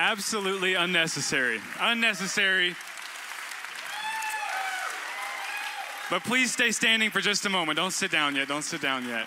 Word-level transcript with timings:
Absolutely 0.00 0.74
unnecessary. 0.74 1.60
Unnecessary. 1.80 2.76
But 6.08 6.22
please 6.22 6.52
stay 6.52 6.70
standing 6.70 7.10
for 7.10 7.20
just 7.20 7.44
a 7.46 7.48
moment. 7.48 7.78
Don't 7.78 7.90
sit 7.90 8.12
down 8.12 8.36
yet. 8.36 8.46
Don't 8.46 8.62
sit 8.62 8.80
down 8.80 9.08
yet. 9.08 9.26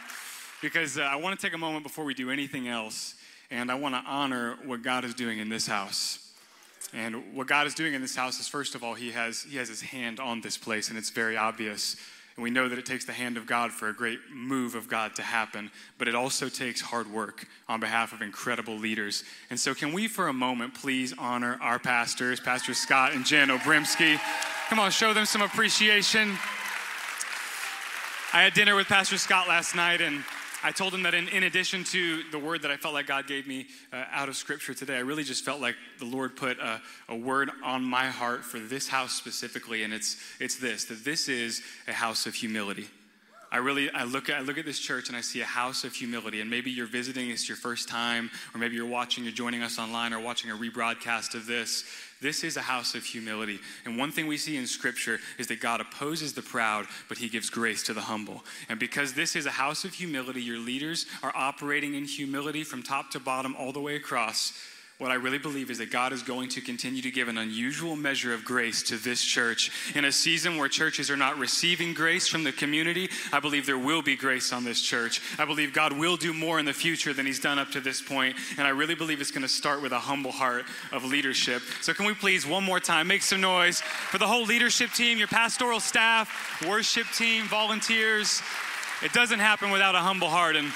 Because 0.61 0.97
uh, 0.97 1.01
I 1.01 1.17
want 1.17 1.37
to 1.37 1.45
take 1.45 1.53
a 1.53 1.57
moment 1.57 1.83
before 1.83 2.05
we 2.05 2.13
do 2.13 2.31
anything 2.31 2.69
else, 2.69 3.15
and 3.51 3.69
I 3.69 3.75
want 3.75 3.95
to 3.95 4.01
honor 4.09 4.57
what 4.63 4.81
God 4.81 5.03
is 5.03 5.13
doing 5.13 5.39
in 5.39 5.49
this 5.49 5.67
house. 5.67 6.31
And 6.93 7.35
what 7.35 7.47
God 7.47 7.67
is 7.67 7.73
doing 7.73 7.93
in 7.93 8.01
this 8.01 8.15
house 8.15 8.39
is, 8.39 8.47
first 8.47 8.73
of 8.73 8.81
all, 8.81 8.93
He 8.93 9.11
has, 9.11 9.43
he 9.43 9.57
has 9.57 9.67
His 9.67 9.81
hand 9.81 10.21
on 10.21 10.39
this 10.39 10.57
place, 10.57 10.87
and 10.87 10.97
it's 10.97 11.09
very 11.09 11.35
obvious. 11.35 11.97
And 12.41 12.43
we 12.43 12.49
know 12.49 12.67
that 12.67 12.79
it 12.79 12.87
takes 12.87 13.05
the 13.05 13.13
hand 13.13 13.37
of 13.37 13.45
God 13.45 13.71
for 13.71 13.89
a 13.89 13.93
great 13.93 14.17
move 14.33 14.73
of 14.73 14.87
God 14.87 15.13
to 15.17 15.21
happen, 15.21 15.69
but 15.99 16.07
it 16.07 16.15
also 16.15 16.49
takes 16.49 16.81
hard 16.81 17.05
work 17.05 17.45
on 17.69 17.79
behalf 17.79 18.13
of 18.13 18.23
incredible 18.23 18.75
leaders. 18.75 19.23
And 19.51 19.59
so, 19.59 19.75
can 19.75 19.93
we, 19.93 20.07
for 20.07 20.27
a 20.27 20.33
moment, 20.33 20.73
please 20.73 21.13
honor 21.19 21.59
our 21.61 21.77
pastors, 21.77 22.39
Pastor 22.39 22.73
Scott 22.73 23.13
and 23.13 23.23
Jen 23.23 23.49
Obrimsky? 23.49 24.19
Come 24.69 24.79
on, 24.79 24.89
show 24.89 25.13
them 25.13 25.27
some 25.27 25.43
appreciation. 25.43 26.29
I 28.33 28.41
had 28.41 28.55
dinner 28.55 28.75
with 28.75 28.87
Pastor 28.87 29.19
Scott 29.19 29.47
last 29.47 29.75
night, 29.75 30.01
and 30.01 30.23
I 30.63 30.71
told 30.71 30.93
him 30.93 31.03
that 31.03 31.13
in, 31.15 31.27
in 31.29 31.43
addition 31.43 31.83
to 31.85 32.23
the 32.31 32.37
word 32.37 32.61
that 32.61 32.71
I 32.71 32.77
felt 32.77 32.93
like 32.93 33.07
God 33.07 33.25
gave 33.25 33.47
me 33.47 33.67
uh, 33.91 34.03
out 34.11 34.29
of 34.29 34.35
Scripture 34.35 34.75
today, 34.75 34.95
I 34.95 34.99
really 34.99 35.23
just 35.23 35.43
felt 35.43 35.59
like 35.59 35.75
the 35.97 36.05
Lord 36.05 36.35
put 36.35 36.59
a, 36.59 36.79
a 37.09 37.15
word 37.15 37.49
on 37.63 37.83
my 37.83 38.07
heart 38.07 38.45
for 38.45 38.59
this 38.59 38.87
house 38.87 39.13
specifically, 39.13 39.83
and 39.83 39.93
it's, 39.93 40.17
it's 40.39 40.57
this 40.57 40.85
that 40.85 41.03
this 41.03 41.29
is 41.29 41.61
a 41.87 41.93
house 41.93 42.27
of 42.27 42.35
humility. 42.35 42.87
I 43.51 43.57
really 43.57 43.91
I 43.91 44.05
look 44.05 44.29
at 44.29 44.37
I 44.37 44.41
look 44.41 44.57
at 44.57 44.65
this 44.65 44.79
church 44.79 45.09
and 45.09 45.17
I 45.17 45.21
see 45.21 45.41
a 45.41 45.45
house 45.45 45.83
of 45.83 45.93
humility. 45.93 46.39
And 46.39 46.49
maybe 46.49 46.71
you're 46.71 46.87
visiting, 46.87 47.29
it's 47.31 47.49
your 47.49 47.57
first 47.57 47.89
time, 47.89 48.31
or 48.53 48.59
maybe 48.59 48.75
you're 48.75 48.85
watching, 48.85 49.25
you're 49.25 49.33
joining 49.33 49.61
us 49.61 49.77
online 49.77 50.13
or 50.13 50.21
watching 50.21 50.51
a 50.51 50.55
rebroadcast 50.55 51.35
of 51.35 51.45
this. 51.45 51.83
This 52.21 52.43
is 52.43 52.55
a 52.55 52.61
house 52.61 52.93
of 52.93 53.03
humility. 53.03 53.59
And 53.83 53.97
one 53.97 54.11
thing 54.11 54.27
we 54.27 54.37
see 54.37 54.55
in 54.55 54.67
Scripture 54.67 55.19
is 55.39 55.47
that 55.47 55.59
God 55.59 55.81
opposes 55.81 56.33
the 56.33 56.43
proud, 56.43 56.85
but 57.09 57.17
He 57.17 57.27
gives 57.27 57.49
grace 57.49 57.81
to 57.83 57.93
the 57.93 58.01
humble. 58.01 58.43
And 58.69 58.79
because 58.79 59.13
this 59.13 59.35
is 59.35 59.47
a 59.47 59.51
house 59.51 59.83
of 59.83 59.95
humility, 59.95 60.41
your 60.41 60.59
leaders 60.59 61.07
are 61.23 61.33
operating 61.35 61.95
in 61.95 62.05
humility 62.05 62.63
from 62.63 62.83
top 62.83 63.09
to 63.11 63.19
bottom, 63.19 63.55
all 63.57 63.71
the 63.71 63.79
way 63.79 63.95
across 63.95 64.53
what 65.01 65.09
I 65.09 65.15
really 65.15 65.39
believe 65.39 65.71
is 65.71 65.79
that 65.79 65.89
God 65.89 66.13
is 66.13 66.21
going 66.21 66.49
to 66.49 66.61
continue 66.61 67.01
to 67.01 67.09
give 67.09 67.27
an 67.27 67.39
unusual 67.39 67.95
measure 67.95 68.35
of 68.35 68.45
grace 68.45 68.83
to 68.83 68.97
this 68.97 69.23
church. 69.23 69.71
In 69.95 70.05
a 70.05 70.11
season 70.11 70.57
where 70.57 70.69
churches 70.69 71.09
are 71.09 71.17
not 71.17 71.39
receiving 71.39 71.95
grace 71.95 72.27
from 72.27 72.43
the 72.43 72.51
community, 72.51 73.09
I 73.33 73.39
believe 73.39 73.65
there 73.65 73.79
will 73.79 74.03
be 74.03 74.15
grace 74.15 74.53
on 74.53 74.63
this 74.63 74.79
church. 74.79 75.19
I 75.39 75.45
believe 75.45 75.73
God 75.73 75.91
will 75.91 76.17
do 76.17 76.35
more 76.35 76.59
in 76.59 76.65
the 76.65 76.73
future 76.73 77.13
than 77.13 77.25
He's 77.25 77.39
done 77.39 77.57
up 77.57 77.71
to 77.71 77.81
this 77.81 77.99
point, 77.99 78.35
and 78.59 78.67
I 78.67 78.69
really 78.69 78.93
believe 78.93 79.21
it's 79.21 79.31
going 79.31 79.41
to 79.41 79.47
start 79.47 79.81
with 79.81 79.91
a 79.91 79.97
humble 79.97 80.31
heart 80.31 80.65
of 80.91 81.03
leadership. 81.03 81.63
So, 81.81 81.95
can 81.95 82.05
we 82.05 82.13
please, 82.13 82.45
one 82.45 82.63
more 82.63 82.79
time, 82.79 83.07
make 83.07 83.23
some 83.23 83.41
noise 83.41 83.81
for 83.81 84.19
the 84.19 84.27
whole 84.27 84.43
leadership 84.43 84.91
team, 84.91 85.17
your 85.17 85.27
pastoral 85.27 85.79
staff, 85.79 86.61
worship 86.67 87.07
team, 87.17 87.45
volunteers? 87.45 88.43
It 89.03 89.13
doesn't 89.13 89.39
happen 89.39 89.71
without 89.71 89.95
a 89.95 89.99
humble 89.99 90.29
heart, 90.29 90.55
and 90.55 90.71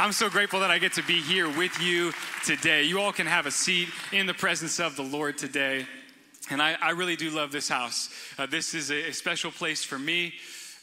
I'm 0.00 0.12
so 0.12 0.30
grateful 0.30 0.60
that 0.60 0.70
I 0.70 0.78
get 0.78 0.94
to 0.94 1.02
be 1.02 1.20
here 1.20 1.46
with 1.46 1.78
you 1.78 2.14
today. 2.42 2.84
You 2.84 3.00
all 3.00 3.12
can 3.12 3.26
have 3.26 3.44
a 3.44 3.50
seat 3.50 3.90
in 4.12 4.24
the 4.24 4.32
presence 4.32 4.80
of 4.80 4.96
the 4.96 5.02
Lord 5.02 5.36
today. 5.36 5.84
And 6.50 6.62
I, 6.62 6.74
I 6.80 6.92
really 6.92 7.16
do 7.16 7.28
love 7.28 7.52
this 7.52 7.68
house. 7.68 8.08
Uh, 8.38 8.46
this 8.46 8.72
is 8.72 8.90
a, 8.90 9.10
a, 9.10 9.12
special 9.12 9.50
place 9.50 9.84
for 9.84 9.98
me 9.98 10.32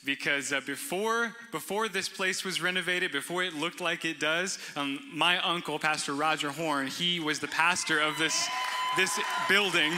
because 0.05 0.53
uh, 0.53 0.61
before, 0.67 1.35
before 1.51 1.87
this 1.89 2.07
place 2.07 2.45
was 2.45 2.61
renovated, 2.61 3.11
before 3.11 3.43
it 3.43 3.55
looked 3.55 3.81
like 3.81 4.05
it 4.05 4.19
does, 4.19 4.59
um, 4.75 4.99
my 5.11 5.39
uncle, 5.39 5.79
Pastor 5.79 6.13
Roger 6.13 6.51
Horn, 6.51 6.85
he 6.85 7.19
was 7.19 7.39
the 7.39 7.47
pastor 7.47 7.99
of 7.99 8.19
this, 8.19 8.47
this 8.97 9.19
building 9.49 9.93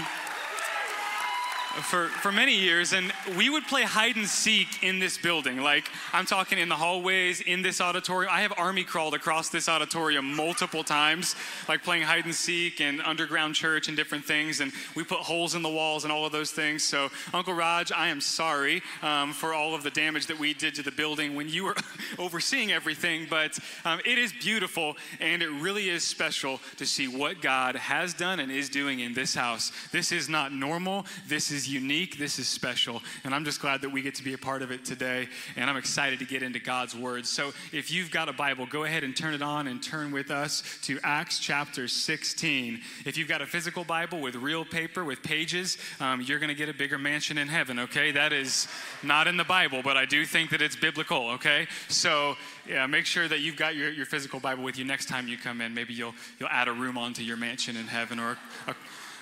for, 1.70 2.08
for 2.08 2.32
many 2.32 2.56
years, 2.56 2.94
and 2.94 3.14
we 3.38 3.50
would 3.50 3.66
play 3.68 3.84
hide 3.84 4.16
and 4.16 4.28
seek 4.28 4.84
in 4.84 5.00
this 5.00 5.18
building. 5.18 5.62
Like, 5.62 5.90
I'm 6.14 6.26
talking 6.26 6.58
in 6.58 6.68
the 6.68 6.76
hallways, 6.76 7.42
in 7.42 7.62
this 7.62 7.80
auditorium. 7.80 8.32
I 8.34 8.42
have 8.42 8.54
army 8.58 8.84
crawled 8.84 9.14
across 9.14 9.50
this 9.50 9.70
auditorium 9.70 10.36
multiple 10.36 10.84
times, 10.84 11.36
like 11.68 11.84
playing 11.84 12.04
hide 12.04 12.26
and 12.26 12.34
seek 12.34 12.82
and 12.82 13.02
underground 13.02 13.56
church 13.56 13.88
and 13.88 13.96
different 13.96 14.26
things. 14.26 14.62
And 14.62 14.72
we 14.96 15.04
put 15.04 15.20
holes 15.20 15.54
in 15.54 15.62
the 15.62 15.70
walls 15.70 16.04
and 16.04 16.12
all 16.12 16.26
of 16.26 16.32
those 16.32 16.52
things. 16.52 16.84
So, 16.84 17.10
Uncle 17.34 17.54
Raj, 17.54 17.92
I 17.92 18.08
am 18.08 18.20
sorry 18.20 18.82
um, 19.04 19.32
for 19.32 19.54
all 19.54 19.76
of 19.76 19.84
the 19.84 19.92
damage 19.92 20.26
that 20.28 20.40
we 20.40 20.54
did 20.54 20.74
to 20.76 20.84
the 20.84 20.92
building 20.92 21.36
when 21.36 21.48
you 21.48 21.66
were 21.66 21.76
overseeing 22.20 22.72
everything, 22.72 23.28
but 23.30 23.58
um, 23.86 24.00
it 24.06 24.18
is 24.18 24.34
beautiful 24.34 24.98
and 25.20 25.44
it 25.44 25.50
really 25.50 25.90
is 25.90 26.04
special 26.04 26.60
to 26.78 26.86
see 26.86 27.08
what 27.08 27.42
God 27.42 27.76
has 27.76 28.14
done 28.14 28.40
and 28.40 28.52
is 28.52 28.70
doing 28.70 29.00
in 29.02 29.14
this 29.14 29.36
house. 29.36 29.72
This 29.92 30.12
is 30.12 30.30
not 30.30 30.52
normal. 30.52 31.06
This 31.28 31.52
is 31.52 31.59
unique, 31.68 32.18
this 32.18 32.40
is 32.40 32.48
special, 32.48 33.02
and 33.24 33.34
I'm 33.34 33.46
just 33.46 33.62
glad 33.62 33.82
that 33.82 33.90
we 33.90 34.02
get 34.02 34.16
to 34.16 34.24
be 34.24 34.34
a 34.34 34.38
part 34.38 34.62
of 34.62 34.72
it 34.72 34.86
today, 34.86 35.28
and 35.56 35.70
I'm 35.70 35.78
excited 35.78 36.20
to 36.20 36.26
get 36.26 36.44
into 36.44 36.60
God's 36.60 36.96
Word. 36.96 37.26
So 37.26 37.52
if 37.72 37.92
you've 37.92 38.12
got 38.12 38.30
a 38.30 38.34
Bible, 38.34 38.66
go 38.66 38.84
ahead 38.84 39.04
and 39.04 39.16
turn 39.16 39.34
it 39.34 39.42
on 39.42 39.68
and 39.68 39.82
turn 39.82 40.12
with 40.12 40.32
us 40.32 40.64
to 40.84 41.00
Acts 41.04 41.40
chapter 41.40 41.88
16. 41.88 42.82
If 43.06 43.18
you've 43.18 43.28
got 43.28 43.42
a 43.42 43.46
physical 43.46 43.84
Bible 43.84 44.22
with 44.22 44.36
real 44.36 44.64
paper, 44.64 45.04
with 45.04 45.24
pages, 45.24 45.78
um, 46.00 46.22
you're 46.22 46.40
going 46.40 46.50
to 46.50 46.56
get 46.56 46.70
a 46.70 46.74
bigger 46.74 46.98
mansion 46.98 47.38
in 47.38 47.48
heaven, 47.48 47.80
okay? 47.80 48.12
That 48.12 48.34
is 48.34 48.68
not 49.04 49.28
in 49.28 49.38
the 49.38 49.44
Bible, 49.44 49.82
but 49.84 49.98
I 49.98 50.06
do 50.06 50.26
think 50.26 50.52
that 50.52 50.62
it's 50.62 50.76
biblical, 50.76 51.30
okay? 51.32 51.68
So 51.88 52.36
yeah, 52.68 52.86
make 52.86 53.06
sure 53.06 53.28
that 53.28 53.40
you've 53.40 53.56
got 53.58 53.76
your, 53.76 53.90
your 53.90 54.06
physical 54.06 54.40
Bible 54.40 54.64
with 54.64 54.78
you 54.78 54.86
next 54.86 55.08
time 55.08 55.28
you 55.28 55.38
come 55.38 55.62
in. 55.62 55.74
Maybe 55.74 55.94
you'll, 55.94 56.14
you'll 56.40 56.50
add 56.50 56.68
a 56.68 56.74
room 56.74 56.98
onto 56.98 57.24
your 57.24 57.38
mansion 57.38 57.76
in 57.76 57.88
heaven, 57.88 58.20
or 58.20 58.38
a, 58.68 58.76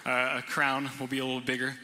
a, 0.10 0.38
a 0.40 0.42
crown 0.42 0.90
will 1.00 1.08
be 1.08 1.20
a 1.20 1.26
little 1.26 1.42
bigger. 1.42 1.76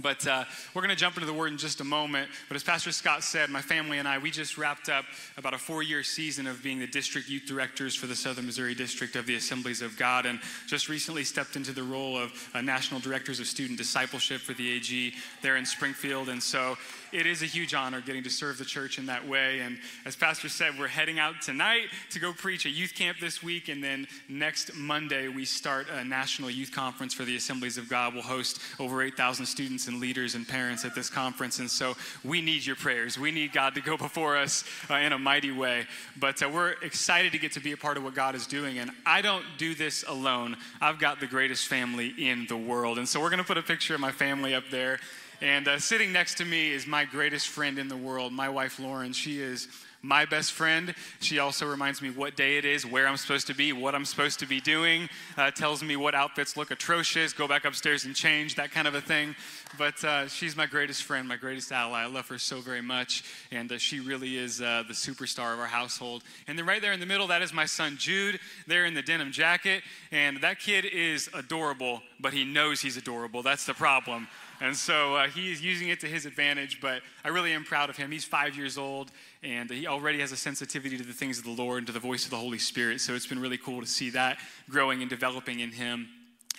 But 0.00 0.26
uh, 0.26 0.44
we're 0.74 0.82
going 0.82 0.94
to 0.94 0.96
jump 0.96 1.16
into 1.16 1.26
the 1.26 1.32
word 1.32 1.52
in 1.52 1.58
just 1.58 1.80
a 1.80 1.84
moment. 1.84 2.28
But 2.48 2.56
as 2.56 2.62
Pastor 2.62 2.92
Scott 2.92 3.22
said, 3.24 3.50
my 3.50 3.62
family 3.62 3.98
and 3.98 4.06
I, 4.06 4.18
we 4.18 4.30
just 4.30 4.58
wrapped 4.58 4.88
up 4.88 5.04
about 5.36 5.54
a 5.54 5.58
four 5.58 5.82
year 5.82 6.02
season 6.02 6.46
of 6.46 6.62
being 6.62 6.78
the 6.78 6.86
district 6.86 7.28
youth 7.28 7.46
directors 7.46 7.94
for 7.94 8.06
the 8.06 8.16
Southern 8.16 8.46
Missouri 8.46 8.74
District 8.74 9.16
of 9.16 9.26
the 9.26 9.36
Assemblies 9.36 9.82
of 9.82 9.96
God, 9.96 10.26
and 10.26 10.40
just 10.66 10.88
recently 10.88 11.24
stepped 11.24 11.56
into 11.56 11.72
the 11.72 11.82
role 11.82 12.16
of 12.16 12.32
uh, 12.54 12.60
national 12.60 13.00
directors 13.00 13.40
of 13.40 13.46
student 13.46 13.78
discipleship 13.78 14.40
for 14.40 14.54
the 14.54 14.70
AG 14.70 15.14
there 15.42 15.56
in 15.56 15.64
Springfield. 15.64 16.28
And 16.28 16.42
so 16.42 16.76
it 17.12 17.26
is 17.26 17.42
a 17.42 17.46
huge 17.46 17.74
honor 17.74 18.00
getting 18.00 18.22
to 18.22 18.30
serve 18.30 18.58
the 18.58 18.64
church 18.64 18.98
in 18.98 19.06
that 19.06 19.26
way. 19.26 19.60
And 19.60 19.78
as 20.04 20.16
Pastor 20.16 20.48
said, 20.48 20.78
we're 20.78 20.88
heading 20.88 21.18
out 21.18 21.40
tonight 21.42 21.88
to 22.10 22.18
go 22.18 22.32
preach 22.32 22.66
a 22.66 22.70
youth 22.70 22.94
camp 22.94 23.18
this 23.20 23.42
week. 23.42 23.68
And 23.68 23.82
then 23.82 24.06
next 24.28 24.74
Monday, 24.74 25.28
we 25.28 25.44
start 25.44 25.86
a 25.90 26.04
national 26.04 26.50
youth 26.50 26.72
conference 26.72 27.14
for 27.14 27.24
the 27.24 27.36
Assemblies 27.36 27.78
of 27.78 27.88
God. 27.88 28.14
We'll 28.14 28.22
host 28.22 28.60
over 28.78 29.02
8,000 29.02 29.46
students 29.46 29.88
and 29.88 30.00
leaders 30.00 30.34
and 30.34 30.46
parents 30.46 30.84
at 30.84 30.94
this 30.94 31.10
conference. 31.10 31.58
And 31.58 31.70
so 31.70 31.96
we 32.24 32.40
need 32.40 32.64
your 32.64 32.76
prayers. 32.76 33.18
We 33.18 33.30
need 33.30 33.52
God 33.52 33.74
to 33.74 33.80
go 33.80 33.96
before 33.96 34.36
us 34.36 34.64
uh, 34.90 34.94
in 34.94 35.12
a 35.12 35.18
mighty 35.18 35.52
way. 35.52 35.86
But 36.18 36.42
uh, 36.42 36.48
we're 36.48 36.72
excited 36.82 37.32
to 37.32 37.38
get 37.38 37.52
to 37.52 37.60
be 37.60 37.72
a 37.72 37.76
part 37.76 37.96
of 37.96 38.04
what 38.04 38.14
God 38.14 38.34
is 38.34 38.46
doing. 38.46 38.78
And 38.78 38.90
I 39.06 39.22
don't 39.22 39.44
do 39.56 39.74
this 39.74 40.04
alone, 40.06 40.56
I've 40.80 40.98
got 40.98 41.20
the 41.20 41.26
greatest 41.26 41.68
family 41.68 42.14
in 42.18 42.46
the 42.46 42.56
world. 42.56 42.98
And 42.98 43.08
so 43.08 43.20
we're 43.20 43.30
going 43.30 43.38
to 43.38 43.44
put 43.44 43.58
a 43.58 43.62
picture 43.62 43.94
of 43.94 44.00
my 44.00 44.12
family 44.12 44.54
up 44.54 44.64
there. 44.70 44.98
And 45.40 45.68
uh, 45.68 45.78
sitting 45.78 46.12
next 46.12 46.36
to 46.38 46.44
me 46.44 46.72
is 46.72 46.86
my 46.86 47.04
greatest 47.04 47.48
friend 47.48 47.78
in 47.78 47.88
the 47.88 47.96
world, 47.96 48.32
my 48.32 48.48
wife 48.48 48.80
Lauren. 48.80 49.12
She 49.12 49.40
is 49.40 49.68
my 50.02 50.24
best 50.24 50.52
friend. 50.52 50.94
She 51.20 51.38
also 51.38 51.66
reminds 51.66 52.00
me 52.02 52.10
what 52.10 52.36
day 52.36 52.56
it 52.56 52.64
is, 52.64 52.86
where 52.86 53.06
I'm 53.06 53.16
supposed 53.16 53.46
to 53.48 53.54
be, 53.54 53.72
what 53.72 53.94
I'm 53.94 54.04
supposed 54.04 54.38
to 54.40 54.46
be 54.46 54.60
doing, 54.60 55.08
uh, 55.36 55.50
tells 55.50 55.82
me 55.82 55.96
what 55.96 56.14
outfits 56.14 56.56
look 56.56 56.70
atrocious, 56.70 57.32
go 57.32 57.48
back 57.48 57.64
upstairs 57.64 58.04
and 58.04 58.14
change, 58.14 58.54
that 58.56 58.70
kind 58.70 58.86
of 58.86 58.94
a 58.94 59.00
thing. 59.00 59.34
But 59.76 60.02
uh, 60.04 60.28
she's 60.28 60.56
my 60.56 60.66
greatest 60.66 61.02
friend, 61.02 61.26
my 61.26 61.36
greatest 61.36 61.72
ally. 61.72 62.02
I 62.02 62.06
love 62.06 62.28
her 62.28 62.38
so 62.38 62.60
very 62.60 62.80
much, 62.80 63.24
and 63.50 63.70
uh, 63.70 63.78
she 63.78 64.00
really 64.00 64.36
is 64.36 64.60
uh, 64.60 64.84
the 64.86 64.94
superstar 64.94 65.52
of 65.54 65.60
our 65.60 65.66
household. 65.66 66.22
And 66.46 66.58
then 66.58 66.66
right 66.66 66.80
there 66.80 66.92
in 66.92 67.00
the 67.00 67.06
middle, 67.06 67.26
that 67.28 67.42
is 67.42 67.52
my 67.52 67.66
son 67.66 67.96
Jude, 67.96 68.38
there 68.66 68.86
in 68.86 68.94
the 68.94 69.02
denim 69.02 69.32
jacket. 69.32 69.82
And 70.12 70.40
that 70.42 70.60
kid 70.60 70.84
is 70.84 71.28
adorable, 71.34 72.02
but 72.20 72.32
he 72.32 72.44
knows 72.44 72.80
he's 72.80 72.96
adorable. 72.96 73.42
That's 73.42 73.66
the 73.66 73.74
problem. 73.74 74.28
And 74.60 74.76
so 74.76 75.14
uh, 75.14 75.28
he 75.28 75.52
is 75.52 75.62
using 75.62 75.88
it 75.88 76.00
to 76.00 76.06
his 76.06 76.26
advantage, 76.26 76.80
but 76.80 77.02
I 77.24 77.28
really 77.28 77.52
am 77.52 77.64
proud 77.64 77.90
of 77.90 77.96
him. 77.96 78.10
He's 78.10 78.24
five 78.24 78.56
years 78.56 78.76
old, 78.76 79.12
and 79.42 79.70
he 79.70 79.86
already 79.86 80.18
has 80.18 80.32
a 80.32 80.36
sensitivity 80.36 80.96
to 80.98 81.04
the 81.04 81.12
things 81.12 81.38
of 81.38 81.44
the 81.44 81.50
Lord 81.50 81.78
and 81.78 81.86
to 81.86 81.92
the 81.92 82.00
voice 82.00 82.24
of 82.24 82.30
the 82.30 82.36
Holy 82.36 82.58
Spirit. 82.58 83.00
So 83.00 83.14
it's 83.14 83.26
been 83.26 83.38
really 83.38 83.58
cool 83.58 83.80
to 83.80 83.86
see 83.86 84.10
that 84.10 84.38
growing 84.68 85.00
and 85.00 85.08
developing 85.08 85.60
in 85.60 85.70
him. 85.70 86.08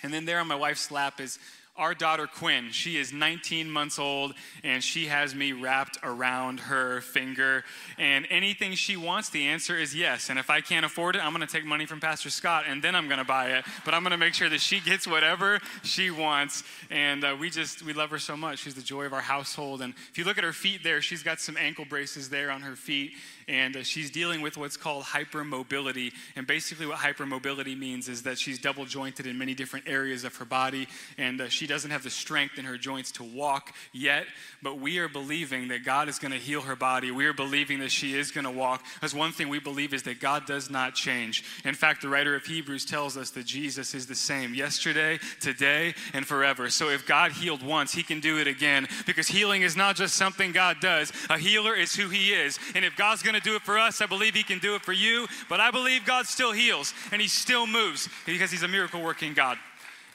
And 0.02 0.14
then 0.14 0.24
there 0.24 0.40
on 0.40 0.46
my 0.46 0.54
wife's 0.54 0.90
lap 0.90 1.20
is 1.20 1.38
our 1.76 1.94
daughter 1.94 2.26
Quinn. 2.26 2.70
She 2.72 2.96
is 2.98 3.12
19 3.12 3.70
months 3.70 3.98
old 3.98 4.34
and 4.62 4.82
she 4.82 5.06
has 5.06 5.34
me 5.34 5.52
wrapped 5.52 5.98
around 6.02 6.60
her 6.60 7.00
finger. 7.00 7.64
And 7.98 8.26
anything 8.30 8.74
she 8.74 8.96
wants, 8.96 9.30
the 9.30 9.46
answer 9.46 9.78
is 9.78 9.94
yes. 9.94 10.30
And 10.30 10.38
if 10.38 10.50
I 10.50 10.60
can't 10.60 10.84
afford 10.84 11.16
it, 11.16 11.24
I'm 11.24 11.34
going 11.34 11.46
to 11.46 11.52
take 11.52 11.64
money 11.64 11.86
from 11.86 12.00
Pastor 12.00 12.30
Scott 12.30 12.64
and 12.68 12.82
then 12.82 12.94
I'm 12.94 13.06
going 13.06 13.18
to 13.18 13.24
buy 13.24 13.52
it. 13.52 13.64
But 13.84 13.94
I'm 13.94 14.02
going 14.02 14.12
to 14.12 14.18
make 14.18 14.34
sure 14.34 14.48
that 14.48 14.60
she 14.60 14.80
gets 14.80 15.06
whatever 15.06 15.60
she 15.82 16.10
wants. 16.10 16.64
And 16.90 17.24
uh, 17.24 17.36
we 17.38 17.50
just, 17.50 17.82
we 17.82 17.92
love 17.92 18.10
her 18.10 18.18
so 18.18 18.36
much. 18.36 18.58
She's 18.60 18.74
the 18.74 18.82
joy 18.82 19.04
of 19.04 19.12
our 19.12 19.20
household. 19.20 19.80
And 19.80 19.94
if 20.10 20.18
you 20.18 20.24
look 20.24 20.38
at 20.38 20.44
her 20.44 20.52
feet 20.52 20.82
there, 20.82 21.00
she's 21.00 21.22
got 21.22 21.40
some 21.40 21.56
ankle 21.56 21.84
braces 21.84 22.28
there 22.28 22.50
on 22.50 22.62
her 22.62 22.76
feet 22.76 23.12
and 23.48 23.76
uh, 23.76 23.82
she's 23.82 24.10
dealing 24.10 24.40
with 24.40 24.56
what's 24.56 24.76
called 24.76 25.04
hypermobility. 25.04 26.12
And 26.36 26.46
basically, 26.46 26.86
what 26.86 26.98
hypermobility 26.98 27.78
means 27.78 28.08
is 28.08 28.22
that 28.22 28.38
she's 28.38 28.58
double 28.58 28.84
jointed 28.84 29.26
in 29.26 29.38
many 29.38 29.54
different 29.54 29.88
areas 29.88 30.24
of 30.24 30.36
her 30.36 30.44
body, 30.44 30.88
and 31.18 31.40
uh, 31.40 31.48
she 31.48 31.66
doesn't 31.66 31.90
have 31.90 32.02
the 32.02 32.10
strength 32.10 32.58
in 32.58 32.64
her 32.64 32.76
joints 32.76 33.10
to 33.12 33.24
walk 33.24 33.74
yet. 33.92 34.26
But 34.62 34.78
we 34.78 34.98
are 34.98 35.08
believing 35.08 35.68
that 35.68 35.84
God 35.84 36.08
is 36.08 36.18
going 36.18 36.32
to 36.32 36.38
heal 36.38 36.62
her 36.62 36.76
body. 36.76 37.10
We 37.10 37.26
are 37.26 37.32
believing 37.32 37.80
that 37.80 37.90
she 37.90 38.16
is 38.16 38.30
going 38.30 38.44
to 38.44 38.50
walk. 38.50 38.84
Because 38.94 39.14
one 39.14 39.32
thing 39.32 39.48
we 39.48 39.58
believe 39.58 39.94
is 39.94 40.02
that 40.04 40.20
God 40.20 40.46
does 40.46 40.70
not 40.70 40.94
change. 40.94 41.44
In 41.64 41.74
fact, 41.74 42.02
the 42.02 42.08
writer 42.08 42.34
of 42.34 42.44
Hebrews 42.44 42.84
tells 42.84 43.16
us 43.16 43.30
that 43.30 43.46
Jesus 43.46 43.94
is 43.94 44.06
the 44.06 44.14
same 44.14 44.54
yesterday, 44.54 45.18
today, 45.40 45.94
and 46.12 46.26
forever. 46.26 46.70
So 46.70 46.90
if 46.90 47.06
God 47.06 47.32
healed 47.32 47.62
once, 47.62 47.92
he 47.92 48.02
can 48.02 48.20
do 48.20 48.38
it 48.38 48.46
again 48.46 48.88
because 49.06 49.28
healing 49.28 49.62
is 49.62 49.76
not 49.76 49.96
just 49.96 50.16
something 50.16 50.52
God 50.52 50.78
does, 50.80 51.12
a 51.28 51.38
healer 51.38 51.74
is 51.74 51.94
who 51.94 52.08
he 52.08 52.32
is. 52.32 52.58
And 52.74 52.84
if 52.84 52.96
God's 52.96 53.22
going 53.22 53.29
to 53.34 53.40
do 53.40 53.56
it 53.56 53.62
for 53.62 53.78
us. 53.78 54.00
I 54.00 54.06
believe 54.06 54.34
He 54.34 54.42
can 54.42 54.58
do 54.58 54.74
it 54.74 54.82
for 54.82 54.92
you. 54.92 55.26
But 55.48 55.60
I 55.60 55.70
believe 55.70 56.04
God 56.04 56.26
still 56.26 56.52
heals 56.52 56.94
and 57.12 57.20
He 57.20 57.28
still 57.28 57.66
moves 57.66 58.08
because 58.26 58.50
He's 58.50 58.62
a 58.62 58.68
miracle 58.68 59.02
working 59.02 59.34
God. 59.34 59.58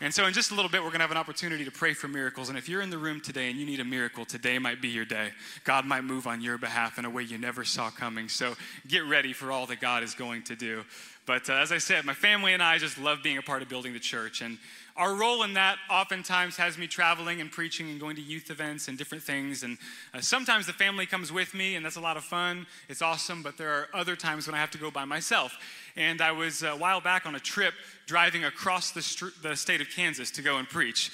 And 0.01 0.13
so, 0.13 0.25
in 0.25 0.33
just 0.33 0.51
a 0.51 0.55
little 0.55 0.69
bit, 0.69 0.81
we're 0.81 0.89
going 0.89 0.99
to 0.99 1.03
have 1.03 1.11
an 1.11 1.17
opportunity 1.17 1.63
to 1.63 1.71
pray 1.71 1.93
for 1.93 2.09
miracles. 2.09 2.49
And 2.49 2.57
if 2.57 2.67
you're 2.67 2.81
in 2.81 2.89
the 2.89 2.97
room 2.97 3.21
today 3.21 3.49
and 3.49 3.57
you 3.57 3.65
need 3.65 3.79
a 3.79 3.85
miracle, 3.85 4.25
today 4.25 4.59
might 4.59 4.81
be 4.81 4.89
your 4.89 5.05
day. 5.05 5.29
God 5.63 5.85
might 5.85 6.03
move 6.03 6.27
on 6.27 6.41
your 6.41 6.57
behalf 6.57 6.99
in 6.99 7.05
a 7.05 7.09
way 7.09 7.23
you 7.23 7.37
never 7.37 7.63
saw 7.63 7.89
coming. 7.89 8.27
So, 8.27 8.55
get 8.87 9.05
ready 9.05 9.31
for 9.31 9.53
all 9.53 9.65
that 9.67 9.79
God 9.79 10.03
is 10.03 10.13
going 10.13 10.43
to 10.43 10.55
do. 10.55 10.83
But 11.25 11.49
uh, 11.49 11.53
as 11.53 11.71
I 11.71 11.77
said, 11.77 12.03
my 12.03 12.13
family 12.13 12.53
and 12.53 12.61
I 12.61 12.77
just 12.77 12.97
love 12.97 13.23
being 13.23 13.37
a 13.37 13.41
part 13.41 13.61
of 13.61 13.69
building 13.69 13.93
the 13.93 13.99
church. 13.99 14.41
And 14.41 14.57
our 14.97 15.13
role 15.13 15.43
in 15.43 15.53
that 15.55 15.77
oftentimes 15.89 16.55
has 16.55 16.77
me 16.77 16.87
traveling 16.87 17.41
and 17.41 17.51
preaching 17.51 17.89
and 17.89 17.99
going 17.99 18.15
to 18.15 18.21
youth 18.21 18.49
events 18.49 18.87
and 18.87 18.97
different 18.97 19.23
things. 19.23 19.63
And 19.63 19.77
uh, 20.13 20.21
sometimes 20.21 20.67
the 20.67 20.73
family 20.73 21.05
comes 21.05 21.33
with 21.33 21.53
me, 21.53 21.75
and 21.75 21.85
that's 21.85 21.97
a 21.97 22.01
lot 22.01 22.15
of 22.15 22.23
fun. 22.23 22.65
It's 22.87 23.01
awesome, 23.01 23.43
but 23.43 23.57
there 23.57 23.69
are 23.69 23.87
other 23.93 24.15
times 24.15 24.47
when 24.47 24.55
I 24.55 24.59
have 24.59 24.71
to 24.71 24.77
go 24.77 24.89
by 24.89 25.03
myself. 25.03 25.57
And 25.97 26.21
I 26.21 26.31
was 26.31 26.63
uh, 26.63 26.67
a 26.67 26.77
while 26.77 27.01
back 27.01 27.25
on 27.25 27.35
a 27.35 27.39
trip 27.39 27.73
driving 28.05 28.45
across 28.45 28.91
the, 28.91 29.01
st- 29.01 29.33
the 29.41 29.55
state 29.55 29.81
of 29.81 29.89
Kansas 29.89 30.31
to 30.31 30.41
go 30.41 30.57
and 30.57 30.69
preach 30.69 31.11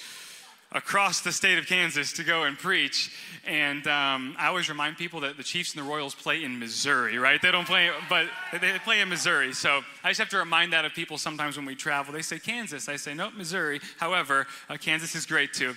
across 0.72 1.22
the 1.22 1.32
state 1.32 1.58
of 1.58 1.68
Kansas 1.68 2.14
to 2.14 2.24
go 2.24 2.44
and 2.44 2.58
preach. 2.58 3.12
And 3.46 3.86
um, 3.88 4.36
I 4.38 4.48
always 4.48 4.70
remind 4.70 4.98
people 4.98 5.22
that 5.22 5.36
the 5.36 5.44
Chiefs 5.44 5.76
and 5.76 5.84
the 5.84 5.90
Royals 5.90 6.16
play 6.16 6.44
in 6.44 6.60
Missouri, 6.60 7.18
right? 7.18 7.42
They 7.42 7.52
don't 7.52 7.68
play, 7.68 7.90
but 8.10 8.28
they 8.60 8.78
play 8.80 9.02
in 9.02 9.10
Missouri. 9.10 9.54
So 9.54 9.82
I 10.04 10.10
just 10.10 10.20
have 10.20 10.30
to 10.30 10.38
remind 10.38 10.74
that 10.74 10.86
of 10.86 10.94
people 10.94 11.18
sometimes 11.18 11.58
when 11.58 11.66
we 11.66 11.76
travel. 11.76 12.14
They 12.14 12.22
say 12.22 12.40
Kansas. 12.40 12.88
I 12.88 12.96
say, 12.96 13.14
nope, 13.14 13.34
Missouri. 13.36 13.82
However, 13.98 14.48
uh, 14.70 14.78
Kansas 14.78 15.16
is 15.16 15.26
great 15.26 15.54
too. 15.54 15.76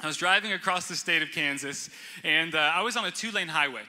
I 0.00 0.06
was 0.06 0.16
driving 0.16 0.52
across 0.52 0.88
the 0.88 0.96
state 0.96 1.22
of 1.22 1.30
Kansas, 1.30 1.88
and 2.24 2.56
uh, 2.56 2.58
I 2.58 2.82
was 2.82 2.96
on 2.96 3.04
a 3.04 3.10
two 3.10 3.30
lane 3.30 3.48
highway. 3.48 3.82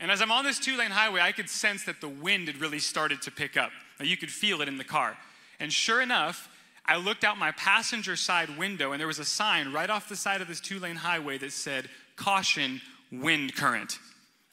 And 0.00 0.10
as 0.10 0.20
I'm 0.20 0.30
on 0.30 0.44
this 0.44 0.58
two 0.58 0.76
lane 0.76 0.90
highway, 0.90 1.20
I 1.20 1.32
could 1.32 1.48
sense 1.48 1.84
that 1.84 2.00
the 2.00 2.08
wind 2.08 2.48
had 2.48 2.60
really 2.60 2.78
started 2.78 3.22
to 3.22 3.30
pick 3.30 3.56
up. 3.56 3.70
Now, 3.98 4.04
you 4.04 4.16
could 4.16 4.30
feel 4.30 4.60
it 4.60 4.68
in 4.68 4.76
the 4.76 4.84
car. 4.84 5.16
And 5.58 5.72
sure 5.72 6.00
enough, 6.00 6.48
I 6.88 6.96
looked 6.96 7.22
out 7.22 7.36
my 7.36 7.52
passenger 7.52 8.16
side 8.16 8.56
window, 8.56 8.92
and 8.92 8.98
there 9.00 9.06
was 9.06 9.18
a 9.18 9.24
sign 9.24 9.72
right 9.72 9.90
off 9.90 10.08
the 10.08 10.16
side 10.16 10.40
of 10.40 10.48
this 10.48 10.58
two 10.58 10.78
lane 10.78 10.96
highway 10.96 11.36
that 11.38 11.52
said, 11.52 11.88
Caution, 12.16 12.80
wind 13.12 13.54
current. 13.54 13.98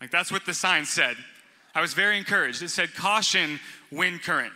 Like 0.02 0.12
that's 0.12 0.32
what 0.32 0.46
the 0.46 0.54
sign 0.54 0.86
said. 0.86 1.16
I 1.74 1.82
was 1.82 1.94
very 1.94 2.18
encouraged. 2.18 2.62
It 2.62 2.70
said, 2.70 2.94
Caution, 2.94 3.60
wind 3.90 4.22
current. 4.22 4.54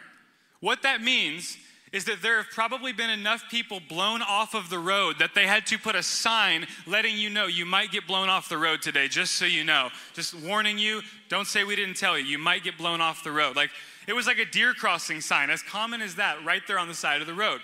What 0.60 0.84
that 0.84 1.02
means 1.02 1.58
is 1.92 2.06
that 2.06 2.22
there 2.22 2.38
have 2.38 2.52
probably 2.52 2.94
been 2.94 3.10
enough 3.10 3.44
people 3.50 3.80
blown 3.90 4.22
off 4.22 4.54
of 4.54 4.70
the 4.70 4.78
road 4.78 5.16
that 5.20 5.34
they 5.34 5.48
had 5.48 5.66
to 5.66 5.78
put 5.78 5.96
a 5.96 6.04
sign 6.04 6.68
letting 6.86 7.18
you 7.18 7.30
know 7.30 7.48
you 7.48 7.66
might 7.66 7.92
get 7.92 8.06
blown 8.06 8.30
off 8.30 8.48
the 8.48 8.58
road 8.58 8.81
today, 8.81 9.08
just 9.08 9.36
so 9.36 9.46
you 9.46 9.64
know. 9.64 9.90
Just 10.14 10.36
warning 10.36 10.78
you, 10.78 11.02
don't 11.30 11.48
say 11.48 11.64
we 11.64 11.76
didn't 11.76 11.96
tell 11.96 12.18
you. 12.18 12.26
You 12.26 12.38
might 12.38 12.64
get 12.64 12.78
blown 12.78 13.02
off 13.02 13.24
the 13.24 13.31
road. 13.31 13.56
Like 13.56 13.72
it 14.10 14.16
was 14.16 14.26
like 14.26 14.40
a 14.40 14.46
deer 14.46 14.74
crossing 14.74 15.22
sign, 15.22 15.52
as 15.52 15.62
common 15.62 16.02
as 16.02 16.16
that, 16.16 16.44
right 16.44 16.64
there 16.66 16.80
on 16.80 16.88
the 16.88 16.96
side 16.96 17.22
of 17.22 17.28
the 17.28 17.34
road. 17.34 17.62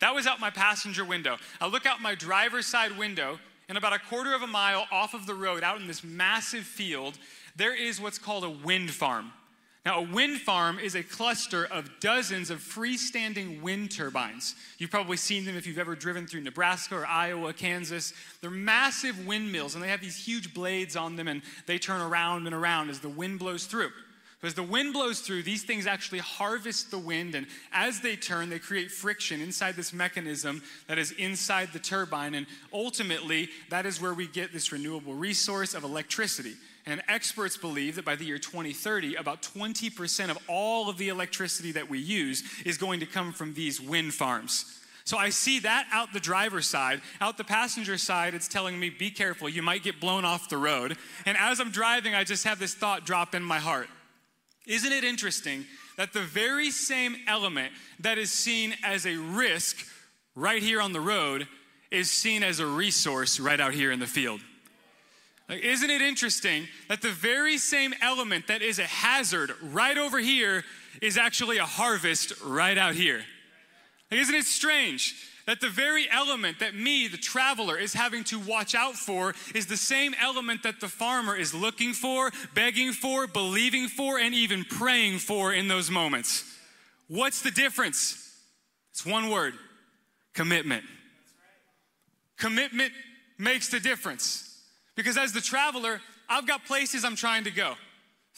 That 0.00 0.14
was 0.14 0.28
out 0.28 0.38
my 0.38 0.50
passenger 0.50 1.04
window. 1.04 1.38
I 1.60 1.66
look 1.66 1.86
out 1.86 2.00
my 2.00 2.14
driver's 2.14 2.66
side 2.66 2.96
window, 2.96 3.40
and 3.68 3.76
about 3.76 3.92
a 3.92 3.98
quarter 3.98 4.32
of 4.32 4.42
a 4.42 4.46
mile 4.46 4.86
off 4.92 5.12
of 5.12 5.26
the 5.26 5.34
road, 5.34 5.64
out 5.64 5.80
in 5.80 5.88
this 5.88 6.04
massive 6.04 6.62
field, 6.62 7.18
there 7.56 7.74
is 7.74 8.00
what's 8.00 8.18
called 8.18 8.44
a 8.44 8.50
wind 8.50 8.92
farm. 8.92 9.32
Now, 9.84 9.98
a 9.98 10.02
wind 10.02 10.38
farm 10.38 10.78
is 10.78 10.94
a 10.94 11.02
cluster 11.02 11.64
of 11.64 11.90
dozens 11.98 12.50
of 12.50 12.60
freestanding 12.60 13.60
wind 13.60 13.90
turbines. 13.90 14.54
You've 14.78 14.90
probably 14.90 15.16
seen 15.16 15.44
them 15.44 15.56
if 15.56 15.66
you've 15.66 15.78
ever 15.78 15.96
driven 15.96 16.26
through 16.26 16.42
Nebraska 16.42 16.94
or 16.94 17.06
Iowa, 17.06 17.52
Kansas. 17.52 18.12
They're 18.40 18.50
massive 18.50 19.26
windmills, 19.26 19.74
and 19.74 19.82
they 19.82 19.88
have 19.88 20.00
these 20.00 20.16
huge 20.16 20.54
blades 20.54 20.94
on 20.94 21.16
them, 21.16 21.26
and 21.26 21.42
they 21.66 21.78
turn 21.78 22.00
around 22.00 22.46
and 22.46 22.54
around 22.54 22.88
as 22.88 23.00
the 23.00 23.08
wind 23.08 23.40
blows 23.40 23.66
through. 23.66 23.90
As 24.40 24.54
the 24.54 24.62
wind 24.62 24.92
blows 24.92 25.18
through, 25.18 25.42
these 25.42 25.64
things 25.64 25.88
actually 25.88 26.20
harvest 26.20 26.92
the 26.92 26.98
wind, 26.98 27.34
and 27.34 27.48
as 27.72 28.00
they 28.00 28.14
turn, 28.14 28.50
they 28.50 28.60
create 28.60 28.92
friction 28.92 29.40
inside 29.40 29.74
this 29.74 29.92
mechanism 29.92 30.62
that 30.86 30.96
is 30.96 31.10
inside 31.12 31.70
the 31.72 31.80
turbine. 31.80 32.34
And 32.34 32.46
ultimately, 32.72 33.48
that 33.70 33.84
is 33.84 34.00
where 34.00 34.14
we 34.14 34.28
get 34.28 34.52
this 34.52 34.70
renewable 34.70 35.14
resource 35.14 35.74
of 35.74 35.82
electricity. 35.82 36.54
And 36.86 37.02
experts 37.08 37.56
believe 37.56 37.96
that 37.96 38.04
by 38.04 38.14
the 38.14 38.24
year 38.24 38.38
2030, 38.38 39.16
about 39.16 39.42
20% 39.42 40.30
of 40.30 40.38
all 40.46 40.88
of 40.88 40.98
the 40.98 41.08
electricity 41.08 41.72
that 41.72 41.90
we 41.90 41.98
use 41.98 42.44
is 42.64 42.78
going 42.78 43.00
to 43.00 43.06
come 43.06 43.32
from 43.32 43.54
these 43.54 43.80
wind 43.80 44.14
farms. 44.14 44.78
So 45.02 45.18
I 45.18 45.30
see 45.30 45.58
that 45.60 45.88
out 45.90 46.12
the 46.12 46.20
driver's 46.20 46.68
side. 46.68 47.00
Out 47.20 47.38
the 47.38 47.44
passenger 47.44 47.98
side, 47.98 48.34
it's 48.34 48.46
telling 48.46 48.78
me, 48.78 48.88
be 48.88 49.10
careful, 49.10 49.48
you 49.48 49.62
might 49.62 49.82
get 49.82 50.00
blown 50.00 50.24
off 50.24 50.48
the 50.48 50.58
road. 50.58 50.96
And 51.26 51.36
as 51.36 51.58
I'm 51.58 51.70
driving, 51.70 52.14
I 52.14 52.22
just 52.22 52.44
have 52.44 52.60
this 52.60 52.74
thought 52.74 53.04
drop 53.04 53.34
in 53.34 53.42
my 53.42 53.58
heart 53.58 53.88
isn't 54.68 54.92
it 54.92 55.02
interesting 55.02 55.64
that 55.96 56.12
the 56.12 56.22
very 56.22 56.70
same 56.70 57.16
element 57.26 57.72
that 58.00 58.18
is 58.18 58.30
seen 58.30 58.74
as 58.84 59.06
a 59.06 59.16
risk 59.16 59.84
right 60.36 60.62
here 60.62 60.80
on 60.80 60.92
the 60.92 61.00
road 61.00 61.48
is 61.90 62.10
seen 62.10 62.42
as 62.42 62.60
a 62.60 62.66
resource 62.66 63.40
right 63.40 63.58
out 63.58 63.74
here 63.74 63.90
in 63.90 63.98
the 63.98 64.06
field? 64.06 64.40
Like, 65.48 65.62
isn't 65.62 65.90
it 65.90 66.02
interesting 66.02 66.68
that 66.88 67.00
the 67.00 67.10
very 67.10 67.56
same 67.56 67.94
element 68.02 68.46
that 68.48 68.60
is 68.60 68.78
a 68.78 68.84
hazard 68.84 69.52
right 69.62 69.96
over 69.96 70.18
here 70.18 70.62
is 71.00 71.16
actually 71.16 71.56
a 71.56 71.64
harvest 71.64 72.34
right 72.44 72.76
out 72.76 72.94
here? 72.94 73.24
Like, 74.10 74.20
isn't 74.20 74.34
it 74.34 74.44
strange 74.44 75.14
that 75.48 75.62
the 75.62 75.68
very 75.70 76.06
element 76.10 76.58
that 76.58 76.74
me, 76.74 77.08
the 77.08 77.16
traveler, 77.16 77.78
is 77.78 77.94
having 77.94 78.22
to 78.22 78.38
watch 78.38 78.74
out 78.74 78.94
for 78.94 79.34
is 79.54 79.66
the 79.66 79.78
same 79.78 80.14
element 80.20 80.62
that 80.62 80.78
the 80.78 80.88
farmer 80.88 81.34
is 81.34 81.54
looking 81.54 81.94
for, 81.94 82.30
begging 82.54 82.92
for, 82.92 83.26
believing 83.26 83.88
for, 83.88 84.18
and 84.18 84.34
even 84.34 84.62
praying 84.62 85.18
for 85.18 85.54
in 85.54 85.66
those 85.66 85.90
moments. 85.90 86.44
What's 87.06 87.40
the 87.40 87.50
difference? 87.50 88.30
It's 88.90 89.06
one 89.06 89.30
word 89.30 89.54
commitment. 90.34 90.84
Commitment 92.36 92.92
makes 93.38 93.70
the 93.70 93.80
difference. 93.80 94.62
Because 94.96 95.16
as 95.16 95.32
the 95.32 95.40
traveler, 95.40 96.02
I've 96.28 96.46
got 96.46 96.66
places 96.66 97.06
I'm 97.06 97.16
trying 97.16 97.44
to 97.44 97.50
go 97.50 97.74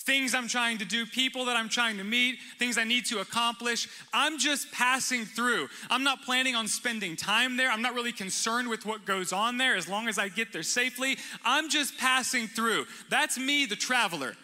things 0.01 0.35
I'm 0.35 0.49
trying 0.49 0.79
to 0.79 0.85
do, 0.85 1.05
people 1.05 1.45
that 1.45 1.57
I'm 1.57 1.69
trying 1.69 1.99
to 1.99 2.05
meet, 2.05 2.39
things 2.59 2.79
I 2.79 2.85
need 2.85 3.05
to 3.07 3.21
accomplish. 3.21 3.89
I'm 4.13 4.39
just 4.39 4.73
passing 4.73 5.25
through. 5.25 5.69
I'm 5.91 6.03
not 6.03 6.23
planning 6.23 6.57
on 6.57 6.69
spending 6.69 7.17
time 7.17 7.57
there. 7.57 7.71
I'm 7.71 7.83
not 7.83 7.95
really 7.95 8.13
concerned 8.13 8.69
with 8.69 8.87
what 8.87 9.05
goes 9.05 9.33
on 9.33 9.59
there 9.59 9.77
as 9.77 9.89
long 9.89 10.09
as 10.09 10.19
I 10.19 10.29
get 10.29 10.53
there 10.53 10.63
safely. 10.63 11.19
I'm 11.45 11.69
just 11.69 11.99
passing 11.99 12.47
through. 12.47 12.87
That's 13.11 13.39
me, 13.39 13.67
the 13.67 13.77
traveler. 13.77 14.35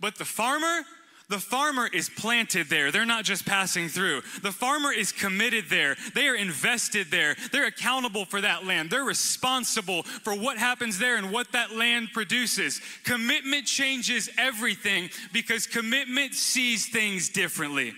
But 0.00 0.16
the 0.16 0.26
farmer, 0.26 0.82
the 1.28 1.38
farmer 1.38 1.88
is 1.92 2.08
planted 2.08 2.68
there. 2.68 2.92
They're 2.92 3.04
not 3.04 3.24
just 3.24 3.44
passing 3.44 3.88
through. 3.88 4.22
The 4.42 4.52
farmer 4.52 4.92
is 4.92 5.10
committed 5.10 5.64
there. 5.68 5.96
They 6.14 6.28
are 6.28 6.36
invested 6.36 7.10
there. 7.10 7.34
They're 7.50 7.66
accountable 7.66 8.24
for 8.24 8.40
that 8.40 8.64
land. 8.64 8.90
They're 8.90 9.02
responsible 9.02 10.04
for 10.04 10.34
what 10.34 10.56
happens 10.56 10.98
there 10.98 11.16
and 11.16 11.32
what 11.32 11.50
that 11.52 11.72
land 11.72 12.10
produces. 12.12 12.80
Commitment 13.02 13.66
changes 13.66 14.30
everything 14.38 15.10
because 15.32 15.66
commitment 15.66 16.34
sees 16.34 16.88
things 16.88 17.28
differently. 17.28 17.92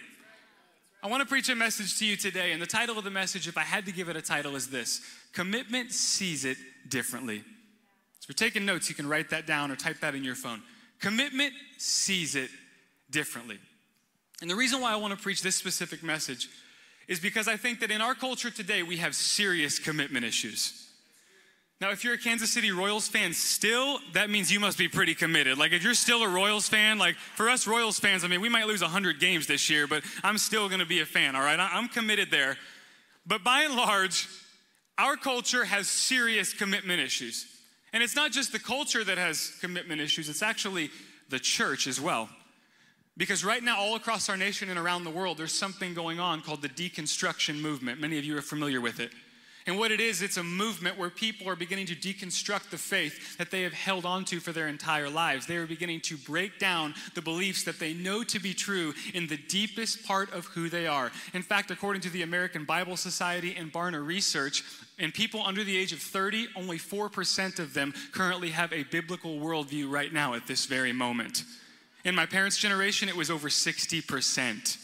I 1.03 1.07
want 1.09 1.21
to 1.21 1.29
preach 1.29 1.51
a 1.51 1.55
message 1.55 1.99
to 1.99 2.07
you 2.07 2.17
today, 2.17 2.53
and 2.53 2.61
the 2.61 2.67
title 2.67 2.99
of 2.99 3.05
the 3.05 3.11
message, 3.11 3.47
if 3.47 3.57
I 3.57 3.63
had 3.63 3.87
to 3.87 3.93
give 3.93 4.09
it 4.09 4.17
a 4.17 4.23
title, 4.23 4.57
is 4.57 4.69
this 4.69 5.01
Commitment 5.33 5.93
Sees 5.93 6.45
It 6.45 6.57
Differently. 6.89 7.39
So 7.39 7.45
if 8.23 8.29
you're 8.31 8.49
taking 8.49 8.65
notes, 8.65 8.89
you 8.89 8.97
can 8.97 9.07
write 9.07 9.31
that 9.31 9.47
down 9.47 9.71
or 9.71 9.77
type 9.77 10.01
that 10.01 10.15
in 10.15 10.25
your 10.25 10.35
phone. 10.35 10.63
Commitment 10.99 11.53
sees 11.77 12.35
it 12.35 12.51
differently. 13.11 13.59
And 14.41 14.51
the 14.51 14.57
reason 14.57 14.81
why 14.81 14.93
I 14.93 14.97
want 14.97 15.17
to 15.17 15.23
preach 15.23 15.43
this 15.43 15.57
specific 15.57 16.03
message 16.03 16.49
is 17.09 17.19
because 17.19 17.49
I 17.49 17.57
think 17.57 17.81
that 17.81 17.91
in 17.91 18.01
our 18.01 18.15
culture 18.15 18.51
today, 18.51 18.83
we 18.83 18.99
have 18.99 19.15
serious 19.15 19.79
commitment 19.79 20.25
issues. 20.25 20.89
Now, 21.81 21.91
if 21.91 22.03
you're 22.03 22.15
a 22.15 22.19
Kansas 22.19 22.53
City 22.53 22.73
Royals 22.73 23.07
fan 23.07 23.33
still, 23.33 24.01
that 24.13 24.31
means 24.31 24.53
you 24.53 24.59
must 24.59 24.77
be 24.77 24.89
pretty 24.89 25.15
committed. 25.15 25.59
Like, 25.59 25.73
if 25.73 25.85
you're 25.85 25.95
still 25.95 26.23
a 26.23 26.29
Royals 26.29 26.69
fan, 26.69 26.99
like 26.99 27.15
for 27.15 27.49
us 27.49 27.69
Royals 27.69 28.01
fans, 28.01 28.25
I 28.25 28.29
mean, 28.29 28.41
we 28.41 28.49
might 28.49 28.67
lose 28.67 28.83
100 28.83 29.21
games 29.21 29.47
this 29.47 29.71
year, 29.71 29.87
but 29.87 30.03
I'm 30.25 30.39
still 30.39 30.69
gonna 30.69 30.87
be 30.87 31.01
a 31.01 31.07
fan, 31.07 31.37
all 31.37 31.43
right? 31.43 31.59
I'm 31.59 31.89
committed 31.89 32.33
there. 32.33 32.57
But 33.27 33.45
by 33.45 33.63
and 33.63 33.77
large, 33.77 34.27
our 34.99 35.17
culture 35.17 35.65
has 35.65 35.89
serious 35.89 36.53
commitment 36.53 37.01
issues. 37.01 37.47
And 37.93 38.03
it's 38.03 38.17
not 38.17 38.33
just 38.33 38.51
the 38.51 38.59
culture 38.59 39.05
that 39.05 39.17
has 39.17 39.53
commitment 39.61 40.01
issues, 40.01 40.29
it's 40.29 40.43
actually 40.43 40.91
the 41.29 41.39
church 41.39 41.87
as 41.87 42.01
well. 42.01 42.29
Because 43.19 43.45
right 43.45 43.63
now, 43.63 43.77
all 43.77 43.97
across 43.97 44.29
our 44.29 44.37
nation 44.37 44.71
and 44.71 44.79
around 44.79 45.03
the 45.03 45.11
world, 45.11 45.39
there's 45.39 45.53
something 45.53 45.93
going 45.93 46.21
on 46.21 46.41
called 46.41 46.63
the 46.63 46.69
deconstruction 46.69 47.61
movement. 47.61 48.01
Many 48.01 48.17
of 48.17 48.25
you 48.25 48.39
are 48.39 48.43
familiar 48.43 48.81
with 48.81 49.01
it. 49.01 49.11
And 49.67 49.77
what 49.77 49.91
it 49.91 50.01
is, 50.01 50.23
it's 50.23 50.39
a 50.39 50.43
movement 50.43 50.97
where 50.97 51.11
people 51.11 51.47
are 51.47 51.57
beginning 51.57 51.85
to 51.87 51.95
deconstruct 51.95 52.71
the 52.71 52.79
faith 52.79 53.37
that 53.37 53.51
they 53.51 53.63
have 53.65 53.75
held 53.75 54.07
onto 54.07 54.41
for 54.41 54.51
their 54.51 54.69
entire 54.69 55.11
lives. 55.11 55.47
They 55.47 55.57
are 55.57 55.67
beginning 55.67 56.01
to 56.03 56.17
break 56.17 56.59
down 56.59 56.95
the 57.15 57.21
beliefs 57.21 57.65
that 57.65 57.79
they 57.79 57.93
know 57.93 58.23
to 58.23 58.39
be 58.39 58.55
true 58.55 58.95
in 59.13 59.27
the 59.27 59.37
deepest 59.37 60.07
part 60.07 60.33
of 60.33 60.47
who 60.47 60.71
they 60.71 60.87
are. 60.87 61.11
In 61.35 61.43
fact, 61.43 61.71
according 61.71 62.01
to 62.03 62.11
the 62.11 62.23
American 62.23 62.65
Bible 62.65 62.97
Society 62.97 63.57
and 63.57 63.71
Barna 63.71 64.03
Research, 64.03 64.65
in 64.99 65.13
people 65.13 65.43
under 65.45 65.63
the 65.65 65.77
age 65.77 65.93
of 65.93 65.99
30, 65.99 66.49
only 66.57 66.79
4% 66.79 67.59
of 67.59 67.75
them 67.75 67.93
currently 68.13 68.51
have 68.51 68.73
a 68.73 68.85
biblical 68.85 69.39
worldview 69.39 69.91
right 69.91 70.15
now 70.15 70.33
at 70.33 70.47
this 70.47 70.65
very 70.65 70.95
moment. 70.95 71.43
In 72.09 72.15
my 72.15 72.25
parents' 72.25 72.57
generation, 72.57 73.11
it 73.11 73.17
was 73.17 73.31
over 73.31 73.51
60%. 73.51 74.79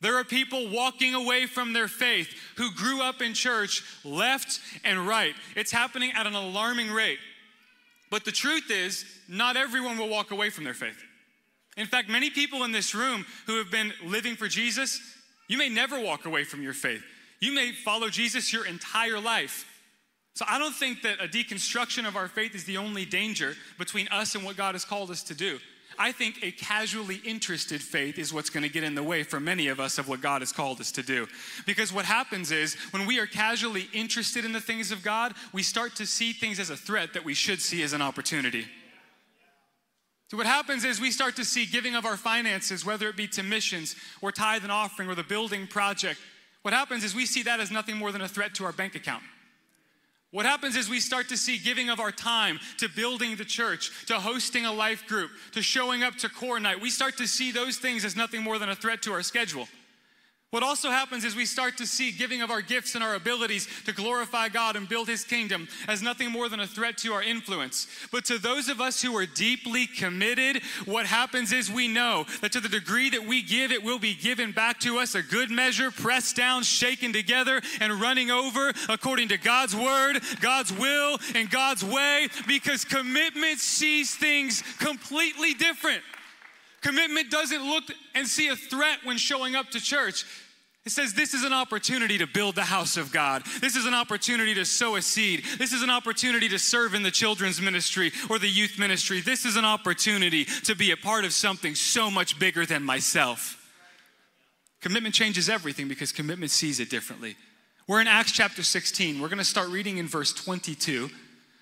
There 0.00 0.18
are 0.18 0.24
people 0.24 0.68
walking 0.68 1.14
away 1.14 1.46
from 1.46 1.72
their 1.72 1.86
faith 1.86 2.28
who 2.56 2.74
grew 2.74 3.00
up 3.00 3.22
in 3.22 3.34
church 3.34 3.84
left 4.04 4.58
and 4.82 5.06
right. 5.06 5.32
It's 5.54 5.70
happening 5.70 6.10
at 6.10 6.26
an 6.26 6.34
alarming 6.34 6.90
rate. 6.90 7.20
But 8.10 8.24
the 8.24 8.32
truth 8.32 8.68
is, 8.68 9.04
not 9.28 9.56
everyone 9.56 9.96
will 9.96 10.08
walk 10.08 10.32
away 10.32 10.50
from 10.50 10.64
their 10.64 10.74
faith. 10.74 11.00
In 11.76 11.86
fact, 11.86 12.08
many 12.08 12.30
people 12.30 12.64
in 12.64 12.72
this 12.72 12.92
room 12.92 13.24
who 13.46 13.58
have 13.58 13.70
been 13.70 13.92
living 14.04 14.34
for 14.34 14.48
Jesus, 14.48 15.00
you 15.46 15.56
may 15.56 15.68
never 15.68 16.00
walk 16.00 16.26
away 16.26 16.42
from 16.42 16.62
your 16.64 16.74
faith. 16.74 17.04
You 17.38 17.54
may 17.54 17.70
follow 17.70 18.08
Jesus 18.08 18.52
your 18.52 18.66
entire 18.66 19.20
life. 19.20 19.66
So 20.34 20.44
I 20.48 20.58
don't 20.58 20.74
think 20.74 21.02
that 21.02 21.20
a 21.20 21.28
deconstruction 21.28 22.06
of 22.06 22.16
our 22.16 22.26
faith 22.26 22.54
is 22.56 22.64
the 22.64 22.76
only 22.76 23.04
danger 23.04 23.54
between 23.78 24.08
us 24.08 24.34
and 24.34 24.44
what 24.44 24.56
God 24.56 24.74
has 24.74 24.84
called 24.84 25.10
us 25.10 25.22
to 25.24 25.34
do. 25.34 25.60
I 25.96 26.10
think 26.10 26.40
a 26.42 26.50
casually 26.50 27.20
interested 27.24 27.80
faith 27.80 28.18
is 28.18 28.32
what's 28.32 28.50
going 28.50 28.64
to 28.64 28.68
get 28.68 28.82
in 28.82 28.96
the 28.96 29.02
way 29.02 29.22
for 29.22 29.38
many 29.38 29.68
of 29.68 29.78
us 29.78 29.96
of 29.96 30.08
what 30.08 30.20
God 30.20 30.42
has 30.42 30.50
called 30.50 30.80
us 30.80 30.90
to 30.92 31.04
do. 31.04 31.28
Because 31.66 31.92
what 31.92 32.04
happens 32.04 32.50
is 32.50 32.74
when 32.90 33.06
we 33.06 33.20
are 33.20 33.26
casually 33.26 33.88
interested 33.92 34.44
in 34.44 34.52
the 34.52 34.60
things 34.60 34.90
of 34.90 35.04
God, 35.04 35.34
we 35.52 35.62
start 35.62 35.94
to 35.96 36.06
see 36.06 36.32
things 36.32 36.58
as 36.58 36.70
a 36.70 36.76
threat 36.76 37.12
that 37.14 37.24
we 37.24 37.34
should 37.34 37.60
see 37.60 37.84
as 37.84 37.92
an 37.92 38.02
opportunity. 38.02 38.66
So, 40.30 40.36
what 40.36 40.46
happens 40.46 40.84
is 40.84 41.00
we 41.00 41.12
start 41.12 41.36
to 41.36 41.44
see 41.44 41.64
giving 41.66 41.94
of 41.94 42.06
our 42.06 42.16
finances, 42.16 42.84
whether 42.84 43.08
it 43.08 43.16
be 43.16 43.28
to 43.28 43.42
missions 43.44 43.94
or 44.20 44.32
tithe 44.32 44.64
and 44.64 44.72
offering 44.72 45.08
or 45.08 45.14
the 45.14 45.22
building 45.22 45.68
project. 45.68 46.18
What 46.62 46.74
happens 46.74 47.04
is 47.04 47.14
we 47.14 47.26
see 47.26 47.42
that 47.42 47.60
as 47.60 47.70
nothing 47.70 47.96
more 47.96 48.10
than 48.10 48.22
a 48.22 48.28
threat 48.28 48.54
to 48.54 48.64
our 48.64 48.72
bank 48.72 48.94
account. 48.96 49.22
What 50.34 50.46
happens 50.46 50.74
is 50.74 50.88
we 50.88 50.98
start 50.98 51.28
to 51.28 51.36
see 51.36 51.58
giving 51.58 51.90
of 51.90 52.00
our 52.00 52.10
time 52.10 52.58
to 52.78 52.88
building 52.88 53.36
the 53.36 53.44
church, 53.44 53.92
to 54.06 54.14
hosting 54.14 54.66
a 54.66 54.72
life 54.72 55.06
group, 55.06 55.30
to 55.52 55.62
showing 55.62 56.02
up 56.02 56.16
to 56.16 56.28
core 56.28 56.58
night. 56.58 56.80
We 56.80 56.90
start 56.90 57.16
to 57.18 57.28
see 57.28 57.52
those 57.52 57.76
things 57.76 58.04
as 58.04 58.16
nothing 58.16 58.42
more 58.42 58.58
than 58.58 58.68
a 58.68 58.74
threat 58.74 59.00
to 59.02 59.12
our 59.12 59.22
schedule. 59.22 59.68
What 60.54 60.62
also 60.62 60.88
happens 60.88 61.24
is 61.24 61.34
we 61.34 61.46
start 61.46 61.76
to 61.78 61.86
see 61.86 62.12
giving 62.12 62.40
of 62.40 62.52
our 62.52 62.62
gifts 62.62 62.94
and 62.94 63.02
our 63.02 63.16
abilities 63.16 63.66
to 63.86 63.92
glorify 63.92 64.48
God 64.48 64.76
and 64.76 64.88
build 64.88 65.08
His 65.08 65.24
kingdom 65.24 65.66
as 65.88 66.00
nothing 66.00 66.30
more 66.30 66.48
than 66.48 66.60
a 66.60 66.66
threat 66.68 66.96
to 66.98 67.12
our 67.12 67.24
influence. 67.24 67.88
But 68.12 68.24
to 68.26 68.38
those 68.38 68.68
of 68.68 68.80
us 68.80 69.02
who 69.02 69.16
are 69.16 69.26
deeply 69.26 69.88
committed, 69.88 70.62
what 70.84 71.06
happens 71.06 71.50
is 71.50 71.72
we 71.72 71.88
know 71.88 72.24
that 72.40 72.52
to 72.52 72.60
the 72.60 72.68
degree 72.68 73.10
that 73.10 73.26
we 73.26 73.42
give, 73.42 73.72
it 73.72 73.82
will 73.82 73.98
be 73.98 74.14
given 74.14 74.52
back 74.52 74.78
to 74.82 74.98
us 74.98 75.16
a 75.16 75.24
good 75.24 75.50
measure, 75.50 75.90
pressed 75.90 76.36
down, 76.36 76.62
shaken 76.62 77.12
together, 77.12 77.60
and 77.80 77.94
running 77.94 78.30
over 78.30 78.72
according 78.88 79.26
to 79.30 79.38
God's 79.38 79.74
word, 79.74 80.20
God's 80.40 80.72
will, 80.72 81.18
and 81.34 81.50
God's 81.50 81.82
way, 81.84 82.28
because 82.46 82.84
commitment 82.84 83.58
sees 83.58 84.14
things 84.14 84.62
completely 84.78 85.52
different. 85.54 86.02
Commitment 86.80 87.30
doesn't 87.30 87.64
look 87.64 87.84
and 88.14 88.28
see 88.28 88.48
a 88.48 88.56
threat 88.56 88.98
when 89.04 89.16
showing 89.16 89.56
up 89.56 89.70
to 89.70 89.80
church. 89.80 90.24
It 90.86 90.92
says 90.92 91.14
this 91.14 91.32
is 91.32 91.44
an 91.44 91.54
opportunity 91.54 92.18
to 92.18 92.26
build 92.26 92.56
the 92.56 92.62
house 92.62 92.98
of 92.98 93.10
God. 93.10 93.42
This 93.62 93.74
is 93.74 93.86
an 93.86 93.94
opportunity 93.94 94.52
to 94.54 94.66
sow 94.66 94.96
a 94.96 95.02
seed. 95.02 95.44
This 95.56 95.72
is 95.72 95.82
an 95.82 95.88
opportunity 95.88 96.46
to 96.50 96.58
serve 96.58 96.94
in 96.94 97.02
the 97.02 97.10
children's 97.10 97.58
ministry 97.58 98.12
or 98.28 98.38
the 98.38 98.48
youth 98.48 98.78
ministry. 98.78 99.22
This 99.22 99.46
is 99.46 99.56
an 99.56 99.64
opportunity 99.64 100.44
to 100.64 100.74
be 100.74 100.90
a 100.90 100.96
part 100.96 101.24
of 101.24 101.32
something 101.32 101.74
so 101.74 102.10
much 102.10 102.38
bigger 102.38 102.66
than 102.66 102.82
myself. 102.82 103.60
Commitment 104.82 105.14
changes 105.14 105.48
everything 105.48 105.88
because 105.88 106.12
commitment 106.12 106.50
sees 106.50 106.78
it 106.80 106.90
differently. 106.90 107.36
We're 107.88 108.02
in 108.02 108.06
Acts 108.06 108.32
chapter 108.32 108.62
16. 108.62 109.20
We're 109.20 109.28
going 109.28 109.38
to 109.38 109.44
start 109.44 109.70
reading 109.70 109.96
in 109.96 110.06
verse 110.06 110.34
22. 110.34 111.08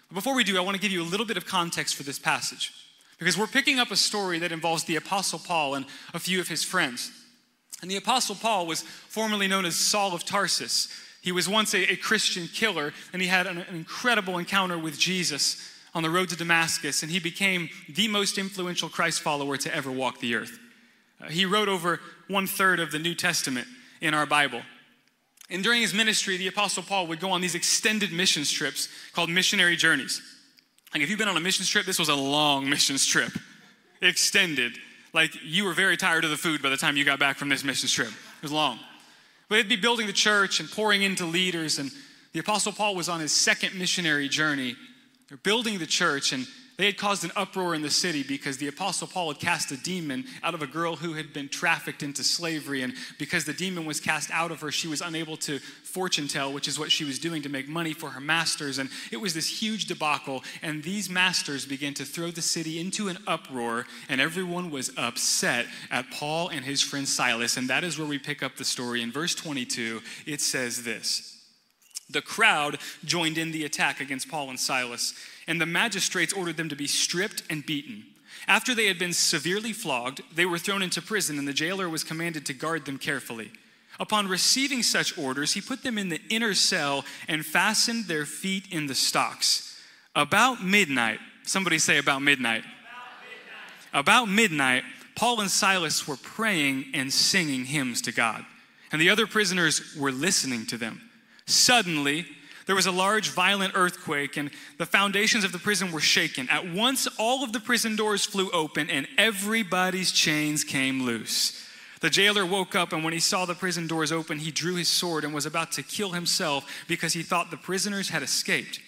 But 0.09 0.14
before 0.17 0.35
we 0.35 0.43
do, 0.43 0.59
I 0.59 0.62
want 0.62 0.75
to 0.75 0.83
give 0.83 0.91
you 0.91 1.00
a 1.00 1.05
little 1.05 1.26
bit 1.26 1.37
of 1.37 1.47
context 1.47 1.95
for 1.95 2.02
this 2.02 2.19
passage 2.19 2.73
because 3.21 3.38
we're 3.38 3.47
picking 3.47 3.79
up 3.79 3.93
a 3.93 3.97
story 3.97 4.41
that 4.41 4.50
involves 4.50 4.83
the 4.83 4.97
Apostle 4.97 5.38
Paul 5.38 5.76
and 5.76 5.87
a 6.12 6.19
few 6.19 6.41
of 6.41 6.49
his 6.49 6.64
friends. 6.64 7.12
And 7.83 7.91
the 7.91 7.97
Apostle 7.97 8.37
Paul 8.37 8.67
was 8.67 8.83
formerly 8.83 9.49
known 9.49 9.65
as 9.65 9.75
Saul 9.75 10.15
of 10.15 10.25
Tarsus. 10.25 10.89
He 11.21 11.33
was 11.33 11.49
once 11.49 11.75
a, 11.75 11.93
a 11.93 11.97
Christian 11.97 12.49
killer, 12.49 12.93
and 13.12 13.21
he 13.21 13.29
had 13.29 13.47
an, 13.47 13.59
an 13.59 13.75
incredible 13.75 14.39
encounter 14.39 14.79
with 14.79 14.99
Jesus 14.99 15.69
on 15.95 16.03
the 16.03 16.11
road 16.11 16.29
to 16.31 16.37
Damascus, 16.37 17.03
and 17.03 17.12
he 17.12 17.21
became 17.21 17.69
the 17.89 18.09
most 18.09 18.39
influential 18.39 18.89
Christ 18.89 19.21
follower 19.21 19.57
to 19.59 19.75
ever 19.75 19.91
walk 19.91 20.21
the 20.21 20.35
earth. 20.37 20.59
Uh, 21.21 21.29
he 21.29 21.45
wrote 21.45 21.69
over 21.69 22.01
one 22.29 22.47
third 22.47 22.81
of 22.81 22.93
the 22.93 22.99
New 22.99 23.15
Testament 23.15 23.67
in 24.01 24.15
our 24.15 24.27
Bible. 24.27 24.62
And 25.51 25.62
during 25.62 25.83
his 25.83 25.93
ministry, 25.93 26.39
the 26.39 26.47
Apostle 26.47 26.83
Paul 26.83 27.09
would 27.09 27.21
go 27.21 27.31
on 27.31 27.41
these 27.41 27.55
extended 27.55 28.11
mission 28.11 28.45
trips 28.45 28.89
called 29.12 29.29
missionary 29.29 29.77
journeys. 29.77 30.23
Like, 30.95 31.03
if 31.03 31.11
you've 31.11 31.19
been 31.19 31.29
on 31.29 31.37
a 31.37 31.41
mission 31.41 31.67
trip, 31.67 31.85
this 31.85 31.99
was 31.99 32.09
a 32.09 32.15
long 32.15 32.71
mission 32.71 32.97
trip, 32.97 33.33
extended. 34.01 34.79
Like 35.12 35.37
you 35.42 35.64
were 35.64 35.75
very 35.75 35.97
tired 35.97 36.25
of 36.25 36.31
the 36.31 36.37
food 36.37 36.62
by 36.62 36.71
the 36.71 36.76
time 36.76 36.97
you 36.97 37.04
got 37.04 37.19
back 37.19 37.37
from 37.37 37.49
this 37.49 37.64
mission 37.64 37.88
trip. 37.88 38.09
It 38.09 38.42
was 38.42 38.52
long. 38.52 38.78
But 39.49 39.57
they'd 39.57 39.69
be 39.69 39.76
building 39.76 40.07
the 40.07 40.12
church 40.12 40.61
and 40.61 40.71
pouring 40.71 41.02
into 41.02 41.26
leaders. 41.26 41.78
And 41.78 41.90
the 42.33 42.40
Apostle 42.40 42.73
Paul 42.73 42.95
was 42.95 43.09
on 43.09 43.21
his 43.21 43.33
second 43.33 43.75
missionary 43.75 44.28
journey. 44.28 44.76
They're 45.28 45.37
building 45.38 45.78
the 45.78 45.87
church, 45.87 46.33
and 46.33 46.47
they 46.79 46.87
had 46.87 46.97
caused 46.97 47.25
an 47.25 47.31
uproar 47.37 47.75
in 47.75 47.83
the 47.83 47.91
city 47.91 48.23
because 48.23 48.57
the 48.57 48.69
Apostle 48.69 49.07
Paul 49.07 49.33
had 49.33 49.41
cast 49.41 49.71
a 49.73 49.76
demon 49.76 50.25
out 50.43 50.55
of 50.55 50.62
a 50.62 50.67
girl 50.67 50.97
who 50.97 51.12
had 51.12 51.33
been 51.33 51.49
trafficked 51.49 52.02
into 52.02 52.25
slavery. 52.25 52.83
And 52.83 52.95
because 53.19 53.45
the 53.45 53.52
demon 53.52 53.85
was 53.85 54.00
cast 54.00 54.31
out 54.31 54.50
of 54.50 54.61
her, 54.61 54.71
she 54.71 54.88
was 54.88 55.00
unable 55.00 55.37
to 55.38 55.59
fortune 55.59 56.29
tell, 56.29 56.52
which 56.52 56.69
is 56.69 56.79
what 56.79 56.91
she 56.91 57.05
was 57.05 57.19
doing 57.19 57.43
to 57.43 57.49
make 57.49 57.69
money 57.69 57.93
for 57.93 58.11
her 58.11 58.21
masters. 58.21 58.79
And 58.79 58.88
it 59.11 59.19
was 59.19 59.35
this 59.35 59.62
huge 59.62 59.87
debacle. 59.87 60.43
And 60.62 60.83
these 60.83 61.11
masters 61.11 61.67
began 61.67 61.95
to 61.95 62.05
throw 62.05 62.31
the 62.31 62.43
city 62.43 62.81
into 62.81 63.09
an 63.09 63.19
uproar, 63.26 63.87
and 64.09 64.21
everyone 64.21 64.71
was 64.71 64.91
upset 64.97 65.67
at 65.91 66.11
Paul 66.11 66.49
and 66.49 66.64
his 66.64 66.81
friend 66.81 67.07
Silas. 67.07 67.57
And 67.57 67.69
that 67.69 67.85
is 67.85 67.99
where 67.99 68.09
we 68.09 68.19
pick 68.19 68.43
up 68.43 68.57
the 68.57 68.64
story. 68.64 69.02
In 69.02 69.12
verse 69.12 69.35
22, 69.35 70.00
it 70.26 70.41
says 70.41 70.85
this 70.85 71.32
The 72.12 72.23
crowd 72.23 72.78
joined 73.04 73.38
in 73.38 73.52
the 73.52 73.64
attack 73.64 74.00
against 74.00 74.28
Paul 74.28 74.50
and 74.50 74.61
Silas 74.61 75.14
and 75.47 75.61
the 75.61 75.66
magistrates 75.66 76.33
ordered 76.33 76.57
them 76.57 76.69
to 76.69 76.76
be 76.76 76.87
stripped 76.87 77.42
and 77.50 77.64
beaten. 77.64 78.04
After 78.49 78.75
they 78.75 78.87
had 78.87 78.99
been 78.99 79.12
severely 79.12 79.73
flogged, 79.73 80.23
they 80.35 80.47
were 80.47 80.59
thrown 80.59 80.83
into 80.83 81.02
prison, 81.02 81.38
and 81.38 81.47
the 81.47 81.52
jailer 81.52 81.88
was 81.88 82.04
commanded 82.04 82.47
to 82.47 82.54
guard 82.54 82.87
them 82.87 82.99
carefully. 82.99 83.50
Upon 84.00 84.26
receiving 84.26 84.83
such 84.83 85.16
orders, 85.16 85.52
he 85.52 85.61
put 85.61 85.83
them 85.83 85.99
in 85.99 86.09
the 86.09 86.21
inner 86.28 86.54
cell 86.54 87.04
and 87.28 87.45
fastened 87.45 88.07
their 88.07 88.25
feet 88.25 88.64
in 88.71 88.87
the 88.87 88.95
stocks. 88.95 89.81
About 90.16 90.64
midnight, 90.64 91.21
somebody 91.45 91.78
say 91.78 91.99
about 91.99 92.23
midnight. 92.23 92.64
About 92.64 93.21
midnight, 93.23 94.00
about 94.00 94.28
midnight 94.28 94.85
Paul 95.14 95.40
and 95.42 95.50
Silas 95.50 96.09
were 96.09 96.16
praying 96.16 96.87
and 96.95 97.12
singing 97.12 97.66
hymns 97.66 98.00
to 98.02 98.12
God, 98.12 98.45
and 98.90 99.00
the 99.00 99.11
other 99.11 99.26
prisoners 99.26 99.95
were 99.97 100.11
listening 100.11 100.66
to 100.66 100.78
them. 100.78 101.12
Suddenly, 101.47 102.27
there 102.67 102.77
was 102.77 102.87
a 102.87 102.93
large, 102.93 103.31
violent 103.31 103.73
earthquake, 103.75 104.37
and 104.37 104.51
the 104.79 104.87
foundations 104.87 105.45
of 105.45 105.53
the 105.53 105.59
prison 105.59 105.91
were 105.91 106.01
shaken. 106.01 106.49
At 106.49 106.73
once, 106.73 107.09
all 107.19 107.43
of 107.43 107.53
the 107.53 107.61
prison 107.61 107.97
doors 107.97 108.25
flew 108.25 108.51
open, 108.51 108.89
and 108.89 109.09
everybody's 109.19 110.13
chains 110.13 110.65
came 110.65 111.03
loose. 111.03 111.69
The 112.01 112.11
jailer 112.11 112.47
woke 112.47 112.75
up, 112.75 112.93
and 112.93 113.05
when 113.05 113.13
he 113.13 113.21
saw 113.21 113.47
the 113.47 113.55
prison 113.55 113.87
doors 113.87 114.13
open, 114.13 114.39
he 114.39 114.51
drew 114.51 114.75
his 114.75 114.89
sword 114.89 115.25
and 115.25 115.35
was 115.35 115.47
about 115.47 115.73
to 115.73 115.83
kill 115.83 116.13
himself 116.13 116.85
because 116.89 117.13
he 117.13 117.23
thought 117.23 117.51
the 117.51 117.57
prisoners 117.57 118.09
had 118.09 118.23
escaped. 118.23 118.81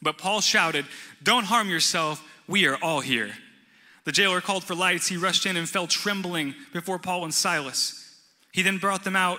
But 0.00 0.18
Paul 0.18 0.40
shouted, 0.40 0.86
Don't 1.22 1.44
harm 1.44 1.68
yourself, 1.68 2.26
we 2.48 2.66
are 2.66 2.78
all 2.82 3.00
here. 3.00 3.32
The 4.04 4.12
jailer 4.12 4.40
called 4.40 4.64
for 4.64 4.74
lights. 4.74 5.06
He 5.06 5.16
rushed 5.16 5.46
in 5.46 5.56
and 5.56 5.68
fell 5.68 5.86
trembling 5.86 6.54
before 6.72 6.98
Paul 6.98 7.24
and 7.24 7.32
Silas. 7.32 7.98
He 8.52 8.62
then 8.62 8.78
brought 8.78 9.04
them 9.04 9.16
out 9.16 9.38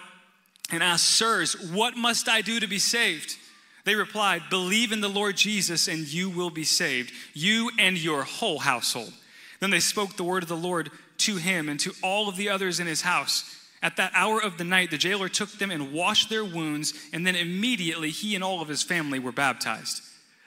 and 0.71 0.81
asked, 0.81 1.05
Sirs, 1.05 1.53
what 1.71 1.95
must 1.95 2.27
I 2.29 2.41
do 2.41 2.59
to 2.59 2.67
be 2.67 2.79
saved? 2.79 3.37
They 3.85 3.95
replied, 3.95 4.43
Believe 4.49 4.91
in 4.91 5.01
the 5.01 5.09
Lord 5.09 5.35
Jesus, 5.35 5.87
and 5.87 6.07
you 6.07 6.29
will 6.29 6.49
be 6.49 6.63
saved, 6.63 7.11
you 7.33 7.69
and 7.77 7.97
your 7.97 8.23
whole 8.23 8.59
household. 8.59 9.13
Then 9.59 9.69
they 9.69 9.79
spoke 9.79 10.15
the 10.15 10.23
word 10.23 10.43
of 10.43 10.49
the 10.49 10.55
Lord 10.55 10.89
to 11.19 11.35
him 11.37 11.69
and 11.69 11.79
to 11.81 11.93
all 12.01 12.27
of 12.27 12.37
the 12.37 12.49
others 12.49 12.79
in 12.79 12.87
his 12.87 13.01
house. 13.01 13.59
At 13.81 13.97
that 13.97 14.13
hour 14.15 14.41
of 14.41 14.57
the 14.57 14.63
night, 14.63 14.91
the 14.91 14.97
jailer 14.97 15.27
took 15.27 15.51
them 15.51 15.69
and 15.69 15.91
washed 15.91 16.29
their 16.29 16.45
wounds, 16.45 16.93
and 17.11 17.27
then 17.27 17.35
immediately 17.35 18.09
he 18.09 18.33
and 18.35 18.43
all 18.43 18.61
of 18.61 18.69
his 18.69 18.83
family 18.83 19.19
were 19.19 19.33
baptized. 19.33 20.01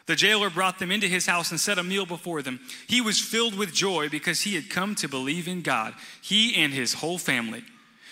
The 0.07 0.17
jailer 0.17 0.51
brought 0.51 0.79
them 0.79 0.93
into 0.93 1.09
his 1.09 1.27
house 1.27 1.51
and 1.51 1.61
set 1.61 1.79
a 1.79 1.83
meal 1.83 2.07
before 2.07 2.41
them. 2.41 2.61
He 2.87 3.01
was 3.01 3.19
filled 3.19 3.59
with 3.59 3.75
joy 3.75 4.09
because 4.09 4.43
he 4.43 4.55
had 4.55 4.71
come 4.71 4.95
to 4.97 5.09
believe 5.09 5.49
in 5.49 5.63
God, 5.63 5.95
he 6.23 6.55
and 6.57 6.73
his 6.73 6.95
whole 6.95 7.19
family. 7.19 7.65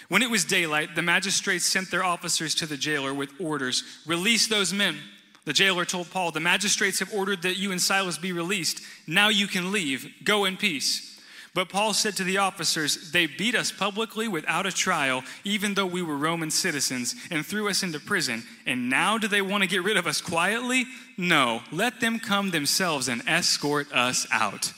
When 0.08 0.23
it 0.23 0.30
was 0.30 0.44
daylight, 0.44 0.94
the 0.94 1.02
magistrates 1.02 1.64
sent 1.64 1.90
their 1.90 2.04
officers 2.04 2.54
to 2.56 2.66
the 2.66 2.76
jailer 2.76 3.14
with 3.14 3.30
orders 3.40 3.82
Release 4.06 4.46
those 4.46 4.73
men. 4.73 4.99
The 5.44 5.52
jailer 5.52 5.84
told 5.84 6.11
Paul, 6.11 6.30
The 6.30 6.40
magistrates 6.40 7.00
have 7.00 7.12
ordered 7.12 7.42
that 7.42 7.58
you 7.58 7.73
and 7.73 7.80
Silas 7.80 8.18
be 8.18 8.32
released. 8.32 8.80
Now 9.06 9.28
you 9.28 9.46
can 9.46 9.73
leave. 9.73 10.12
Go 10.25 10.44
in 10.44 10.56
peace. 10.56 11.11
But 11.54 11.68
Paul 11.68 11.92
said 11.94 12.16
to 12.16 12.25
the 12.25 12.38
officers, 12.38 13.12
They 13.12 13.26
beat 13.26 13.54
us 13.54 13.70
publicly 13.70 14.26
without 14.26 14.66
a 14.66 14.73
trial, 14.73 15.23
even 15.44 15.75
though 15.75 15.87
we 15.87 16.02
were 16.02 16.16
Roman 16.16 16.50
citizens, 16.50 17.14
and 17.30 17.46
threw 17.46 17.68
us 17.68 17.82
into 17.82 18.00
prison. 18.00 18.42
And 18.66 18.90
now 18.90 19.18
do 19.18 19.28
they 19.28 19.42
want 19.42 19.62
to 19.62 19.68
get 19.68 19.84
rid 19.84 19.96
of 19.96 20.06
us 20.06 20.20
quietly? 20.20 20.87
No, 21.16 21.62
let 21.70 22.00
them 22.00 22.18
come 22.18 22.50
themselves 22.50 23.06
and 23.06 23.23
escort 23.28 23.92
us 23.92 24.26
out. 24.32 24.73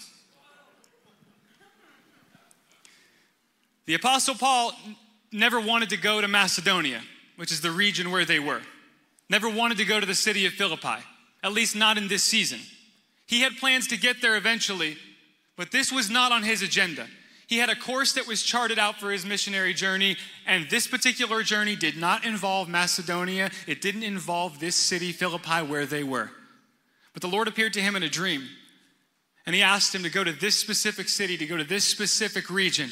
The 3.86 3.94
Apostle 3.94 4.34
Paul 4.34 4.72
never 5.36 5.60
wanted 5.60 5.90
to 5.90 5.96
go 5.96 6.20
to 6.20 6.28
Macedonia, 6.28 7.02
which 7.36 7.52
is 7.52 7.60
the 7.60 7.70
region 7.70 8.10
where 8.10 8.24
they 8.24 8.40
were. 8.40 8.62
Never 9.28 9.48
wanted 9.48 9.78
to 9.78 9.84
go 9.84 10.00
to 10.00 10.06
the 10.06 10.14
city 10.14 10.46
of 10.46 10.52
Philippi, 10.52 11.02
at 11.42 11.52
least 11.52 11.76
not 11.76 11.98
in 11.98 12.08
this 12.08 12.24
season. 12.24 12.60
He 13.26 13.40
had 13.40 13.56
plans 13.56 13.88
to 13.88 13.96
get 13.96 14.22
there 14.22 14.36
eventually, 14.36 14.96
but 15.56 15.72
this 15.72 15.92
was 15.92 16.08
not 16.08 16.32
on 16.32 16.42
his 16.42 16.62
agenda. 16.62 17.06
He 17.48 17.58
had 17.58 17.70
a 17.70 17.76
course 17.76 18.14
that 18.14 18.26
was 18.26 18.42
charted 18.42 18.78
out 18.78 18.98
for 18.98 19.12
his 19.12 19.24
missionary 19.24 19.74
journey, 19.74 20.16
and 20.46 20.68
this 20.68 20.86
particular 20.86 21.42
journey 21.42 21.76
did 21.76 21.96
not 21.96 22.24
involve 22.24 22.68
Macedonia. 22.68 23.50
It 23.66 23.80
didn't 23.80 24.02
involve 24.02 24.58
this 24.58 24.74
city, 24.74 25.12
Philippi, 25.12 25.62
where 25.62 25.86
they 25.86 26.02
were. 26.02 26.30
But 27.12 27.22
the 27.22 27.28
Lord 27.28 27.46
appeared 27.46 27.72
to 27.74 27.80
him 27.80 27.94
in 27.94 28.02
a 28.02 28.08
dream, 28.08 28.42
and 29.44 29.54
he 29.54 29.62
asked 29.62 29.94
him 29.94 30.02
to 30.02 30.10
go 30.10 30.24
to 30.24 30.32
this 30.32 30.56
specific 30.56 31.08
city, 31.08 31.36
to 31.36 31.46
go 31.46 31.56
to 31.56 31.64
this 31.64 31.84
specific 31.84 32.50
region. 32.50 32.90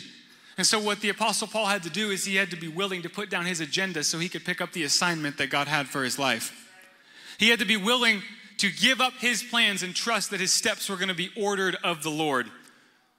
And 0.56 0.66
so, 0.66 0.78
what 0.78 1.00
the 1.00 1.08
Apostle 1.08 1.48
Paul 1.48 1.66
had 1.66 1.82
to 1.82 1.90
do 1.90 2.10
is 2.10 2.24
he 2.24 2.36
had 2.36 2.50
to 2.50 2.56
be 2.56 2.68
willing 2.68 3.02
to 3.02 3.08
put 3.08 3.28
down 3.28 3.44
his 3.44 3.60
agenda 3.60 4.04
so 4.04 4.18
he 4.18 4.28
could 4.28 4.44
pick 4.44 4.60
up 4.60 4.72
the 4.72 4.84
assignment 4.84 5.38
that 5.38 5.50
God 5.50 5.66
had 5.66 5.88
for 5.88 6.04
his 6.04 6.18
life. 6.18 6.70
He 7.38 7.48
had 7.48 7.58
to 7.58 7.64
be 7.64 7.76
willing 7.76 8.22
to 8.58 8.70
give 8.70 9.00
up 9.00 9.14
his 9.14 9.42
plans 9.42 9.82
and 9.82 9.94
trust 9.94 10.30
that 10.30 10.40
his 10.40 10.52
steps 10.52 10.88
were 10.88 10.96
going 10.96 11.08
to 11.08 11.14
be 11.14 11.30
ordered 11.36 11.76
of 11.82 12.02
the 12.02 12.10
Lord. 12.10 12.46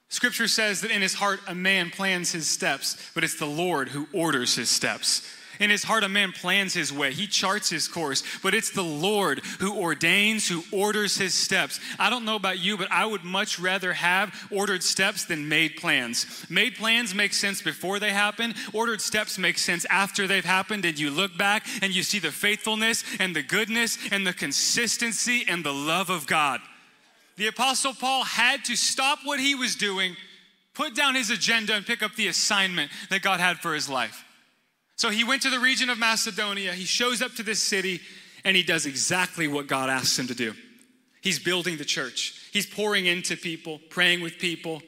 Scripture 0.08 0.48
says 0.48 0.82
that 0.82 0.92
in 0.92 1.02
his 1.02 1.16
heart 1.16 1.42
a 1.48 1.56
man 1.56 1.90
plans 1.90 2.32
his 2.32 2.48
steps, 2.48 3.12
but 3.14 3.24
it's 3.24 3.38
the 3.38 3.46
Lord 3.46 3.90
who 3.90 4.08
orders 4.14 4.56
his 4.56 4.70
steps. 4.70 5.28
In 5.60 5.70
his 5.70 5.84
heart, 5.84 6.04
a 6.04 6.10
man 6.10 6.32
plans 6.32 6.74
his 6.74 6.92
way, 6.92 7.14
he 7.14 7.28
charts 7.28 7.70
his 7.70 7.88
course, 7.88 8.24
but 8.44 8.54
it's 8.54 8.72
the 8.72 8.84
Lord 8.84 9.40
who 9.60 9.78
ordains, 9.78 10.48
who 10.48 10.64
orders 10.72 11.18
his 11.18 11.34
steps. 11.34 11.80
I 11.98 12.10
don't 12.10 12.26
know 12.26 12.36
about 12.36 12.60
you, 12.60 12.78
but 12.78 12.92
I 12.92 13.06
would 13.06 13.24
much 13.24 13.60
rather 13.60 13.94
have 13.94 14.48
ordered 14.52 14.84
steps 14.84 15.26
than 15.26 15.48
made 15.50 15.78
plans. 15.78 16.46
Made 16.50 16.76
plans 16.76 17.16
make 17.16 17.34
sense 17.34 17.62
before 17.62 18.00
they 18.00 18.12
happen, 18.12 18.54
ordered 18.74 19.02
steps 19.02 19.38
make 19.38 19.58
sense 19.58 19.86
after 19.86 20.28
they've 20.28 20.46
happened, 20.46 20.86
and 20.86 21.00
you 21.00 21.10
look 21.10 21.38
back 21.38 21.66
and 21.82 21.96
you 21.96 22.04
see 22.04 22.20
the 22.20 22.32
faithfulness 22.32 23.04
and 23.20 23.36
the 23.36 23.44
goodness 23.44 23.98
and 24.12 24.26
the 24.26 24.34
consistency 24.34 25.46
and 25.48 25.64
the 25.64 25.74
love 25.74 26.10
of 26.10 26.28
God. 26.28 26.62
The 27.38 27.48
Apostle 27.48 27.94
Paul 27.94 28.24
had 28.24 28.64
to 28.66 28.76
stop 28.76 29.20
what 29.24 29.40
he 29.40 29.56
was 29.56 29.76
doing, 29.76 30.16
put 30.74 30.96
down 30.96 31.16
his 31.16 31.30
agenda, 31.30 31.74
and 31.74 31.86
pick 31.86 32.02
up 32.02 32.16
the 32.16 32.28
assignment 32.28 32.92
that 33.10 33.22
God 33.22 33.40
had 33.40 33.60
for 33.60 33.74
his 33.74 33.90
life. 33.90 34.24
So 34.96 35.10
he 35.10 35.24
went 35.24 35.42
to 35.42 35.50
the 35.50 35.60
region 35.60 35.90
of 35.90 35.98
Macedonia. 35.98 36.74
He 36.74 36.86
shows 36.86 37.22
up 37.22 37.34
to 37.36 37.44
this 37.44 37.62
city 37.62 38.00
and 38.44 38.56
he 38.56 38.64
does 38.64 38.86
exactly 38.86 39.48
what 39.48 39.68
God 39.68 39.90
asks 39.90 40.18
him 40.18 40.28
to 40.28 40.36
do. 40.36 40.54
He's 41.22 41.40
building 41.40 41.78
the 41.78 41.86
church, 41.86 42.50
he's 42.54 42.68
pouring 42.68 43.08
into 43.08 43.36
people, 43.36 43.80
praying 43.90 44.22
with 44.22 44.38
people, 44.38 44.82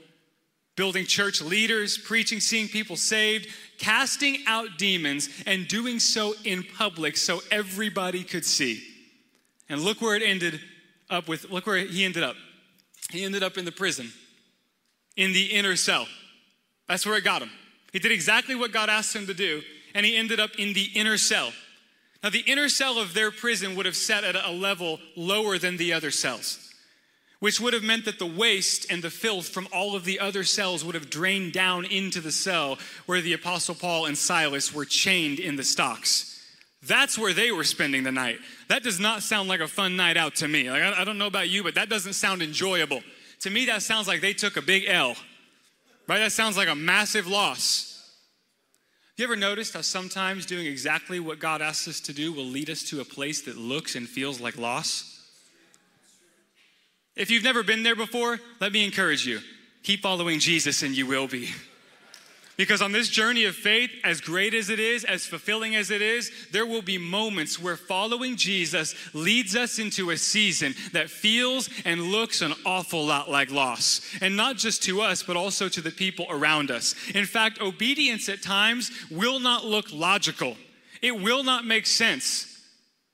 building 0.75 1.05
church 1.05 1.41
leaders, 1.41 1.97
preaching, 1.97 2.39
seeing 2.39 2.67
people 2.67 2.95
saved, 2.95 3.47
casting 3.79 4.37
out 4.45 4.77
demons, 4.77 5.27
and 5.47 5.67
doing 5.67 5.99
so 5.99 6.35
in 6.45 6.63
public 6.63 7.17
so 7.17 7.41
everybody 7.49 8.23
could 8.23 8.45
see. 8.45 8.83
And 9.67 9.81
look 9.81 9.99
where 9.99 10.15
it 10.15 10.21
ended 10.23 10.61
up 11.09 11.27
with, 11.27 11.49
look 11.49 11.65
where 11.65 11.77
he 11.77 12.05
ended 12.05 12.23
up. 12.23 12.35
He 13.09 13.23
ended 13.23 13.41
up 13.41 13.57
in 13.57 13.65
the 13.65 13.71
prison, 13.71 14.11
in 15.15 15.33
the 15.33 15.45
inner 15.45 15.75
cell. 15.75 16.05
That's 16.87 17.05
where 17.05 17.17
it 17.17 17.23
got 17.23 17.41
him. 17.41 17.49
He 17.91 17.99
did 17.99 18.11
exactly 18.11 18.53
what 18.53 18.71
God 18.71 18.89
asked 18.89 19.15
him 19.15 19.25
to 19.25 19.33
do, 19.33 19.63
and 19.97 20.05
he 20.05 20.15
ended 20.15 20.39
up 20.39 20.51
in 20.59 20.73
the 20.73 20.91
inner 20.93 21.17
cell. 21.17 21.51
Now, 22.23 22.29
the 22.29 22.43
inner 22.45 22.69
cell 22.69 22.99
of 22.99 23.15
their 23.15 23.31
prison 23.31 23.75
would 23.75 23.87
have 23.87 23.95
sat 23.95 24.23
at 24.23 24.35
a 24.35 24.51
level 24.51 24.99
lower 25.15 25.57
than 25.57 25.77
the 25.77 25.91
other 25.91 26.11
cells, 26.11 26.71
which 27.39 27.59
would 27.59 27.73
have 27.73 27.81
meant 27.81 28.05
that 28.05 28.19
the 28.19 28.25
waste 28.27 28.91
and 28.91 29.03
the 29.03 29.09
filth 29.09 29.49
from 29.49 29.67
all 29.73 29.95
of 29.95 30.05
the 30.05 30.19
other 30.19 30.43
cells 30.43 30.85
would 30.85 30.93
have 30.93 31.09
drained 31.09 31.51
down 31.51 31.83
into 31.83 32.21
the 32.21 32.31
cell 32.31 32.77
where 33.07 33.21
the 33.21 33.33
Apostle 33.33 33.73
Paul 33.73 34.05
and 34.05 34.15
Silas 34.15 34.71
were 34.71 34.85
chained 34.85 35.39
in 35.39 35.55
the 35.55 35.63
stocks. 35.63 36.45
That's 36.83 37.17
where 37.17 37.33
they 37.33 37.51
were 37.51 37.63
spending 37.63 38.03
the 38.03 38.11
night. 38.11 38.37
That 38.69 38.83
does 38.83 38.99
not 38.99 39.23
sound 39.23 39.49
like 39.49 39.61
a 39.61 39.67
fun 39.67 39.95
night 39.95 40.15
out 40.15 40.35
to 40.35 40.47
me. 40.47 40.69
Like, 40.69 40.83
I, 40.83 41.01
I 41.01 41.05
don't 41.05 41.17
know 41.17 41.25
about 41.25 41.49
you, 41.49 41.63
but 41.63 41.73
that 41.73 41.89
doesn't 41.89 42.13
sound 42.13 42.43
enjoyable. 42.43 43.01
To 43.41 43.49
me, 43.49 43.65
that 43.65 43.81
sounds 43.81 44.07
like 44.07 44.21
they 44.21 44.33
took 44.33 44.57
a 44.57 44.61
big 44.61 44.85
L, 44.87 45.15
right? 46.07 46.19
That 46.19 46.33
sounds 46.33 46.55
like 46.55 46.67
a 46.67 46.75
massive 46.75 47.25
loss. 47.25 47.96
You 49.17 49.23
ever 49.23 49.35
noticed 49.35 49.73
how 49.73 49.81
sometimes 49.81 50.45
doing 50.45 50.67
exactly 50.67 51.19
what 51.19 51.39
God 51.39 51.59
asks 51.59 51.87
us 51.87 51.99
to 52.01 52.13
do 52.13 52.31
will 52.31 52.45
lead 52.45 52.69
us 52.69 52.83
to 52.83 53.01
a 53.01 53.05
place 53.05 53.41
that 53.41 53.57
looks 53.57 53.95
and 53.95 54.07
feels 54.07 54.39
like 54.39 54.59
loss? 54.59 55.27
If 57.15 57.31
you've 57.31 57.43
never 57.43 57.63
been 57.63 57.81
there 57.81 57.95
before, 57.95 58.39
let 58.61 58.71
me 58.71 58.85
encourage 58.85 59.25
you. 59.25 59.39
Keep 59.81 60.03
following 60.03 60.37
Jesus 60.37 60.83
and 60.83 60.95
you 60.95 61.07
will 61.07 61.27
be. 61.27 61.49
Because 62.57 62.81
on 62.81 62.91
this 62.91 63.07
journey 63.07 63.45
of 63.45 63.55
faith, 63.55 63.91
as 64.03 64.19
great 64.19 64.55
as 64.55 64.71
it 64.71 64.79
is, 64.79 65.03
as 65.03 65.27
fulfilling 65.27 65.75
as 65.75 65.91
it 65.91 66.01
is, 66.01 66.31
there 66.51 66.65
will 66.65 66.81
be 66.81 66.97
moments 66.97 67.61
where 67.61 67.77
following 67.77 68.35
Jesus 68.35 68.95
leads 69.13 69.55
us 69.55 69.77
into 69.77 70.09
a 70.09 70.17
season 70.17 70.73
that 70.91 71.11
feels 71.11 71.69
and 71.85 72.01
looks 72.01 72.41
an 72.41 72.53
awful 72.65 73.05
lot 73.05 73.29
like 73.29 73.51
loss. 73.51 74.01
And 74.21 74.35
not 74.35 74.57
just 74.57 74.81
to 74.83 75.01
us, 75.01 75.21
but 75.21 75.37
also 75.37 75.69
to 75.69 75.81
the 75.81 75.91
people 75.91 76.25
around 76.31 76.71
us. 76.71 76.95
In 77.13 77.25
fact, 77.25 77.61
obedience 77.61 78.27
at 78.27 78.41
times 78.41 78.89
will 79.11 79.39
not 79.39 79.63
look 79.63 79.93
logical, 79.93 80.57
it 81.03 81.15
will 81.15 81.43
not 81.43 81.63
make 81.63 81.85
sense. 81.85 82.55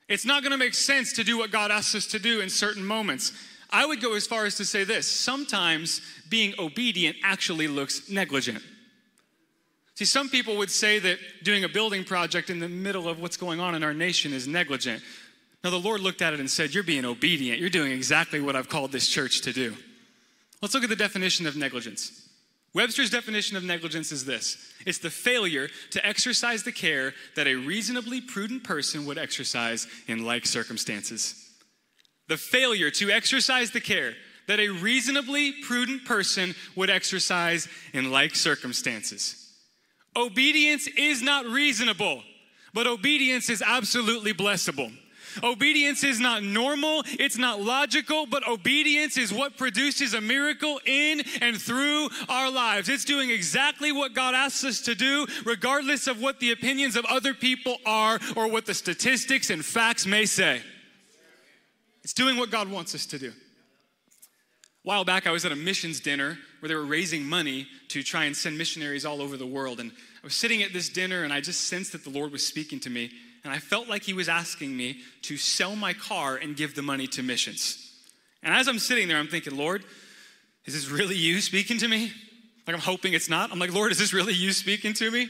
It's 0.07 0.25
not 0.25 0.43
gonna 0.43 0.57
make 0.57 0.73
sense 0.73 1.11
to 1.13 1.23
do 1.23 1.37
what 1.37 1.51
God 1.51 1.69
asks 1.69 1.95
us 1.95 2.07
to 2.07 2.19
do 2.19 2.39
in 2.39 2.49
certain 2.49 2.85
moments. 2.85 3.33
I 3.71 3.85
would 3.85 4.01
go 4.01 4.13
as 4.13 4.27
far 4.27 4.45
as 4.45 4.55
to 4.57 4.65
say 4.65 4.85
this 4.85 5.09
sometimes 5.09 5.99
being 6.29 6.53
obedient 6.59 7.17
actually 7.23 7.67
looks 7.67 8.09
negligent. 8.09 8.63
See, 9.95 10.05
some 10.05 10.29
people 10.29 10.57
would 10.57 10.71
say 10.71 10.99
that 10.99 11.19
doing 11.43 11.63
a 11.63 11.69
building 11.69 12.03
project 12.03 12.49
in 12.49 12.59
the 12.59 12.69
middle 12.69 13.07
of 13.07 13.19
what's 13.19 13.37
going 13.37 13.59
on 13.59 13.75
in 13.75 13.83
our 13.83 13.93
nation 13.93 14.33
is 14.33 14.47
negligent. 14.47 15.03
Now, 15.63 15.69
the 15.69 15.79
Lord 15.79 16.01
looked 16.01 16.21
at 16.21 16.33
it 16.33 16.39
and 16.39 16.49
said, 16.49 16.73
You're 16.73 16.83
being 16.83 17.05
obedient. 17.05 17.59
You're 17.59 17.69
doing 17.69 17.91
exactly 17.91 18.41
what 18.41 18.55
I've 18.55 18.69
called 18.69 18.91
this 18.91 19.07
church 19.07 19.41
to 19.41 19.53
do. 19.53 19.75
Let's 20.61 20.73
look 20.73 20.83
at 20.83 20.89
the 20.89 20.95
definition 20.95 21.45
of 21.45 21.55
negligence. 21.55 22.23
Webster's 22.73 23.11
definition 23.11 23.55
of 23.55 23.63
negligence 23.63 24.11
is 24.11 24.25
this 24.25 24.57
it's 24.85 24.97
the 24.97 25.09
failure 25.09 25.69
to 25.91 26.05
exercise 26.05 26.63
the 26.63 26.71
care 26.71 27.13
that 27.35 27.47
a 27.47 27.55
reasonably 27.55 28.19
prudent 28.19 28.63
person 28.63 29.05
would 29.05 29.17
exercise 29.17 29.87
in 30.07 30.25
like 30.25 30.45
circumstances. 30.45 31.51
The 32.29 32.37
failure 32.37 32.89
to 32.91 33.11
exercise 33.11 33.71
the 33.71 33.81
care 33.81 34.13
that 34.47 34.59
a 34.59 34.69
reasonably 34.69 35.53
prudent 35.63 36.05
person 36.05 36.55
would 36.75 36.89
exercise 36.89 37.67
in 37.93 38.11
like 38.11 38.35
circumstances. 38.35 39.42
Obedience 40.15 40.87
is 40.87 41.21
not 41.21 41.45
reasonable, 41.45 42.23
but 42.73 42.87
obedience 42.87 43.49
is 43.49 43.61
absolutely 43.61 44.33
blessable. 44.33 44.91
Obedience 45.41 46.03
is 46.03 46.19
not 46.19 46.43
normal, 46.43 47.03
it's 47.05 47.37
not 47.37 47.59
logical, 47.59 48.27
but 48.27 48.47
obedience 48.47 49.17
is 49.17 49.33
what 49.33 49.57
produces 49.57 50.13
a 50.13 50.21
miracle 50.21 50.79
in 50.85 51.23
and 51.41 51.59
through 51.59 52.09
our 52.29 52.51
lives. 52.51 52.89
It's 52.89 53.05
doing 53.05 53.31
exactly 53.31 53.91
what 53.91 54.13
God 54.13 54.35
asks 54.35 54.63
us 54.63 54.81
to 54.81 54.93
do, 54.93 55.25
regardless 55.45 56.05
of 56.05 56.21
what 56.21 56.39
the 56.39 56.51
opinions 56.51 56.95
of 56.95 57.05
other 57.05 57.33
people 57.33 57.77
are 57.85 58.19
or 58.35 58.47
what 58.47 58.67
the 58.67 58.75
statistics 58.75 59.49
and 59.49 59.65
facts 59.65 60.05
may 60.05 60.25
say. 60.25 60.61
It's 62.03 62.13
doing 62.13 62.37
what 62.37 62.51
God 62.51 62.69
wants 62.69 62.93
us 62.93 63.05
to 63.07 63.17
do. 63.17 63.29
A 63.29 63.33
while 64.83 65.05
back, 65.05 65.25
I 65.25 65.31
was 65.31 65.45
at 65.45 65.51
a 65.51 65.55
missions 65.55 65.99
dinner 65.99 66.37
where 66.63 66.69
they 66.69 66.75
were 66.75 66.85
raising 66.85 67.25
money 67.25 67.67
to 67.89 68.01
try 68.01 68.23
and 68.23 68.37
send 68.37 68.57
missionaries 68.57 69.03
all 69.05 69.21
over 69.21 69.35
the 69.35 69.45
world. 69.45 69.81
And 69.81 69.91
I 69.91 70.25
was 70.25 70.33
sitting 70.33 70.63
at 70.63 70.71
this 70.71 70.87
dinner 70.87 71.25
and 71.25 71.33
I 71.33 71.41
just 71.41 71.67
sensed 71.67 71.91
that 71.91 72.05
the 72.05 72.09
Lord 72.09 72.31
was 72.31 72.47
speaking 72.47 72.79
to 72.79 72.89
me. 72.89 73.11
and 73.43 73.51
I 73.51 73.59
felt 73.59 73.89
like 73.89 74.03
he 74.03 74.13
was 74.13 74.29
asking 74.29 74.77
me 74.77 75.01
to 75.23 75.35
sell 75.35 75.75
my 75.75 75.91
car 75.91 76.37
and 76.37 76.55
give 76.55 76.73
the 76.73 76.81
money 76.81 77.05
to 77.07 77.21
missions. 77.21 77.91
And 78.43 78.53
as 78.53 78.69
I'm 78.69 78.79
sitting 78.79 79.09
there, 79.09 79.17
I'm 79.17 79.27
thinking, 79.27 79.57
Lord, 79.57 79.83
is 80.63 80.73
this 80.73 80.89
really 80.89 81.17
you 81.17 81.41
speaking 81.41 81.79
to 81.79 81.87
me? 81.89 82.13
Like 82.65 82.77
I'm 82.77 82.81
hoping 82.81 83.11
it's 83.11 83.29
not. 83.29 83.51
I'm 83.51 83.59
like, 83.59 83.73
Lord, 83.73 83.91
is 83.91 83.99
this 83.99 84.13
really 84.13 84.33
you 84.33 84.53
speaking 84.53 84.93
to 84.93 85.11
me? 85.11 85.27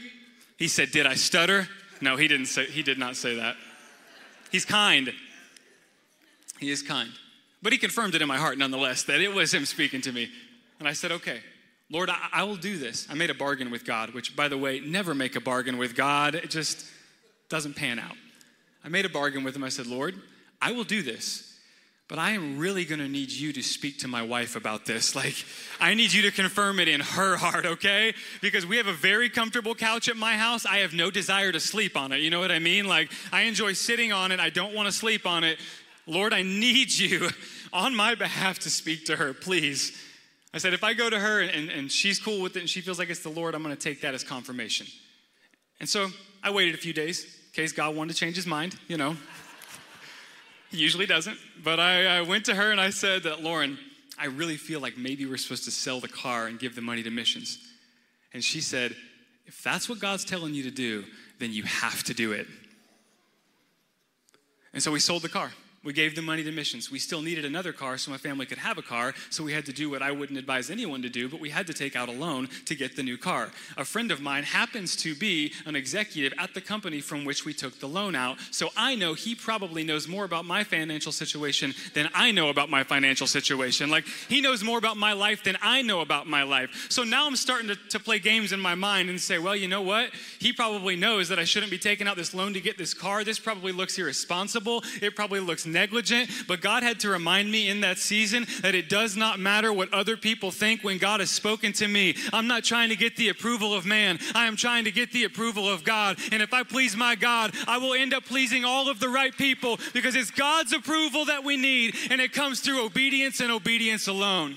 He 0.56 0.68
said, 0.68 0.92
Did 0.92 1.04
I 1.04 1.14
stutter? 1.14 1.66
No, 2.00 2.16
he 2.16 2.28
didn't 2.28 2.46
say 2.46 2.66
he 2.66 2.84
did 2.84 2.96
not 2.96 3.16
say 3.16 3.34
that. 3.38 3.56
He's 4.52 4.64
kind. 4.64 5.12
He 6.60 6.70
is 6.70 6.80
kind. 6.80 7.10
But 7.60 7.72
he 7.72 7.78
confirmed 7.80 8.14
it 8.14 8.22
in 8.22 8.28
my 8.28 8.36
heart 8.36 8.56
nonetheless 8.56 9.02
that 9.04 9.20
it 9.20 9.34
was 9.34 9.52
him 9.52 9.64
speaking 9.64 10.00
to 10.02 10.12
me. 10.12 10.30
And 10.84 10.90
I 10.90 10.92
said, 10.92 11.12
Okay, 11.12 11.40
Lord, 11.90 12.10
I, 12.10 12.28
I 12.30 12.42
will 12.44 12.56
do 12.56 12.76
this. 12.76 13.06
I 13.10 13.14
made 13.14 13.30
a 13.30 13.34
bargain 13.34 13.70
with 13.70 13.86
God, 13.86 14.10
which 14.10 14.36
by 14.36 14.48
the 14.48 14.58
way, 14.58 14.80
never 14.80 15.14
make 15.14 15.34
a 15.34 15.40
bargain 15.40 15.78
with 15.78 15.96
God. 15.96 16.34
It 16.34 16.50
just 16.50 16.84
doesn't 17.48 17.74
pan 17.74 17.98
out. 17.98 18.16
I 18.84 18.90
made 18.90 19.06
a 19.06 19.08
bargain 19.08 19.44
with 19.44 19.56
him. 19.56 19.64
I 19.64 19.70
said, 19.70 19.86
Lord, 19.86 20.14
I 20.60 20.72
will 20.72 20.84
do 20.84 21.00
this. 21.02 21.58
But 22.06 22.18
I 22.18 22.32
am 22.32 22.58
really 22.58 22.84
gonna 22.84 23.08
need 23.08 23.30
you 23.30 23.54
to 23.54 23.62
speak 23.62 24.00
to 24.00 24.08
my 24.08 24.20
wife 24.20 24.56
about 24.56 24.84
this. 24.84 25.16
Like, 25.16 25.42
I 25.80 25.94
need 25.94 26.12
you 26.12 26.20
to 26.22 26.30
confirm 26.30 26.78
it 26.80 26.86
in 26.88 27.00
her 27.00 27.36
heart, 27.36 27.64
okay? 27.64 28.12
Because 28.42 28.66
we 28.66 28.76
have 28.76 28.86
a 28.86 28.92
very 28.92 29.30
comfortable 29.30 29.74
couch 29.74 30.10
at 30.10 30.16
my 30.18 30.36
house. 30.36 30.66
I 30.66 30.78
have 30.78 30.92
no 30.92 31.10
desire 31.10 31.50
to 31.50 31.60
sleep 31.60 31.96
on 31.96 32.12
it. 32.12 32.20
You 32.20 32.28
know 32.28 32.40
what 32.40 32.52
I 32.52 32.58
mean? 32.58 32.86
Like, 32.86 33.10
I 33.32 33.42
enjoy 33.42 33.72
sitting 33.72 34.12
on 34.12 34.32
it. 34.32 34.38
I 34.38 34.50
don't 34.50 34.74
wanna 34.74 34.92
sleep 34.92 35.26
on 35.26 35.44
it. 35.44 35.58
Lord, 36.06 36.34
I 36.34 36.42
need 36.42 36.92
you 36.92 37.30
on 37.72 37.96
my 37.96 38.14
behalf 38.14 38.58
to 38.60 38.70
speak 38.70 39.06
to 39.06 39.16
her, 39.16 39.32
please. 39.32 39.98
I 40.54 40.58
said, 40.58 40.72
if 40.72 40.84
I 40.84 40.94
go 40.94 41.10
to 41.10 41.18
her 41.18 41.40
and, 41.40 41.68
and 41.68 41.90
she's 41.90 42.20
cool 42.20 42.40
with 42.40 42.56
it 42.56 42.60
and 42.60 42.70
she 42.70 42.80
feels 42.80 42.96
like 42.96 43.10
it's 43.10 43.24
the 43.24 43.28
Lord, 43.28 43.56
I'm 43.56 43.62
gonna 43.62 43.74
take 43.74 44.00
that 44.02 44.14
as 44.14 44.22
confirmation. 44.22 44.86
And 45.80 45.88
so 45.88 46.08
I 46.44 46.50
waited 46.52 46.76
a 46.76 46.78
few 46.78 46.92
days 46.92 47.24
in 47.24 47.52
case 47.52 47.72
God 47.72 47.96
wanted 47.96 48.12
to 48.12 48.18
change 48.20 48.36
his 48.36 48.46
mind, 48.46 48.78
you 48.86 48.96
know. 48.96 49.16
He 50.70 50.76
usually 50.76 51.06
doesn't. 51.06 51.36
But 51.62 51.80
I, 51.80 52.18
I 52.18 52.20
went 52.22 52.44
to 52.46 52.54
her 52.54 52.70
and 52.70 52.80
I 52.80 52.90
said 52.90 53.24
that, 53.24 53.42
Lauren, 53.42 53.78
I 54.16 54.26
really 54.26 54.56
feel 54.56 54.78
like 54.78 54.96
maybe 54.96 55.26
we're 55.26 55.38
supposed 55.38 55.64
to 55.64 55.72
sell 55.72 55.98
the 55.98 56.08
car 56.08 56.46
and 56.46 56.56
give 56.56 56.76
the 56.76 56.82
money 56.82 57.02
to 57.02 57.10
missions. 57.10 57.58
And 58.32 58.42
she 58.42 58.60
said, 58.60 58.94
if 59.46 59.60
that's 59.62 59.88
what 59.88 59.98
God's 59.98 60.24
telling 60.24 60.54
you 60.54 60.62
to 60.62 60.70
do, 60.70 61.04
then 61.40 61.52
you 61.52 61.64
have 61.64 62.04
to 62.04 62.14
do 62.14 62.30
it. 62.30 62.46
And 64.72 64.80
so 64.80 64.92
we 64.92 65.00
sold 65.00 65.22
the 65.22 65.28
car. 65.28 65.50
We 65.84 65.92
gave 65.92 66.14
the 66.14 66.22
money 66.22 66.42
to 66.44 66.52
missions. 66.52 66.90
We 66.90 66.98
still 66.98 67.22
needed 67.22 67.44
another 67.44 67.72
car 67.72 67.98
so 67.98 68.10
my 68.10 68.16
family 68.16 68.46
could 68.46 68.58
have 68.58 68.78
a 68.78 68.82
car, 68.82 69.14
so 69.30 69.44
we 69.44 69.52
had 69.52 69.66
to 69.66 69.72
do 69.72 69.90
what 69.90 70.02
I 70.02 70.12
wouldn't 70.12 70.38
advise 70.38 70.70
anyone 70.70 71.02
to 71.02 71.08
do, 71.08 71.28
but 71.28 71.40
we 71.40 71.50
had 71.50 71.66
to 71.66 71.74
take 71.74 71.94
out 71.94 72.08
a 72.08 72.12
loan 72.12 72.48
to 72.66 72.74
get 72.74 72.96
the 72.96 73.02
new 73.02 73.18
car. 73.18 73.50
A 73.76 73.84
friend 73.84 74.10
of 74.10 74.20
mine 74.20 74.44
happens 74.44 74.96
to 74.96 75.14
be 75.14 75.52
an 75.66 75.76
executive 75.76 76.32
at 76.38 76.54
the 76.54 76.60
company 76.60 77.00
from 77.00 77.24
which 77.24 77.44
we 77.44 77.52
took 77.52 77.78
the 77.80 77.88
loan 77.88 78.14
out, 78.14 78.38
so 78.50 78.70
I 78.76 78.94
know 78.94 79.14
he 79.14 79.34
probably 79.34 79.84
knows 79.84 80.08
more 80.08 80.24
about 80.24 80.44
my 80.44 80.64
financial 80.64 81.12
situation 81.12 81.74
than 81.92 82.08
I 82.14 82.30
know 82.30 82.48
about 82.48 82.70
my 82.70 82.82
financial 82.82 83.26
situation. 83.26 83.90
Like, 83.90 84.06
he 84.28 84.40
knows 84.40 84.64
more 84.64 84.78
about 84.78 84.96
my 84.96 85.12
life 85.12 85.44
than 85.44 85.58
I 85.60 85.82
know 85.82 86.00
about 86.00 86.26
my 86.26 86.42
life. 86.42 86.86
So 86.88 87.04
now 87.04 87.26
I'm 87.26 87.36
starting 87.36 87.68
to, 87.68 87.76
to 87.90 88.00
play 88.00 88.18
games 88.18 88.52
in 88.52 88.60
my 88.60 88.74
mind 88.74 89.10
and 89.10 89.20
say, 89.20 89.38
well, 89.38 89.54
you 89.54 89.68
know 89.68 89.82
what? 89.82 90.10
He 90.38 90.52
probably 90.52 90.96
knows 90.96 91.28
that 91.28 91.38
I 91.38 91.44
shouldn't 91.44 91.70
be 91.70 91.78
taking 91.78 92.08
out 92.08 92.16
this 92.16 92.34
loan 92.34 92.54
to 92.54 92.60
get 92.60 92.78
this 92.78 92.94
car. 92.94 93.24
This 93.24 93.38
probably 93.38 93.72
looks 93.72 93.98
irresponsible. 93.98 94.82
It 95.02 95.14
probably 95.14 95.40
looks 95.40 95.66
negligent, 95.74 96.30
but 96.48 96.62
God 96.62 96.82
had 96.82 97.00
to 97.00 97.10
remind 97.10 97.50
me 97.50 97.68
in 97.68 97.82
that 97.82 97.98
season 97.98 98.46
that 98.62 98.74
it 98.74 98.88
does 98.88 99.16
not 99.16 99.38
matter 99.38 99.72
what 99.72 99.92
other 99.92 100.16
people 100.16 100.50
think 100.50 100.82
when 100.82 100.96
God 100.96 101.20
has 101.20 101.30
spoken 101.30 101.74
to 101.74 101.86
me. 101.86 102.16
I'm 102.32 102.46
not 102.46 102.64
trying 102.64 102.88
to 102.88 102.96
get 102.96 103.16
the 103.16 103.28
approval 103.28 103.74
of 103.74 103.84
man, 103.84 104.18
I 104.34 104.46
am 104.46 104.56
trying 104.56 104.84
to 104.84 104.92
get 104.92 105.12
the 105.12 105.24
approval 105.24 105.68
of 105.68 105.84
God. 105.84 106.18
And 106.32 106.42
if 106.42 106.54
I 106.54 106.62
please 106.62 106.96
my 106.96 107.14
God, 107.14 107.54
I 107.66 107.76
will 107.76 107.92
end 107.92 108.14
up 108.14 108.24
pleasing 108.24 108.64
all 108.64 108.88
of 108.88 109.00
the 109.00 109.10
right 109.10 109.36
people 109.36 109.78
because 109.92 110.14
it's 110.14 110.30
God's 110.30 110.72
approval 110.72 111.26
that 111.26 111.44
we 111.44 111.58
need, 111.58 111.94
and 112.10 112.20
it 112.20 112.32
comes 112.32 112.60
through 112.60 112.84
obedience 112.86 113.40
and 113.40 113.52
obedience 113.52 114.08
alone. 114.08 114.56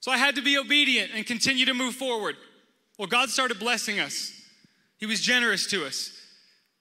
So 0.00 0.12
I 0.12 0.18
had 0.18 0.36
to 0.36 0.42
be 0.42 0.56
obedient 0.56 1.10
and 1.14 1.26
continue 1.26 1.66
to 1.66 1.74
move 1.74 1.94
forward. 1.94 2.36
Well, 2.96 3.08
God 3.08 3.28
started 3.28 3.58
blessing 3.58 3.98
us. 3.98 4.32
He 4.98 5.06
was 5.06 5.20
generous 5.20 5.66
to 5.68 5.84
us. 5.84 6.12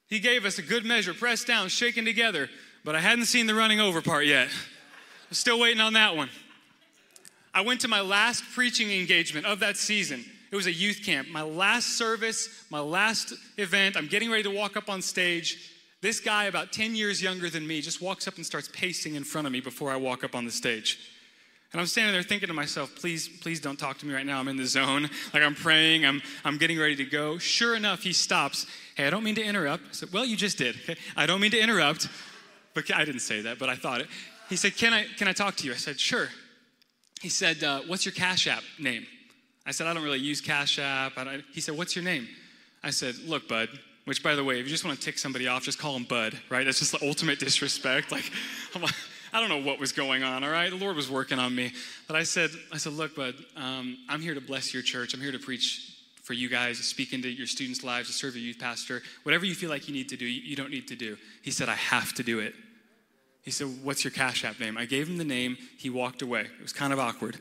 He 0.08 0.20
gave 0.20 0.46
us 0.46 0.60
a 0.60 0.62
good 0.62 0.86
measure, 0.86 1.14
pressed 1.14 1.48
down, 1.48 1.70
shaken 1.70 2.06
together, 2.06 2.50
but 2.86 2.96
I 2.96 3.02
hadn't 3.02 3.26
seen 3.26 3.48
the 3.48 3.56
running 3.56 3.82
over 3.82 4.02
part 4.02 4.28
yet. 4.28 4.48
I'm 4.48 5.34
still 5.34 5.60
waiting 5.60 5.82
on 5.82 5.94
that 5.94 6.16
one. 6.16 6.30
I 7.54 7.62
went 7.62 7.82
to 7.82 7.88
my 7.88 8.02
last 8.02 8.44
preaching 8.54 8.92
engagement 8.92 9.48
of 9.48 9.60
that 9.62 9.76
season. 9.76 10.24
It 10.52 10.56
was 10.56 10.68
a 10.68 10.72
youth 10.72 11.02
camp. 11.04 11.28
My 11.30 11.42
last 11.42 11.98
service, 11.98 12.48
my 12.70 12.80
last 12.80 13.34
event. 13.58 13.98
I'm 13.98 14.08
getting 14.08 14.30
ready 14.30 14.44
to 14.44 14.52
walk 14.52 14.78
up 14.78 14.88
on 14.88 15.02
stage. 15.02 15.72
This 16.02 16.20
guy, 16.20 16.46
about 16.46 16.72
10 16.72 16.96
years 16.96 17.24
younger 17.24 17.50
than 17.50 17.66
me, 17.66 17.82
just 17.82 18.02
walks 18.02 18.28
up 18.28 18.36
and 18.36 18.46
starts 18.46 18.70
pacing 18.72 19.16
in 19.16 19.24
front 19.24 19.48
of 19.48 19.54
me 19.54 19.62
before 19.62 19.90
I 19.90 19.96
walk 19.96 20.24
up 20.24 20.36
on 20.36 20.46
the 20.46 20.52
stage. 20.52 21.00
And 21.74 21.82
I'm 21.82 21.88
standing 21.88 22.14
there 22.14 22.24
thinking 22.24 22.48
to 22.48 22.54
myself, 22.54 22.96
please, 22.96 23.28
please 23.28 23.60
don't 23.60 23.78
talk 23.78 23.98
to 23.98 24.06
me 24.06 24.14
right 24.14 24.26
now. 24.26 24.40
I'm 24.40 24.48
in 24.48 24.58
the 24.58 24.68
zone. 24.68 25.10
Like 25.34 25.42
I'm 25.42 25.56
praying, 25.56 26.06
I'm, 26.06 26.22
I'm 26.46 26.58
getting 26.58 26.78
ready 26.78 26.96
to 26.98 27.06
go. 27.06 27.38
Sure 27.40 27.76
enough, 27.76 28.04
he 28.04 28.14
stops. 28.14 28.68
Hey, 28.96 29.08
I 29.08 29.10
don't 29.10 29.24
mean 29.24 29.36
to 29.36 29.44
interrupt. 29.44 29.84
I 29.90 29.94
said, 29.94 30.14
well, 30.14 30.24
you 30.24 30.38
just 30.38 30.58
did. 30.58 30.76
Okay? 30.84 30.96
I 31.18 31.26
don't 31.26 31.42
mean 31.42 31.52
to 31.52 31.60
interrupt. 31.60 32.08
But 32.76 32.94
I 32.94 33.06
didn't 33.06 33.22
say 33.22 33.42
that, 33.42 33.58
but 33.58 33.70
I 33.70 33.76
thought 33.76 34.02
it. 34.02 34.08
He 34.50 34.56
said, 34.56 34.78
Can 34.78 34.94
I, 34.94 35.06
can 35.18 35.28
I 35.28 35.34
talk 35.34 35.56
to 35.56 35.66
you? 35.66 35.74
I 35.74 35.78
said, 35.78 36.00
Sure. 36.00 36.28
He 37.22 37.30
said, 37.30 37.64
uh, 37.64 37.82
What's 37.88 38.06
your 38.06 38.14
Cash 38.14 38.46
App 38.46 38.62
name? 38.78 39.08
I 39.66 39.72
said, 39.72 39.88
I 39.88 39.94
don't 39.94 40.04
really 40.04 40.20
use 40.20 40.42
Cash 40.42 40.78
App. 40.78 41.14
he 41.52 41.62
said, 41.62 41.76
What's 41.76 41.96
your 41.96 42.06
name? 42.06 42.28
I 42.84 42.92
said, 42.92 43.16
Look, 43.26 43.48
bud, 43.48 43.70
which 44.04 44.22
by 44.22 44.36
the 44.36 44.44
way, 44.44 44.60
if 44.60 44.66
you 44.66 44.70
just 44.70 44.86
want 44.86 45.00
to 45.00 45.04
tick 45.04 45.18
somebody 45.18 45.48
off, 45.48 45.64
just 45.64 45.80
call 45.80 45.96
him 45.96 46.04
bud, 46.04 46.38
right? 46.50 46.66
That's 46.66 46.80
just 46.80 46.92
the 46.92 47.08
ultimate 47.08 47.40
disrespect. 47.40 48.12
Like, 48.12 48.30
I 49.34 49.40
don't 49.40 49.50
know 49.50 49.68
what 49.68 49.80
was 49.80 49.92
going 49.92 50.24
on, 50.24 50.44
all 50.44 50.52
right? 50.52 50.70
The 50.70 50.76
Lord 50.76 50.96
was 50.96 51.10
working 51.10 51.40
on 51.40 51.56
me. 51.56 51.72
But 52.08 52.16
I 52.16 52.24
said, 52.24 52.52
I 52.72 52.78
said, 52.78 52.94
Look, 52.94 53.16
bud, 53.16 53.36
um, 53.56 53.98
I'm 54.10 54.22
here 54.22 54.34
to 54.34 54.42
bless 54.42 54.74
your 54.74 54.84
church. 54.84 55.14
I'm 55.14 55.22
here 55.22 55.32
to 55.32 55.40
preach 55.40 55.94
for 56.24 56.34
you 56.34 56.50
guys, 56.50 56.78
to 56.80 56.84
speak 56.84 57.14
into 57.14 57.30
your 57.30 57.46
students' 57.46 57.84
lives, 57.84 58.08
to 58.08 58.14
serve 58.14 58.36
your 58.36 58.44
youth 58.44 58.58
pastor. 58.60 59.04
Whatever 59.24 59.46
you 59.46 59.54
feel 59.54 59.70
like 59.70 59.88
you 59.88 59.94
need 59.94 60.10
to 60.10 60.18
do, 60.18 60.26
you 60.26 60.56
don't 60.56 60.72
need 60.72 60.88
to 60.88 60.96
do. 60.96 61.18
He 61.44 61.52
said, 61.52 61.70
I 61.70 61.76
have 61.76 62.14
to 62.16 62.24
do 62.24 62.40
it. 62.40 62.56
He 63.46 63.52
said, 63.52 63.68
What's 63.84 64.04
your 64.04 64.12
Cash 64.12 64.44
App 64.44 64.60
name? 64.60 64.78
I 64.78 64.86
gave 64.86 65.08
him 65.08 65.18
the 65.18 65.24
name. 65.24 65.58
He 65.78 65.90
walked 65.90 66.22
away. 66.22 66.42
It 66.42 66.62
was 66.62 66.74
kind 66.74 66.92
of 66.92 67.00
awkward. 67.00 67.38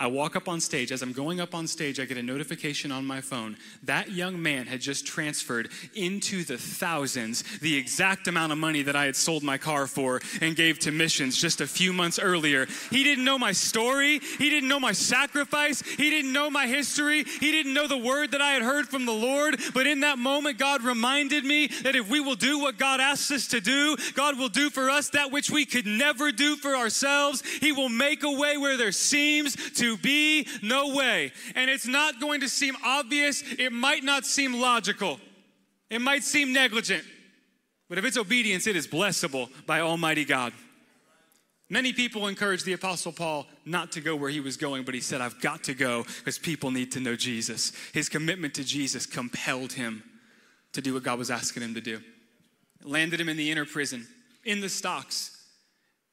I 0.00 0.06
walk 0.06 0.36
up 0.36 0.48
on 0.48 0.60
stage. 0.60 0.92
As 0.92 1.02
I'm 1.02 1.12
going 1.12 1.40
up 1.40 1.56
on 1.56 1.66
stage, 1.66 1.98
I 1.98 2.04
get 2.04 2.18
a 2.18 2.22
notification 2.22 2.92
on 2.92 3.04
my 3.04 3.20
phone. 3.20 3.56
That 3.82 4.12
young 4.12 4.40
man 4.40 4.66
had 4.66 4.80
just 4.80 5.04
transferred 5.04 5.70
into 5.92 6.44
the 6.44 6.56
thousands 6.56 7.42
the 7.58 7.76
exact 7.76 8.28
amount 8.28 8.52
of 8.52 8.58
money 8.58 8.82
that 8.82 8.94
I 8.94 9.06
had 9.06 9.16
sold 9.16 9.42
my 9.42 9.58
car 9.58 9.88
for 9.88 10.20
and 10.40 10.54
gave 10.54 10.78
to 10.80 10.92
missions 10.92 11.36
just 11.36 11.60
a 11.60 11.66
few 11.66 11.92
months 11.92 12.20
earlier. 12.20 12.68
He 12.90 13.02
didn't 13.02 13.24
know 13.24 13.40
my 13.40 13.50
story. 13.50 14.20
He 14.20 14.50
didn't 14.50 14.68
know 14.68 14.78
my 14.78 14.92
sacrifice. 14.92 15.82
He 15.82 16.10
didn't 16.10 16.32
know 16.32 16.48
my 16.48 16.68
history. 16.68 17.24
He 17.24 17.50
didn't 17.50 17.74
know 17.74 17.88
the 17.88 17.98
word 17.98 18.30
that 18.30 18.40
I 18.40 18.52
had 18.52 18.62
heard 18.62 18.86
from 18.86 19.04
the 19.04 19.12
Lord. 19.12 19.60
But 19.74 19.88
in 19.88 20.00
that 20.00 20.18
moment, 20.18 20.58
God 20.58 20.84
reminded 20.84 21.44
me 21.44 21.66
that 21.82 21.96
if 21.96 22.08
we 22.08 22.20
will 22.20 22.36
do 22.36 22.60
what 22.60 22.78
God 22.78 23.00
asks 23.00 23.32
us 23.32 23.48
to 23.48 23.60
do, 23.60 23.96
God 24.14 24.38
will 24.38 24.48
do 24.48 24.70
for 24.70 24.90
us 24.90 25.10
that 25.10 25.32
which 25.32 25.50
we 25.50 25.66
could 25.66 25.86
never 25.86 26.30
do 26.30 26.54
for 26.54 26.76
ourselves. 26.76 27.42
He 27.42 27.72
will 27.72 27.88
make 27.88 28.22
a 28.22 28.30
way 28.30 28.56
where 28.56 28.76
there 28.76 28.92
seems 28.92 29.56
to 29.72 29.87
be 29.96 30.46
no 30.62 30.94
way. 30.94 31.32
And 31.54 31.70
it's 31.70 31.86
not 31.86 32.20
going 32.20 32.40
to 32.40 32.48
seem 32.48 32.76
obvious, 32.84 33.42
it 33.58 33.72
might 33.72 34.04
not 34.04 34.26
seem 34.26 34.60
logical, 34.60 35.18
it 35.90 36.00
might 36.00 36.22
seem 36.22 36.52
negligent. 36.52 37.04
But 37.88 37.98
if 37.98 38.04
it's 38.04 38.18
obedience, 38.18 38.66
it 38.66 38.76
is 38.76 38.86
blessable 38.86 39.48
by 39.66 39.80
Almighty 39.80 40.24
God. 40.24 40.52
Many 41.70 41.92
people 41.92 42.28
encouraged 42.28 42.64
the 42.64 42.72
Apostle 42.72 43.12
Paul 43.12 43.46
not 43.66 43.92
to 43.92 44.00
go 44.00 44.16
where 44.16 44.30
he 44.30 44.40
was 44.40 44.56
going, 44.56 44.84
but 44.84 44.94
he 44.94 45.00
said, 45.00 45.20
I've 45.20 45.40
got 45.40 45.64
to 45.64 45.74
go 45.74 46.02
because 46.02 46.38
people 46.38 46.70
need 46.70 46.92
to 46.92 47.00
know 47.00 47.14
Jesus. 47.14 47.72
His 47.92 48.08
commitment 48.08 48.54
to 48.54 48.64
Jesus 48.64 49.04
compelled 49.04 49.72
him 49.72 50.02
to 50.72 50.80
do 50.80 50.94
what 50.94 51.02
God 51.02 51.18
was 51.18 51.30
asking 51.30 51.62
him 51.62 51.74
to 51.74 51.80
do. 51.80 52.00
It 52.80 52.86
landed 52.86 53.20
him 53.20 53.28
in 53.28 53.36
the 53.36 53.50
inner 53.50 53.66
prison, 53.66 54.06
in 54.44 54.60
the 54.60 54.68
stocks. 54.68 55.34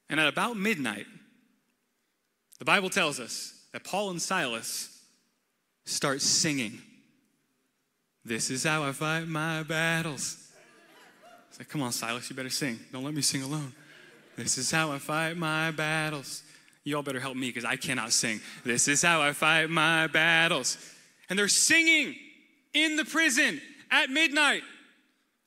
And 0.10 0.20
at 0.20 0.28
about 0.28 0.58
midnight, 0.58 1.06
the 2.60 2.66
Bible 2.66 2.90
tells 2.90 3.20
us 3.20 3.55
that 3.76 3.84
Paul 3.84 4.12
and 4.12 4.22
Silas 4.22 5.02
start 5.84 6.22
singing. 6.22 6.80
This 8.24 8.50
is 8.50 8.64
how 8.64 8.84
I 8.84 8.94
fight 8.94 9.28
my 9.28 9.64
battles. 9.64 10.38
It's 11.50 11.60
like, 11.60 11.68
come 11.68 11.82
on, 11.82 11.92
Silas, 11.92 12.30
you 12.30 12.38
better 12.38 12.50
sing. 12.50 12.80
Don't 12.94 13.04
let 13.04 13.14
me 13.14 13.22
sing 13.22 13.44
alone. 13.44 13.74
This 14.38 14.58
is 14.58 14.72
how 14.72 14.94
I 14.94 14.98
fight 14.98 15.36
my 15.36 15.72
battles. 15.72 16.42
You 16.86 16.96
all 16.96 17.04
better 17.04 17.20
help 17.20 17.36
me 17.36 17.48
because 17.48 17.66
I 17.66 17.76
cannot 17.76 18.14
sing. 18.14 18.40
This 18.64 18.88
is 18.88 19.02
how 19.02 19.22
I 19.22 19.34
fight 19.34 19.70
my 19.70 20.08
battles. 20.08 20.78
And 21.30 21.38
they're 21.38 21.50
singing 21.50 22.16
in 22.74 22.96
the 22.96 23.04
prison 23.04 23.60
at 23.92 24.10
midnight. 24.10 24.62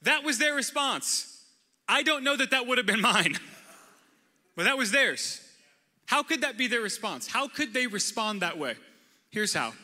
That 0.03 0.23
was 0.23 0.37
their 0.37 0.55
response. 0.55 1.47
I 1.89 2.03
don't 2.03 2.25
know 2.25 2.37
that 2.37 2.51
that 2.51 2.67
would 2.67 2.77
have 2.77 2.87
been 2.87 3.01
mine, 3.01 3.39
but 4.55 4.65
that 4.65 4.77
was 4.77 4.91
theirs. 4.91 5.41
How 6.09 6.23
could 6.23 6.41
that 6.41 6.57
be 6.57 6.69
their 6.69 6.81
response? 6.81 7.27
How 7.27 7.49
could 7.49 7.75
they 7.75 7.87
respond 7.87 8.41
that 8.41 8.57
way? 8.57 8.77
Here's 9.29 9.53
how 9.53 9.75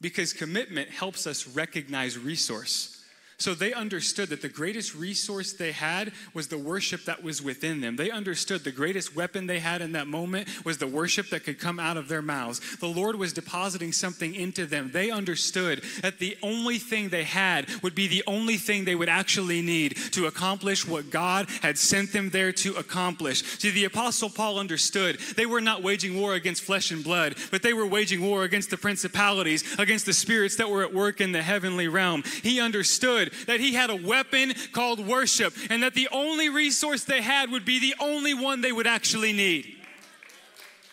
because 0.00 0.32
commitment 0.32 0.90
helps 0.90 1.26
us 1.26 1.48
recognize 1.48 2.16
resource. 2.16 2.95
So 3.38 3.52
they 3.52 3.74
understood 3.74 4.30
that 4.30 4.40
the 4.40 4.48
greatest 4.48 4.94
resource 4.94 5.52
they 5.52 5.72
had 5.72 6.12
was 6.32 6.48
the 6.48 6.56
worship 6.56 7.04
that 7.04 7.22
was 7.22 7.42
within 7.42 7.82
them. 7.82 7.96
They 7.96 8.10
understood 8.10 8.64
the 8.64 8.72
greatest 8.72 9.14
weapon 9.14 9.46
they 9.46 9.58
had 9.58 9.82
in 9.82 9.92
that 9.92 10.06
moment 10.06 10.48
was 10.64 10.78
the 10.78 10.86
worship 10.86 11.28
that 11.30 11.44
could 11.44 11.58
come 11.58 11.78
out 11.78 11.98
of 11.98 12.08
their 12.08 12.22
mouths. 12.22 12.76
The 12.78 12.86
Lord 12.86 13.16
was 13.16 13.34
depositing 13.34 13.92
something 13.92 14.34
into 14.34 14.64
them. 14.64 14.90
They 14.90 15.10
understood 15.10 15.82
that 16.00 16.18
the 16.18 16.38
only 16.42 16.78
thing 16.78 17.10
they 17.10 17.24
had 17.24 17.68
would 17.82 17.94
be 17.94 18.08
the 18.08 18.24
only 18.26 18.56
thing 18.56 18.84
they 18.84 18.94
would 18.94 19.10
actually 19.10 19.60
need 19.60 19.96
to 20.12 20.26
accomplish 20.26 20.88
what 20.88 21.10
God 21.10 21.46
had 21.60 21.76
sent 21.76 22.14
them 22.14 22.30
there 22.30 22.52
to 22.52 22.74
accomplish. 22.76 23.42
See, 23.58 23.70
the 23.70 23.84
Apostle 23.84 24.30
Paul 24.30 24.58
understood 24.58 25.18
they 25.36 25.46
were 25.46 25.60
not 25.60 25.82
waging 25.82 26.18
war 26.18 26.34
against 26.34 26.62
flesh 26.62 26.90
and 26.90 27.04
blood, 27.04 27.34
but 27.50 27.62
they 27.62 27.74
were 27.74 27.86
waging 27.86 28.22
war 28.22 28.44
against 28.44 28.70
the 28.70 28.78
principalities, 28.78 29.78
against 29.78 30.06
the 30.06 30.14
spirits 30.14 30.56
that 30.56 30.70
were 30.70 30.82
at 30.82 30.94
work 30.94 31.20
in 31.20 31.32
the 31.32 31.42
heavenly 31.42 31.86
realm. 31.86 32.22
He 32.42 32.60
understood 32.60 33.25
that 33.46 33.60
he 33.60 33.74
had 33.74 33.90
a 33.90 33.96
weapon 33.96 34.54
called 34.72 35.06
worship 35.06 35.54
and 35.70 35.82
that 35.82 35.94
the 35.94 36.08
only 36.12 36.48
resource 36.48 37.04
they 37.04 37.22
had 37.22 37.50
would 37.50 37.64
be 37.64 37.78
the 37.78 37.94
only 38.00 38.34
one 38.34 38.60
they 38.60 38.72
would 38.72 38.86
actually 38.86 39.32
need. 39.32 39.76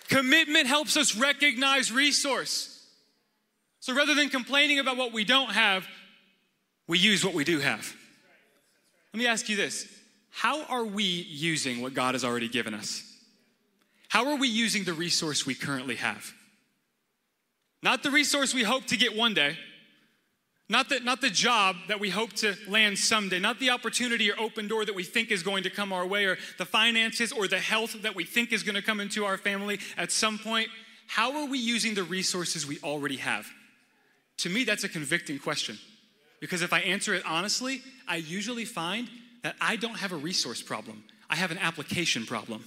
Commitment 0.10 0.68
helps 0.68 0.96
us 0.98 1.16
recognize 1.16 1.92
resource. 1.92 2.86
So 3.80 3.94
rather 3.94 4.16
than 4.16 4.30
complaining 4.30 4.80
about 4.80 4.98
what 4.98 5.12
we 5.12 5.24
don't 5.24 5.52
have, 5.52 5.88
we 6.88 7.00
use 7.00 7.26
what 7.26 7.34
we 7.34 7.44
do 7.44 7.60
have. 7.60 7.96
Let 9.14 9.20
me 9.20 9.28
ask 9.28 9.50
you 9.50 9.56
this 9.56 9.88
How 10.30 10.64
are 10.66 10.86
we 10.86 11.04
using 11.04 11.82
what 11.82 11.94
God 11.94 12.16
has 12.16 12.24
already 12.24 12.48
given 12.48 12.74
us? 12.74 13.04
How 14.10 14.30
are 14.30 14.38
we 14.38 14.48
using 14.48 14.84
the 14.84 14.94
resource 14.94 15.46
we 15.46 15.56
currently 15.56 15.96
have? 15.96 16.34
Not 17.82 18.04
the 18.04 18.12
resource 18.12 18.54
we 18.54 18.64
hope 18.64 18.86
to 18.88 18.98
get 18.98 19.16
one 19.16 19.34
day 19.34 19.58
not 20.70 20.90
the, 20.90 21.00
not 21.02 21.22
the 21.22 21.30
job 21.30 21.76
that 21.88 22.00
we 22.00 22.10
hope 22.10 22.34
to 22.34 22.56
land 22.68 22.98
someday, 22.98 23.40
not 23.40 23.60
the 23.60 23.70
opportunity 23.70 24.32
or 24.32 24.40
open 24.40 24.68
door 24.68 24.86
that 24.86 24.96
we 24.96 25.04
think 25.04 25.30
is 25.30 25.44
going 25.44 25.64
to 25.64 25.70
come 25.70 25.92
our 25.92 26.08
way, 26.08 26.26
or 26.26 26.38
the 26.58 26.66
finances 26.66 27.32
or 27.32 27.48
the 27.48 27.60
health 27.60 28.02
that 28.02 28.16
we 28.16 28.24
think 28.24 28.54
is 28.54 28.64
going 28.64 28.76
to 28.76 28.82
come 28.82 29.00
into 29.00 29.26
our 29.26 29.38
family 29.38 29.80
at 29.98 30.12
some 30.12 30.40
point. 30.40 30.70
How 31.08 31.38
are 31.38 31.46
we 31.46 31.60
using 31.60 31.96
the 31.96 32.04
resources 32.04 32.66
we 32.66 32.80
already 32.80 33.18
have? 33.18 33.46
To 34.38 34.50
me, 34.50 34.64
that's 34.64 34.84
a 34.84 34.90
convicting 34.90 35.38
question. 35.38 35.78
Because 36.40 36.62
if 36.62 36.74
I 36.74 36.80
answer 36.80 37.14
it 37.14 37.24
honestly, 37.26 37.82
I 38.08 38.18
usually 38.18 38.66
find 38.66 39.10
that 39.44 39.56
I 39.60 39.76
don't 39.76 39.98
have 39.98 40.12
a 40.12 40.18
resource 40.18 40.62
problem, 40.62 41.04
I 41.30 41.36
have 41.36 41.52
an 41.52 41.58
application 41.58 42.26
problem. 42.26 42.64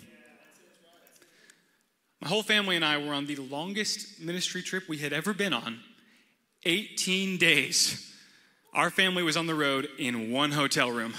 My 2.21 2.29
whole 2.29 2.43
family 2.43 2.77
and 2.77 2.85
I 2.85 2.99
were 2.99 3.13
on 3.13 3.27
the 3.27 3.37
longest 3.37 4.21
ministry 4.21 4.63
trip 4.63 4.89
we 4.89 4.99
had 4.99 5.13
ever 5.13 5.35
been 5.35 5.53
on 5.53 5.81
18 6.64 7.38
days, 7.38 8.12
our 8.73 8.90
family 8.90 9.23
was 9.23 9.37
on 9.37 9.47
the 9.47 9.55
road 9.55 9.88
in 9.99 10.31
one 10.31 10.53
hotel 10.53 10.90
room. 10.90 11.14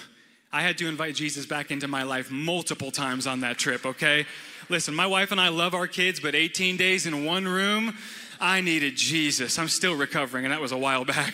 I 0.51 0.61
had 0.61 0.77
to 0.79 0.87
invite 0.87 1.15
Jesus 1.15 1.45
back 1.45 1.71
into 1.71 1.87
my 1.87 2.03
life 2.03 2.31
multiple 2.31 2.91
times 2.91 3.27
on 3.27 3.41
that 3.41 3.57
trip, 3.57 3.85
okay? 3.85 4.25
Listen, 4.69 4.95
my 4.95 5.07
wife 5.07 5.31
and 5.31 5.39
I 5.39 5.49
love 5.49 5.73
our 5.73 5.87
kids, 5.87 6.19
but 6.19 6.35
18 6.35 6.77
days 6.77 7.05
in 7.05 7.25
one 7.25 7.47
room, 7.47 7.95
I 8.39 8.61
needed 8.61 8.95
Jesus. 8.95 9.57
I'm 9.59 9.67
still 9.67 9.95
recovering, 9.95 10.45
and 10.45 10.51
that 10.51 10.61
was 10.61 10.71
a 10.71 10.77
while 10.77 11.05
back. 11.05 11.33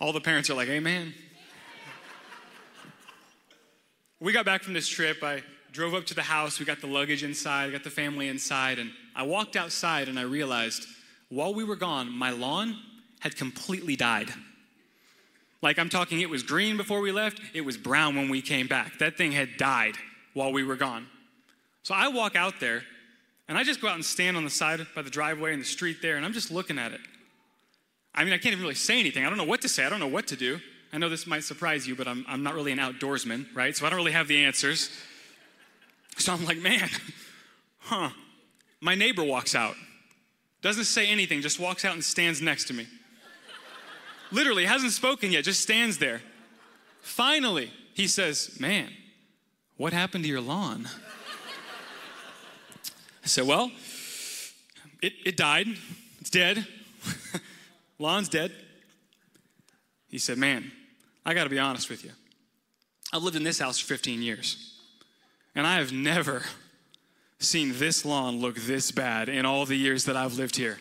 All 0.00 0.12
the 0.12 0.20
parents 0.20 0.50
are 0.50 0.54
like, 0.54 0.68
Amen. 0.68 1.14
We 4.18 4.32
got 4.32 4.44
back 4.44 4.62
from 4.62 4.72
this 4.72 4.86
trip. 4.86 5.22
I 5.22 5.42
drove 5.72 5.94
up 5.94 6.06
to 6.06 6.14
the 6.14 6.22
house. 6.22 6.60
We 6.60 6.64
got 6.64 6.80
the 6.80 6.86
luggage 6.86 7.24
inside, 7.24 7.72
got 7.72 7.82
the 7.82 7.90
family 7.90 8.28
inside, 8.28 8.78
and 8.78 8.92
I 9.16 9.24
walked 9.24 9.56
outside 9.56 10.08
and 10.08 10.18
I 10.18 10.22
realized 10.22 10.86
while 11.32 11.54
we 11.54 11.64
were 11.64 11.76
gone, 11.76 12.12
my 12.12 12.30
lawn 12.30 12.76
had 13.20 13.36
completely 13.36 13.96
died. 13.96 14.28
Like 15.62 15.78
I'm 15.78 15.88
talking, 15.88 16.20
it 16.20 16.28
was 16.28 16.42
green 16.42 16.76
before 16.76 17.00
we 17.00 17.10
left, 17.10 17.40
it 17.54 17.62
was 17.62 17.78
brown 17.78 18.16
when 18.16 18.28
we 18.28 18.42
came 18.42 18.66
back. 18.66 18.98
That 18.98 19.16
thing 19.16 19.32
had 19.32 19.56
died 19.56 19.94
while 20.34 20.52
we 20.52 20.62
were 20.62 20.76
gone. 20.76 21.06
So 21.84 21.94
I 21.94 22.08
walk 22.08 22.36
out 22.36 22.60
there 22.60 22.82
and 23.48 23.56
I 23.56 23.64
just 23.64 23.80
go 23.80 23.88
out 23.88 23.94
and 23.94 24.04
stand 24.04 24.36
on 24.36 24.44
the 24.44 24.50
side 24.50 24.86
by 24.94 25.00
the 25.00 25.08
driveway 25.08 25.54
in 25.54 25.58
the 25.58 25.64
street 25.64 26.02
there 26.02 26.16
and 26.16 26.26
I'm 26.26 26.34
just 26.34 26.50
looking 26.50 26.78
at 26.78 26.92
it. 26.92 27.00
I 28.14 28.24
mean, 28.24 28.34
I 28.34 28.36
can't 28.36 28.52
even 28.52 28.62
really 28.62 28.74
say 28.74 29.00
anything. 29.00 29.24
I 29.24 29.30
don't 29.30 29.38
know 29.38 29.44
what 29.44 29.62
to 29.62 29.70
say, 29.70 29.86
I 29.86 29.88
don't 29.88 30.00
know 30.00 30.08
what 30.08 30.26
to 30.26 30.36
do. 30.36 30.60
I 30.92 30.98
know 30.98 31.08
this 31.08 31.26
might 31.26 31.44
surprise 31.44 31.88
you, 31.88 31.96
but 31.96 32.06
I'm, 32.06 32.26
I'm 32.28 32.42
not 32.42 32.54
really 32.54 32.72
an 32.72 32.78
outdoorsman, 32.78 33.46
right? 33.54 33.74
So 33.74 33.86
I 33.86 33.88
don't 33.88 33.96
really 33.96 34.12
have 34.12 34.28
the 34.28 34.44
answers. 34.44 34.90
So 36.18 36.34
I'm 36.34 36.44
like, 36.44 36.58
man, 36.58 36.90
huh. 37.78 38.10
My 38.82 38.94
neighbor 38.94 39.24
walks 39.24 39.54
out. 39.54 39.76
Doesn't 40.62 40.84
say 40.84 41.08
anything, 41.08 41.42
just 41.42 41.58
walks 41.58 41.84
out 41.84 41.94
and 41.94 42.04
stands 42.04 42.40
next 42.40 42.64
to 42.68 42.74
me. 42.74 42.86
Literally, 44.30 44.64
hasn't 44.64 44.92
spoken 44.92 45.32
yet, 45.32 45.44
just 45.44 45.60
stands 45.60 45.98
there. 45.98 46.22
Finally, 47.02 47.70
he 47.94 48.06
says, 48.06 48.56
Man, 48.60 48.88
what 49.76 49.92
happened 49.92 50.24
to 50.24 50.30
your 50.30 50.40
lawn? 50.40 50.88
I 53.24 53.26
said, 53.26 53.46
Well, 53.46 53.70
it, 55.02 55.12
it 55.26 55.36
died. 55.36 55.66
It's 56.20 56.30
dead. 56.30 56.66
Lawn's 57.98 58.28
dead. 58.28 58.52
He 60.08 60.18
said, 60.18 60.38
Man, 60.38 60.70
I 61.26 61.34
got 61.34 61.44
to 61.44 61.50
be 61.50 61.58
honest 61.58 61.90
with 61.90 62.04
you. 62.04 62.12
I've 63.12 63.22
lived 63.22 63.36
in 63.36 63.42
this 63.42 63.58
house 63.58 63.78
for 63.78 63.86
15 63.86 64.22
years, 64.22 64.78
and 65.54 65.66
I 65.66 65.76
have 65.76 65.92
never 65.92 66.42
seen 67.44 67.78
this 67.78 68.04
lawn 68.04 68.40
look 68.40 68.56
this 68.56 68.90
bad 68.90 69.28
in 69.28 69.44
all 69.46 69.66
the 69.66 69.76
years 69.76 70.04
that 70.04 70.16
I've 70.16 70.34
lived 70.34 70.56
here. 70.56 70.78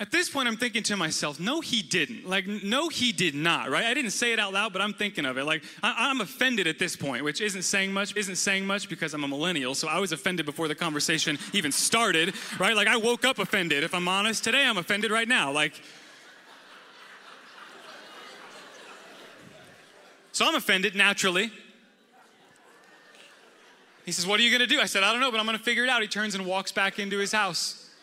At 0.00 0.10
this 0.10 0.30
point, 0.30 0.48
I'm 0.48 0.56
thinking 0.56 0.82
to 0.84 0.96
myself, 0.96 1.38
no, 1.38 1.60
he 1.60 1.82
didn't. 1.82 2.26
Like, 2.26 2.46
no, 2.46 2.88
he 2.88 3.12
did 3.12 3.34
not, 3.34 3.68
right? 3.68 3.84
I 3.84 3.92
didn't 3.92 4.12
say 4.12 4.32
it 4.32 4.38
out 4.38 4.50
loud, 4.50 4.72
but 4.72 4.80
I'm 4.80 4.94
thinking 4.94 5.26
of 5.26 5.36
it. 5.36 5.44
Like, 5.44 5.62
I, 5.82 6.10
am 6.10 6.22
offended 6.22 6.66
at 6.66 6.78
this 6.78 6.96
point, 6.96 7.22
which 7.22 7.42
isn't 7.42 7.64
saying 7.64 7.92
much, 7.92 8.16
isn't 8.16 8.36
saying 8.36 8.66
much 8.66 8.88
because 8.88 9.12
I'm 9.12 9.24
a 9.24 9.28
millennial. 9.28 9.74
So 9.74 9.88
I 9.88 9.98
was 9.98 10.12
offended 10.12 10.46
before 10.46 10.68
the 10.68 10.74
conversation 10.74 11.38
even 11.52 11.70
started, 11.70 12.34
right? 12.58 12.74
Like, 12.74 12.88
I 12.88 12.96
woke 12.96 13.26
up 13.26 13.38
offended. 13.38 13.84
If 13.84 13.94
I'm 13.94 14.08
honest, 14.08 14.42
today 14.42 14.64
I'm 14.64 14.78
offended 14.78 15.10
right 15.10 15.28
now. 15.28 15.52
Like, 15.52 15.82
so 20.32 20.48
I'm 20.48 20.54
offended 20.54 20.94
naturally. 20.94 21.52
He 24.10 24.12
says, 24.12 24.26
What 24.26 24.40
are 24.40 24.42
you 24.42 24.50
going 24.50 24.58
to 24.58 24.66
do? 24.66 24.80
I 24.80 24.86
said, 24.86 25.04
I 25.04 25.12
don't 25.12 25.20
know, 25.20 25.30
but 25.30 25.38
I'm 25.38 25.46
going 25.46 25.56
to 25.56 25.62
figure 25.62 25.84
it 25.84 25.88
out. 25.88 26.02
He 26.02 26.08
turns 26.08 26.34
and 26.34 26.44
walks 26.44 26.72
back 26.72 26.98
into 26.98 27.18
his 27.18 27.30
house. 27.30 27.88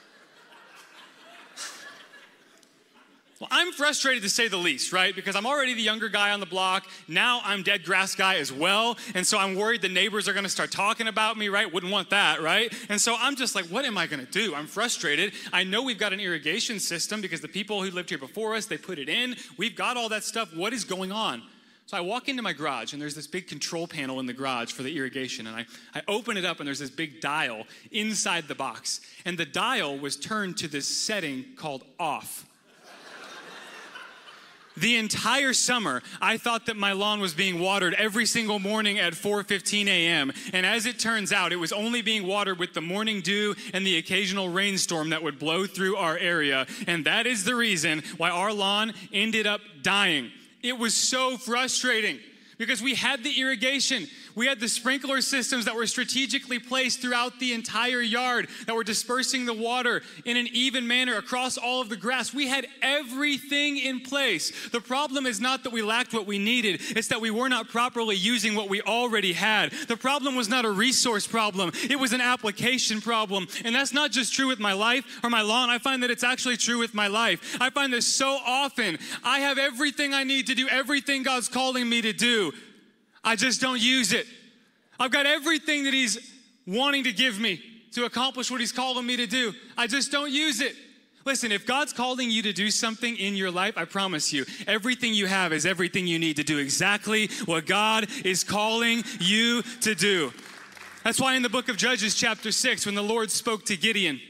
Well, 3.39 3.49
I'm 3.51 3.71
frustrated 3.71 4.23
to 4.23 4.29
say 4.29 4.47
the 4.47 4.57
least, 4.57 4.91
right? 4.91 5.13
Because 5.15 5.35
I'm 5.35 5.45
already 5.45 5.75
the 5.75 5.81
younger 5.81 6.09
guy 6.09 6.31
on 6.31 6.39
the 6.39 6.47
block. 6.47 6.87
Now 7.07 7.41
I'm 7.43 7.61
dead 7.61 7.83
grass 7.83 8.15
guy 8.15 8.37
as 8.37 8.51
well. 8.51 8.97
And 9.13 9.27
so 9.27 9.37
I'm 9.37 9.55
worried 9.55 9.83
the 9.83 9.89
neighbors 9.89 10.27
are 10.27 10.33
gonna 10.33 10.49
start 10.49 10.71
talking 10.71 11.07
about 11.07 11.37
me, 11.37 11.47
right? 11.47 11.71
Wouldn't 11.71 11.91
want 11.91 12.09
that, 12.09 12.41
right? 12.41 12.73
And 12.89 12.99
so 12.99 13.15
I'm 13.19 13.35
just 13.35 13.53
like, 13.53 13.65
what 13.65 13.85
am 13.85 13.95
I 13.95 14.07
gonna 14.07 14.25
do? 14.25 14.55
I'm 14.55 14.65
frustrated. 14.65 15.33
I 15.53 15.63
know 15.63 15.83
we've 15.83 15.99
got 15.99 16.13
an 16.13 16.19
irrigation 16.19 16.79
system 16.79 17.21
because 17.21 17.41
the 17.41 17.47
people 17.47 17.83
who 17.83 17.91
lived 17.91 18.09
here 18.09 18.17
before 18.17 18.55
us, 18.55 18.65
they 18.65 18.77
put 18.77 18.97
it 18.97 19.07
in. 19.07 19.35
We've 19.55 19.75
got 19.75 19.97
all 19.97 20.09
that 20.09 20.23
stuff. 20.23 20.55
What 20.55 20.73
is 20.73 20.83
going 20.83 21.11
on? 21.11 21.43
So 21.87 21.95
I 21.95 22.01
walk 22.01 22.27
into 22.27 22.43
my 22.43 22.51
garage, 22.51 22.91
and 22.91 23.01
there's 23.01 23.15
this 23.15 23.27
big 23.27 23.47
control 23.47 23.87
panel 23.87 24.19
in 24.19 24.25
the 24.25 24.33
garage 24.33 24.73
for 24.73 24.83
the 24.83 24.97
irrigation. 24.97 25.47
And 25.47 25.55
I, 25.55 25.65
I 25.95 26.01
open 26.09 26.35
it 26.35 26.43
up, 26.43 26.59
and 26.59 26.67
there's 26.67 26.79
this 26.79 26.89
big 26.89 27.21
dial 27.21 27.63
inside 27.91 28.49
the 28.49 28.55
box. 28.55 28.99
And 29.23 29.37
the 29.37 29.45
dial 29.45 29.97
was 29.97 30.17
turned 30.17 30.57
to 30.57 30.67
this 30.67 30.85
setting 30.85 31.45
called 31.55 31.85
off. 31.97 32.45
the 34.77 34.97
entire 34.97 35.53
summer 35.53 36.03
i 36.21 36.37
thought 36.37 36.67
that 36.67 36.77
my 36.77 36.91
lawn 36.91 37.19
was 37.19 37.33
being 37.33 37.59
watered 37.59 37.95
every 37.95 38.27
single 38.27 38.59
morning 38.59 38.99
at 38.99 39.13
4.15 39.13 39.87
a.m 39.87 40.31
and 40.53 40.67
as 40.67 40.85
it 40.85 40.99
turns 40.99 41.33
out 41.33 41.51
it 41.51 41.55
was 41.55 41.71
only 41.71 42.03
being 42.03 42.27
watered 42.27 42.59
with 42.59 42.75
the 42.75 42.81
morning 42.81 43.21
dew 43.21 43.55
and 43.73 43.87
the 43.87 43.97
occasional 43.97 44.49
rainstorm 44.49 45.09
that 45.09 45.23
would 45.23 45.39
blow 45.39 45.65
through 45.65 45.95
our 45.95 46.15
area 46.17 46.67
and 46.85 47.05
that 47.05 47.25
is 47.25 47.43
the 47.43 47.55
reason 47.55 48.03
why 48.17 48.29
our 48.29 48.53
lawn 48.53 48.93
ended 49.11 49.47
up 49.47 49.61
dying 49.81 50.31
it 50.67 50.77
was 50.77 50.93
so 50.93 51.37
frustrating 51.37 52.19
because 52.57 52.81
we 52.81 52.95
had 52.95 53.23
the 53.23 53.39
irrigation, 53.39 54.07
we 54.35 54.47
had 54.47 54.59
the 54.59 54.67
sprinkler 54.67 55.21
systems 55.21 55.65
that 55.65 55.75
were 55.75 55.87
strategically 55.87 56.59
placed 56.59 57.01
throughout 57.01 57.39
the 57.39 57.53
entire 57.53 58.01
yard 58.01 58.47
that 58.65 58.75
were 58.75 58.83
dispersing 58.83 59.45
the 59.45 59.53
water 59.53 60.01
in 60.25 60.37
an 60.37 60.47
even 60.51 60.87
manner 60.87 61.17
across 61.17 61.57
all 61.57 61.81
of 61.81 61.89
the 61.89 61.95
grass. 61.95 62.33
We 62.33 62.47
had 62.47 62.67
everything 62.81 63.77
in 63.77 63.99
place. 63.99 64.69
The 64.69 64.81
problem 64.81 65.25
is 65.25 65.39
not 65.39 65.63
that 65.63 65.73
we 65.73 65.81
lacked 65.81 66.13
what 66.13 66.27
we 66.27 66.39
needed, 66.39 66.81
it's 66.89 67.07
that 67.07 67.21
we 67.21 67.31
were 67.31 67.49
not 67.49 67.69
properly 67.69 68.15
using 68.15 68.55
what 68.55 68.69
we 68.69 68.81
already 68.81 69.33
had. 69.33 69.71
The 69.71 69.97
problem 69.97 70.35
was 70.35 70.49
not 70.49 70.65
a 70.65 70.71
resource 70.71 71.27
problem, 71.27 71.71
it 71.89 71.99
was 71.99 72.13
an 72.13 72.21
application 72.21 73.01
problem. 73.01 73.47
And 73.63 73.73
that's 73.75 73.93
not 73.93 74.11
just 74.11 74.33
true 74.33 74.47
with 74.47 74.59
my 74.59 74.73
life 74.73 75.19
or 75.23 75.29
my 75.29 75.41
lawn. 75.41 75.69
I 75.69 75.77
find 75.77 76.03
that 76.03 76.11
it's 76.11 76.23
actually 76.23 76.57
true 76.57 76.79
with 76.79 76.93
my 76.93 77.07
life. 77.07 77.57
I 77.59 77.69
find 77.69 77.91
this 77.93 78.05
so 78.05 78.37
often. 78.45 78.97
I 79.23 79.39
have 79.39 79.57
everything 79.57 80.13
I 80.13 80.23
need 80.23 80.47
to 80.47 80.55
do 80.55 80.67
everything 80.69 81.23
God's 81.23 81.49
calling 81.49 81.87
me 81.87 82.01
to 82.01 82.13
do. 82.13 82.46
I 83.27 83.35
just 83.35 83.59
don't 83.59 83.81
use 83.81 84.13
it. 84.13 84.25
I've 84.97 85.11
got 85.11 85.25
everything 85.25 85.83
that 85.83 85.93
He's 85.93 86.17
wanting 86.65 87.03
to 87.03 87.11
give 87.11 87.37
me 87.37 87.61
to 87.91 88.05
accomplish 88.05 88.49
what 88.49 88.61
He's 88.61 88.71
calling 88.71 89.05
me 89.05 89.17
to 89.17 89.27
do. 89.27 89.53
I 89.77 89.85
just 89.85 90.13
don't 90.13 90.31
use 90.31 90.61
it. 90.61 90.73
Listen, 91.25 91.51
if 91.51 91.65
God's 91.65 91.91
calling 91.91 92.31
you 92.31 92.41
to 92.43 92.53
do 92.53 92.71
something 92.71 93.17
in 93.17 93.35
your 93.35 93.51
life, 93.51 93.77
I 93.77 93.83
promise 93.83 94.31
you, 94.31 94.45
everything 94.65 95.13
you 95.13 95.27
have 95.27 95.51
is 95.51 95.65
everything 95.65 96.07
you 96.07 96.19
need 96.19 96.37
to 96.37 96.43
do 96.43 96.57
exactly 96.57 97.27
what 97.43 97.65
God 97.65 98.07
is 98.23 98.45
calling 98.45 99.03
you 99.19 99.61
to 99.81 99.93
do. 99.93 100.31
That's 101.03 101.19
why 101.19 101.35
in 101.35 101.43
the 101.43 101.49
book 101.49 101.67
of 101.67 101.75
Judges, 101.75 102.15
chapter 102.15 102.53
6, 102.53 102.85
when 102.85 102.95
the 102.95 103.03
Lord 103.03 103.29
spoke 103.29 103.65
to 103.65 103.75
Gideon, 103.75 104.21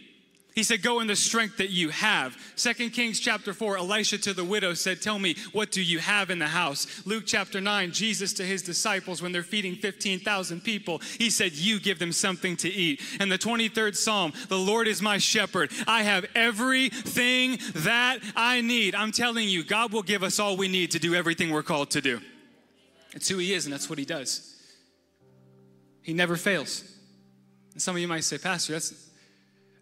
he 0.57 0.63
said, 0.63 0.81
Go 0.81 1.01
in 1.01 1.07
the 1.07 1.15
strength 1.15 1.57
that 1.57 1.69
you 1.69 1.89
have. 1.89 2.35
Second 2.55 2.89
Kings 2.89 3.19
chapter 3.19 3.53
4, 3.53 3.77
Elisha 3.77 4.17
to 4.17 4.33
the 4.33 4.43
widow 4.43 4.73
said, 4.73 5.03
Tell 5.03 5.19
me, 5.19 5.35
what 5.51 5.71
do 5.71 5.83
you 5.83 5.99
have 5.99 6.31
in 6.31 6.39
the 6.39 6.47
house? 6.47 7.05
Luke 7.05 7.25
chapter 7.27 7.61
9, 7.61 7.91
Jesus 7.91 8.33
to 8.33 8.43
his 8.43 8.63
disciples 8.63 9.21
when 9.21 9.31
they're 9.31 9.43
feeding 9.43 9.75
15,000 9.75 10.63
people, 10.63 10.97
he 11.19 11.29
said, 11.29 11.53
You 11.53 11.79
give 11.79 11.99
them 11.99 12.11
something 12.11 12.57
to 12.57 12.69
eat. 12.69 13.03
And 13.19 13.31
the 13.31 13.37
23rd 13.37 13.95
Psalm, 13.95 14.33
The 14.49 14.57
Lord 14.57 14.87
is 14.87 14.99
my 14.99 15.19
shepherd. 15.19 15.71
I 15.85 16.01
have 16.01 16.25
everything 16.33 17.59
that 17.75 18.17
I 18.35 18.61
need. 18.61 18.95
I'm 18.95 19.11
telling 19.11 19.47
you, 19.47 19.63
God 19.63 19.93
will 19.93 20.01
give 20.01 20.23
us 20.23 20.39
all 20.39 20.57
we 20.57 20.67
need 20.67 20.89
to 20.89 20.99
do 20.99 21.13
everything 21.13 21.51
we're 21.51 21.61
called 21.61 21.91
to 21.91 22.01
do. 22.01 22.19
It's 23.13 23.29
who 23.29 23.37
he 23.37 23.53
is, 23.53 23.67
and 23.67 23.73
that's 23.73 23.91
what 23.91 23.99
he 23.99 24.05
does. 24.05 24.59
He 26.01 26.15
never 26.15 26.35
fails. 26.35 26.83
And 27.73 27.79
some 27.79 27.95
of 27.95 28.01
you 28.01 28.07
might 28.07 28.23
say, 28.23 28.39
Pastor, 28.39 28.73
that's 28.73 29.06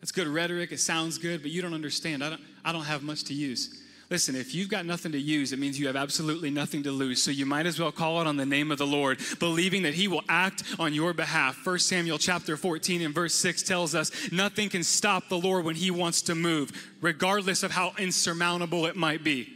that's 0.05 0.11
good 0.11 0.27
rhetoric. 0.27 0.71
It 0.71 0.79
sounds 0.79 1.17
good, 1.17 1.41
but 1.41 1.49
you 1.49 1.63
don't 1.63 1.73
understand. 1.73 2.23
I 2.23 2.29
don't, 2.29 2.41
I 2.63 2.71
don't 2.71 2.83
have 2.83 3.01
much 3.01 3.23
to 3.23 3.33
use. 3.33 3.81
Listen, 4.11 4.35
if 4.35 4.53
you've 4.53 4.69
got 4.69 4.85
nothing 4.85 5.11
to 5.13 5.19
use, 5.19 5.51
it 5.51 5.57
means 5.57 5.79
you 5.79 5.87
have 5.87 5.95
absolutely 5.95 6.51
nothing 6.51 6.83
to 6.83 6.91
lose. 6.91 7.23
So 7.23 7.31
you 7.31 7.47
might 7.47 7.65
as 7.65 7.79
well 7.79 7.91
call 7.91 8.21
it 8.21 8.27
on 8.27 8.37
the 8.37 8.45
name 8.45 8.69
of 8.69 8.77
the 8.77 8.85
Lord, 8.85 9.19
believing 9.39 9.81
that 9.81 9.95
he 9.95 10.07
will 10.07 10.21
act 10.29 10.61
on 10.77 10.93
your 10.93 11.13
behalf. 11.13 11.65
1 11.65 11.79
Samuel 11.79 12.19
chapter 12.19 12.55
14 12.55 13.01
and 13.01 13.15
verse 13.15 13.33
6 13.33 13.63
tells 13.63 13.95
us 13.95 14.31
nothing 14.31 14.69
can 14.69 14.83
stop 14.83 15.27
the 15.27 15.39
Lord 15.39 15.65
when 15.65 15.75
he 15.75 15.89
wants 15.89 16.21
to 16.21 16.35
move, 16.35 16.71
regardless 17.01 17.63
of 17.63 17.71
how 17.71 17.93
insurmountable 17.97 18.85
it 18.85 18.95
might 18.95 19.23
be. 19.23 19.51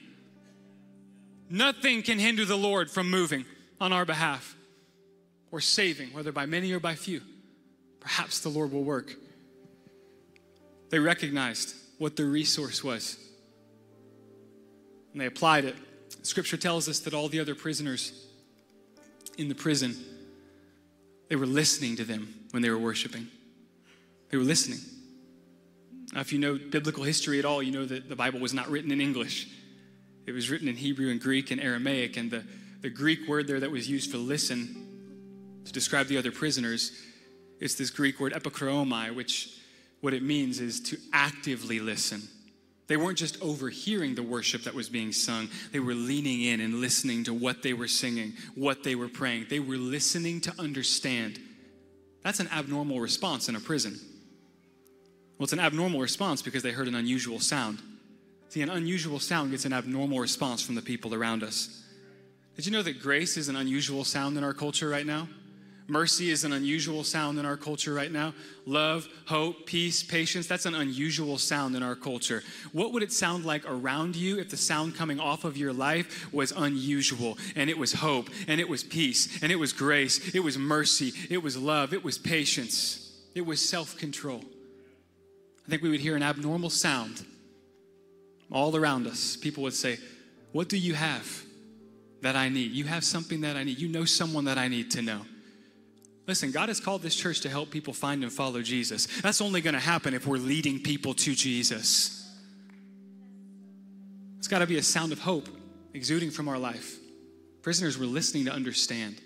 Nothing 1.48 2.02
can 2.02 2.18
hinder 2.18 2.44
the 2.44 2.58
Lord 2.58 2.90
from 2.90 3.08
moving 3.12 3.46
on 3.80 3.94
our 3.94 4.04
behalf 4.04 4.56
or 5.52 5.62
saving, 5.62 6.12
whether 6.12 6.32
by 6.32 6.48
many 6.48 6.72
or 6.72 6.80
by 6.80 6.96
few. 6.96 7.22
Perhaps 8.00 8.40
the 8.40 8.50
Lord 8.50 8.72
will 8.72 8.84
work. 8.84 9.16
They 10.90 11.00
recognized 11.00 11.76
what 11.98 12.16
their 12.16 12.26
resource 12.26 12.84
was. 12.84 13.18
And 15.12 15.22
they 15.22 15.26
applied 15.26 15.66
it. 15.66 15.76
Scripture 16.24 16.58
tells 16.58 16.90
us 16.90 17.00
that 17.00 17.14
all 17.14 17.30
the 17.30 17.40
other 17.40 17.56
prisoners 17.56 18.28
in 19.38 19.48
the 19.48 19.56
prison, 19.56 19.96
they 21.30 21.36
were 21.36 21.46
listening 21.46 21.96
to 21.98 22.04
them 22.04 22.34
when 22.52 22.62
they 22.62 22.70
were 22.70 22.80
worshiping. 22.80 23.28
They 24.30 24.38
were 24.38 24.44
listening. 24.44 24.80
Now, 26.14 26.22
if 26.22 26.34
you 26.34 26.40
know 26.40 26.58
biblical 26.58 27.04
history 27.04 27.40
at 27.40 27.46
all, 27.46 27.62
you 27.62 27.72
know 27.72 27.86
that 27.86 28.10
the 28.10 28.16
Bible 28.16 28.40
was 28.40 28.54
not 28.54 28.70
written 28.70 28.92
in 28.92 29.00
English. 29.00 29.48
It 30.26 30.32
was 30.32 30.50
written 30.50 30.68
in 30.68 30.76
Hebrew 30.76 31.10
and 31.10 31.22
Greek 31.22 31.52
and 31.52 31.62
Aramaic, 31.62 32.18
and 32.18 32.30
the, 32.32 32.44
the 32.82 32.90
Greek 32.90 33.28
word 33.28 33.48
there 33.48 33.60
that 33.60 33.72
was 33.72 33.90
used 33.90 34.12
for 34.12 34.18
listen 34.18 34.88
to 35.66 35.72
describe 35.72 36.08
the 36.08 36.18
other 36.18 36.32
prisoners 36.32 36.92
is 37.60 37.76
this 37.76 37.90
Greek 37.90 38.20
word 38.20 38.34
epikroomai, 38.34 39.14
which 39.14 39.59
what 40.02 40.14
it 40.14 40.24
means 40.24 40.60
is 40.60 40.80
to 40.82 40.98
actively 41.14 41.80
listen. 41.80 42.22
They 42.88 42.98
weren't 42.98 43.18
just 43.18 43.40
overhearing 43.42 44.16
the 44.16 44.24
worship 44.24 44.64
that 44.64 44.74
was 44.74 44.90
being 44.90 45.12
sung, 45.12 45.48
they 45.72 45.80
were 45.80 45.94
leaning 45.94 46.42
in 46.42 46.60
and 46.60 46.82
listening 46.82 47.24
to 47.26 47.34
what 47.34 47.62
they 47.62 47.74
were 47.74 47.88
singing, 47.88 48.34
what 48.56 48.84
they 48.84 48.96
were 48.96 49.10
praying. 49.10 49.46
They 49.50 49.60
were 49.60 49.78
listening 49.78 50.42
to 50.42 50.54
understand. 50.58 51.40
That's 52.24 52.40
an 52.40 52.50
abnormal 52.52 53.00
response 53.00 53.48
in 53.48 53.56
a 53.56 53.60
prison. 53.60 54.00
Well, 55.38 55.46
it's 55.46 55.54
an 55.54 55.60
abnormal 55.60 56.02
response 56.02 56.42
because 56.42 56.64
they 56.64 56.72
heard 56.72 56.88
an 56.88 56.96
unusual 56.96 57.40
sound. 57.40 57.80
See, 58.50 58.62
an 58.64 58.70
unusual 58.70 59.20
sound 59.20 59.52
gets 59.52 59.66
an 59.66 59.74
abnormal 59.74 60.20
response 60.20 60.62
from 60.62 60.74
the 60.76 60.82
people 60.82 61.14
around 61.14 61.44
us. 61.44 61.86
Did 62.56 62.66
you 62.66 62.72
know 62.72 62.82
that 62.82 63.02
grace 63.02 63.38
is 63.38 63.48
an 63.48 63.56
unusual 63.56 64.04
sound 64.04 64.38
in 64.38 64.44
our 64.44 64.54
culture 64.54 64.90
right 64.90 65.06
now? 65.06 65.30
Mercy 65.90 66.30
is 66.30 66.44
an 66.44 66.54
unusual 66.54 67.04
sound 67.04 67.40
in 67.40 67.46
our 67.46 67.58
culture 67.58 67.94
right 67.94 68.12
now. 68.12 68.34
Love, 68.66 69.08
hope, 69.26 69.66
peace, 69.66 70.04
patience, 70.04 70.48
that's 70.48 70.66
an 70.66 70.76
unusual 70.76 71.38
sound 71.38 71.76
in 71.76 71.82
our 71.82 71.96
culture. 71.96 72.44
What 72.72 72.94
would 72.94 73.04
it 73.04 73.12
sound 73.12 73.46
like 73.46 73.64
around 73.70 74.16
you 74.16 74.40
if 74.40 74.50
the 74.50 74.58
sound 74.58 74.96
coming 74.96 75.20
off 75.20 75.44
of 75.44 75.58
your 75.58 75.74
life 75.74 76.32
was 76.32 76.52
unusual 76.52 77.38
and 77.56 77.70
it 77.70 77.78
was 77.78 77.94
hope 77.94 78.30
and 78.48 78.62
it 78.62 78.70
was 78.70 78.84
peace 78.84 79.42
and 79.42 79.52
it 79.52 79.58
was 79.58 79.74
grace, 79.74 80.36
it 80.36 80.42
was 80.42 80.58
mercy, 80.58 81.14
it 81.30 81.42
was 81.42 81.58
love, 81.58 81.94
it 81.94 82.04
was 82.04 82.18
patience, 82.18 83.26
it 83.34 83.46
was 83.46 83.68
self 83.68 83.98
control? 83.98 84.44
I 85.66 85.70
think 85.70 85.84
we 85.84 85.90
would 85.90 86.00
hear 86.00 86.16
an 86.16 86.24
abnormal 86.24 86.70
sound 86.70 87.26
all 88.52 88.76
around 88.76 89.08
us. 89.08 89.36
People 89.36 89.64
would 89.64 89.74
say, 89.74 90.00
What 90.52 90.70
do 90.70 90.78
you 90.78 90.94
have 90.96 91.44
that 92.22 92.36
I 92.36 92.50
need? 92.50 92.72
You 92.72 92.86
have 92.86 93.04
something 93.04 93.42
that 93.42 93.56
I 93.56 93.64
need. 93.64 93.80
You 93.80 93.88
know 93.88 94.06
someone 94.06 94.46
that 94.46 94.58
I 94.58 94.68
need 94.68 94.92
to 94.92 95.02
know. 95.02 95.22
Listen, 96.30 96.52
God 96.52 96.70
has 96.70 96.80
called 96.80 97.02
this 97.02 97.16
church 97.16 97.42
to 97.42 97.50
help 97.50 97.72
people 97.72 97.92
find 97.92 98.22
and 98.22 98.32
follow 98.32 98.62
Jesus. 98.62 99.08
That's 99.22 99.42
only 99.42 99.62
going 99.62 99.74
to 99.74 99.80
happen 99.80 100.14
if 100.14 100.28
we're 100.28 100.38
leading 100.38 100.80
people 100.80 101.16
to 101.16 101.34
Jesus. 101.34 102.32
It's 104.38 104.48
got 104.48 104.60
to 104.60 104.68
be 104.68 104.78
a 104.78 104.84
sound 104.84 105.12
of 105.12 105.18
hope 105.18 105.50
exuding 105.96 106.30
from 106.30 106.48
our 106.48 106.60
life. 106.60 106.98
Prisoners 107.64 107.98
were 107.98 108.06
listening 108.06 108.46
to 108.46 108.52
understand. 108.52 109.20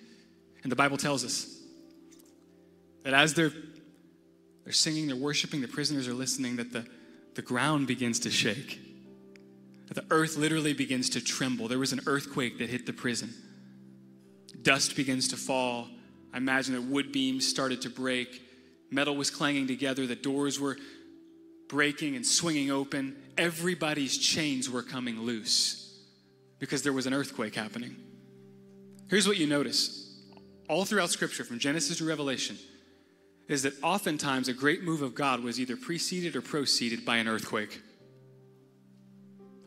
And 0.64 0.72
the 0.72 0.78
Bible 0.78 0.96
tells 0.96 1.26
us 1.26 1.54
that 3.04 3.14
as 3.14 3.34
they're, 3.34 3.52
they're 4.64 4.72
singing, 4.72 5.08
they're 5.08 5.18
worshiping, 5.18 5.60
the 5.60 5.68
prisoners 5.68 6.08
are 6.08 6.14
listening, 6.14 6.56
that 6.56 6.72
the, 6.72 6.88
the 7.36 7.42
ground 7.42 7.86
begins 7.86 8.18
to 8.22 8.32
shake. 8.32 8.80
That 9.88 9.96
the 9.96 10.06
earth 10.10 10.38
literally 10.38 10.72
begins 10.72 11.10
to 11.10 11.22
tremble. 11.22 11.68
There 11.68 11.80
was 11.80 11.92
an 11.92 12.00
earthquake 12.08 12.60
that 12.60 12.70
hit 12.70 12.86
the 12.86 12.94
prison. 12.94 13.34
Dust 14.62 14.96
begins 14.96 15.28
to 15.28 15.36
fall 15.36 15.90
I 16.34 16.38
imagine 16.38 16.74
that 16.74 16.82
wood 16.82 17.12
beams 17.12 17.48
started 17.48 17.82
to 17.84 17.90
break, 17.90 18.42
metal 18.90 19.16
was 19.16 19.30
clanging 19.30 19.68
together, 19.68 20.08
the 20.08 20.16
doors 20.16 20.60
were 20.60 20.78
breaking 21.70 22.16
and 22.16 22.26
swinging 22.26 22.72
open. 22.72 23.16
Everybody's 23.38 24.18
chains 24.18 24.70
were 24.70 24.84
coming 24.84 25.22
loose 25.22 26.00
because 26.60 26.84
there 26.84 26.94
was 26.94 27.08
an 27.08 27.14
earthquake 27.14 27.56
happening. 27.56 27.96
Here's 29.10 29.28
what 29.28 29.38
you 29.38 29.48
notice 29.48 30.00
all 30.70 30.86
throughout 30.86 31.10
Scripture, 31.10 31.44
from 31.44 31.60
Genesis 31.60 31.98
to 31.98 32.06
Revelation, 32.06 32.58
is 33.48 33.64
that 33.64 33.74
oftentimes 33.84 34.48
a 34.48 34.54
great 34.54 34.84
move 34.84 35.02
of 35.02 35.14
God 35.14 35.44
was 35.44 35.60
either 35.60 35.76
preceded 35.76 36.36
or 36.36 36.42
proceeded 36.42 37.04
by 37.06 37.18
an 37.18 37.28
earthquake. 37.28 37.82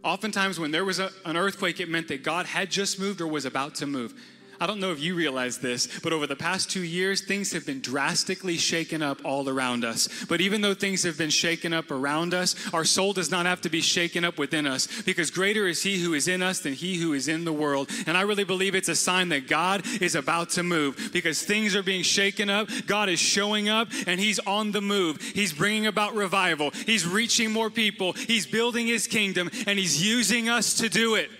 Oftentimes, 0.03 0.59
when 0.59 0.71
there 0.71 0.85
was 0.85 0.99
a, 0.99 1.11
an 1.25 1.37
earthquake, 1.37 1.81
it 1.81 1.89
meant 1.89 2.09
that 2.09 2.23
God 2.23 2.47
had 2.47 2.71
just 2.71 2.99
moved 2.99 3.21
or 3.21 3.27
was 3.27 3.45
about 3.45 3.75
to 3.77 3.87
move. 3.87 4.15
I 4.61 4.67
don't 4.67 4.81
know 4.81 4.93
if 4.93 5.01
you 5.01 5.15
realize 5.15 5.59
this, 5.59 5.89
but 6.03 6.13
over 6.13 6.27
the 6.27 6.37
past 6.37 6.71
two 6.71 6.83
years, 6.83 7.21
things 7.21 7.53
have 7.53 7.67
been 7.67 7.81
drastically 7.81 8.57
shaken 8.57 9.03
up 9.03 9.25
all 9.25 9.49
around 9.49 9.85
us. 9.85 10.09
But 10.29 10.41
even 10.41 10.61
though 10.61 10.75
things 10.75 11.03
have 11.03 11.19
been 11.19 11.31
shaken 11.31 11.73
up 11.73 11.91
around 11.91 12.35
us, 12.35 12.55
our 12.73 12.85
soul 12.85 13.13
does 13.13 13.31
not 13.31 13.47
have 13.47 13.61
to 13.63 13.69
be 13.69 13.81
shaken 13.81 14.25
up 14.25 14.39
within 14.39 14.67
us 14.67 14.89
because 15.03 15.31
greater 15.31 15.67
is 15.67 15.83
He 15.83 16.01
who 16.01 16.15
is 16.15 16.29
in 16.29 16.43
us 16.43 16.61
than 16.61 16.73
He 16.73 16.97
who 16.97 17.13
is 17.13 17.29
in 17.29 17.45
the 17.45 17.53
world. 17.53 17.91
And 18.07 18.17
I 18.17 18.23
really 18.23 18.45
believe 18.45 18.75
it's 18.75 18.89
a 18.89 18.97
sign 18.97 19.29
that 19.31 19.49
God 19.49 19.83
is 20.01 20.15
about 20.15 20.51
to 20.51 20.63
move 20.63 21.11
because 21.13 21.43
things 21.43 21.75
are 21.75 21.83
being 21.83 22.03
shaken 22.03 22.49
up. 22.49 22.69
God 22.87 23.09
is 23.09 23.21
showing 23.21 23.69
up 23.69 23.89
and 24.07 24.19
He's 24.19 24.39
on 24.41 24.73
the 24.73 24.81
move. 24.81 25.21
He's 25.21 25.53
bringing 25.53 25.87
about 25.87 26.15
revival, 26.15 26.71
He's 26.71 27.07
reaching 27.07 27.53
more 27.53 27.71
people, 27.71 28.13
He's 28.13 28.47
building 28.47 28.87
His 28.87 29.07
kingdom, 29.07 29.51
and 29.67 29.79
He's 29.79 30.05
using 30.05 30.49
us 30.49 30.75
to 30.75 30.89
do 30.89 31.15
it. 31.15 31.31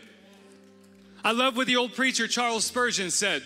I 1.27 1.33
love 1.33 1.57
what 1.57 1.67
the 1.67 1.75
old 1.75 1.93
preacher 1.93 2.29
Charles 2.29 2.65
Spurgeon 2.65 3.11
said. 3.11 3.43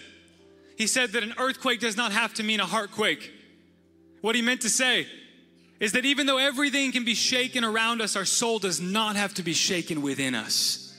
He 0.76 0.86
said 0.86 1.12
that 1.12 1.22
an 1.22 1.32
earthquake 1.38 1.80
does 1.80 1.96
not 1.96 2.12
have 2.12 2.34
to 2.34 2.42
mean 2.42 2.60
a 2.60 2.66
heartquake. 2.66 3.32
What 4.20 4.34
he 4.34 4.42
meant 4.42 4.60
to 4.60 4.68
say 4.68 5.06
is 5.80 5.92
that 5.92 6.04
even 6.04 6.26
though 6.26 6.36
everything 6.36 6.92
can 6.92 7.06
be 7.06 7.14
shaken 7.14 7.64
around 7.64 8.02
us, 8.02 8.16
our 8.16 8.26
soul 8.26 8.58
does 8.58 8.82
not 8.82 9.16
have 9.16 9.32
to 9.32 9.42
be 9.42 9.54
shaken 9.54 10.02
within 10.02 10.34
us. 10.34 10.94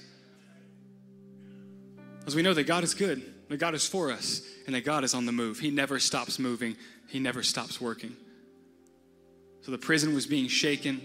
As 2.26 2.36
we 2.36 2.41
know 2.41 2.56
that 2.56 2.63
God 2.63 2.84
is 2.84 2.96
good, 2.96 3.32
that 3.50 3.58
God 3.58 3.76
is 3.76 3.88
for 3.88 4.12
us, 4.12 4.41
and 4.65 4.74
that 4.74 4.84
God 4.84 5.04
is 5.04 5.13
on 5.13 5.28
the 5.28 5.32
move. 5.32 5.60
He 5.60 5.70
never 5.70 6.00
stops 6.00 6.39
moving, 6.39 6.76
He 7.10 7.20
never 7.20 7.44
stops 7.44 7.80
working. 7.80 8.15
So 9.62 9.70
the 9.70 9.78
prison 9.78 10.15
was 10.15 10.26
being 10.26 10.48
shaken. 10.48 11.00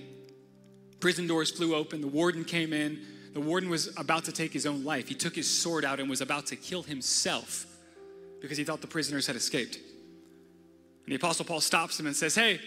Prison 1.00 1.26
doors 1.26 1.50
flew 1.50 1.74
open. 1.74 2.00
The 2.00 2.06
warden 2.06 2.44
came 2.44 2.72
in. 2.72 2.98
The 3.37 3.42
warden 3.42 3.68
was 3.68 3.94
about 3.99 4.25
to 4.25 4.33
take 4.33 4.55
his 4.55 4.64
own 4.64 4.83
life. 4.83 5.09
He 5.09 5.14
took 5.14 5.37
his 5.37 5.46
sword 5.46 5.85
out 5.85 6.01
and 6.01 6.09
was 6.09 6.22
about 6.22 6.46
to 6.46 6.57
kill 6.57 6.83
himself 6.83 7.66
because 8.40 8.57
he 8.57 8.64
thought 8.64 8.81
the 8.81 8.87
prisoners 8.87 9.27
had 9.27 9.37
escaped. 9.37 9.77
And 9.77 11.12
the 11.12 11.16
Apostle 11.16 11.44
Paul 11.44 11.61
stops 11.61 12.01
him 12.01 12.07
and 12.07 12.16
says, 12.16 12.35
Hey, 12.35 12.61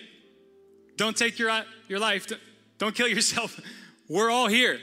don't 0.96 1.18
take 1.18 1.40
your, 1.40 1.50
uh, 1.50 1.63
your 1.88 1.98
life, 1.98 2.28
don't 2.78 2.94
kill 2.94 3.08
yourself. 3.17 3.60
We're 4.08 4.30
all 4.30 4.46
here. 4.46 4.80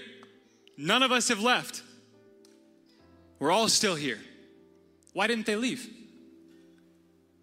None 0.76 1.04
of 1.04 1.12
us 1.12 1.28
have 1.28 1.40
left. 1.40 1.84
We're 3.38 3.52
all 3.52 3.68
still 3.68 3.94
here. 3.94 4.18
Why 5.12 5.28
didn't 5.28 5.46
they 5.46 5.54
leave? 5.54 5.88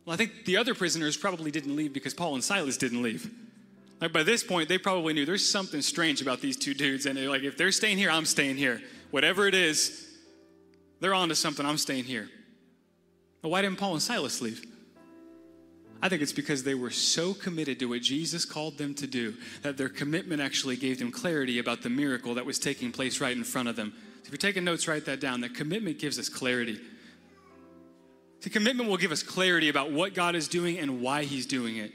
Well, 0.04 0.16
I 0.16 0.18
think 0.18 0.44
the 0.44 0.58
other 0.58 0.76
prisoners 0.76 1.16
probably 1.16 1.50
didn't 1.50 1.78
leave 1.78 1.94
because 1.94 2.14
Paul 2.14 2.34
and 2.34 2.44
Silas 2.44 2.76
didn't 2.76 3.04
leave. 3.04 3.32
Like 4.02 4.12
by 4.12 4.24
this 4.24 4.44
point, 4.44 4.70
they 4.70 4.78
probably 4.78 5.14
knew 5.14 5.26
there's 5.26 5.50
something 5.50 5.82
strange 5.82 6.22
about 6.22 6.42
these 6.42 6.58
two 6.58 6.74
dudes. 6.74 7.06
And 7.06 7.18
they're 7.18 7.30
like, 7.30 7.44
if 7.44 7.58
they're 7.58 7.72
staying 7.72 7.98
here, 7.98 8.10
I'm 8.10 8.26
staying 8.26 8.58
here. 8.58 8.82
Whatever 9.12 9.48
it 9.48 9.56
is, 9.56 10.08
they're 11.00 11.14
on 11.14 11.30
to 11.30 11.36
something. 11.36 11.66
I'm 11.66 11.78
staying 11.78 12.06
here. 12.06 12.30
But 13.42 13.50
why 13.50 13.62
didn't 13.62 13.78
Paul 13.78 13.94
and 13.94 14.02
Silas 14.02 14.42
leave? 14.42 14.66
I 16.02 16.10
think 16.10 16.22
it's 16.22 16.34
because 16.34 16.64
they 16.64 16.76
were 16.76 16.90
so 16.90 17.34
committed 17.34 17.80
to 17.80 17.86
what 17.86 18.02
Jesus 18.02 18.44
called 18.44 18.78
them 18.78 18.94
to 18.96 19.08
do 19.08 19.36
that 19.62 19.78
their 19.78 19.88
commitment 19.88 20.42
actually 20.42 20.76
gave 20.76 21.00
them 21.00 21.12
clarity 21.12 21.60
about 21.60 21.82
the 21.82 21.90
miracle 21.90 22.34
that 22.36 22.46
was 22.46 22.60
taking 22.60 22.92
place 22.92 23.22
right 23.22 23.36
in 23.36 23.46
front 23.46 23.70
of 23.70 23.78
them. 23.78 23.94
So 24.24 24.28
if 24.28 24.32
you're 24.32 24.38
taking 24.38 24.66
notes, 24.66 24.86
write 24.86 25.06
that 25.06 25.22
down. 25.22 25.40
That 25.42 25.56
commitment 25.56 26.00
gives 26.00 26.20
us 26.20 26.28
clarity. 26.28 26.78
The 28.42 28.50
commitment 28.50 28.90
will 28.90 28.98
give 28.98 29.14
us 29.14 29.24
clarity 29.24 29.70
about 29.70 29.94
what 29.94 30.14
God 30.14 30.36
is 30.36 30.50
doing 30.50 30.78
and 30.78 31.00
why 31.00 31.24
He's 31.24 31.46
doing 31.46 31.78
it. 31.78 31.94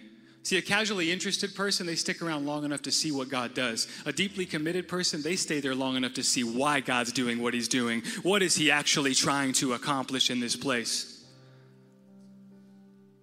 See, 0.48 0.56
a 0.56 0.62
casually 0.62 1.12
interested 1.12 1.54
person, 1.54 1.84
they 1.84 1.94
stick 1.94 2.22
around 2.22 2.46
long 2.46 2.64
enough 2.64 2.80
to 2.84 2.90
see 2.90 3.12
what 3.12 3.28
God 3.28 3.52
does. 3.52 3.86
A 4.06 4.12
deeply 4.14 4.46
committed 4.46 4.88
person, 4.88 5.20
they 5.20 5.36
stay 5.36 5.60
there 5.60 5.74
long 5.74 5.94
enough 5.94 6.14
to 6.14 6.22
see 6.22 6.42
why 6.42 6.80
God's 6.80 7.12
doing 7.12 7.42
what 7.42 7.52
He's 7.52 7.68
doing. 7.68 8.02
What 8.22 8.40
is 8.42 8.56
He 8.56 8.70
actually 8.70 9.12
trying 9.12 9.52
to 9.52 9.74
accomplish 9.74 10.30
in 10.30 10.40
this 10.40 10.56
place? 10.56 11.22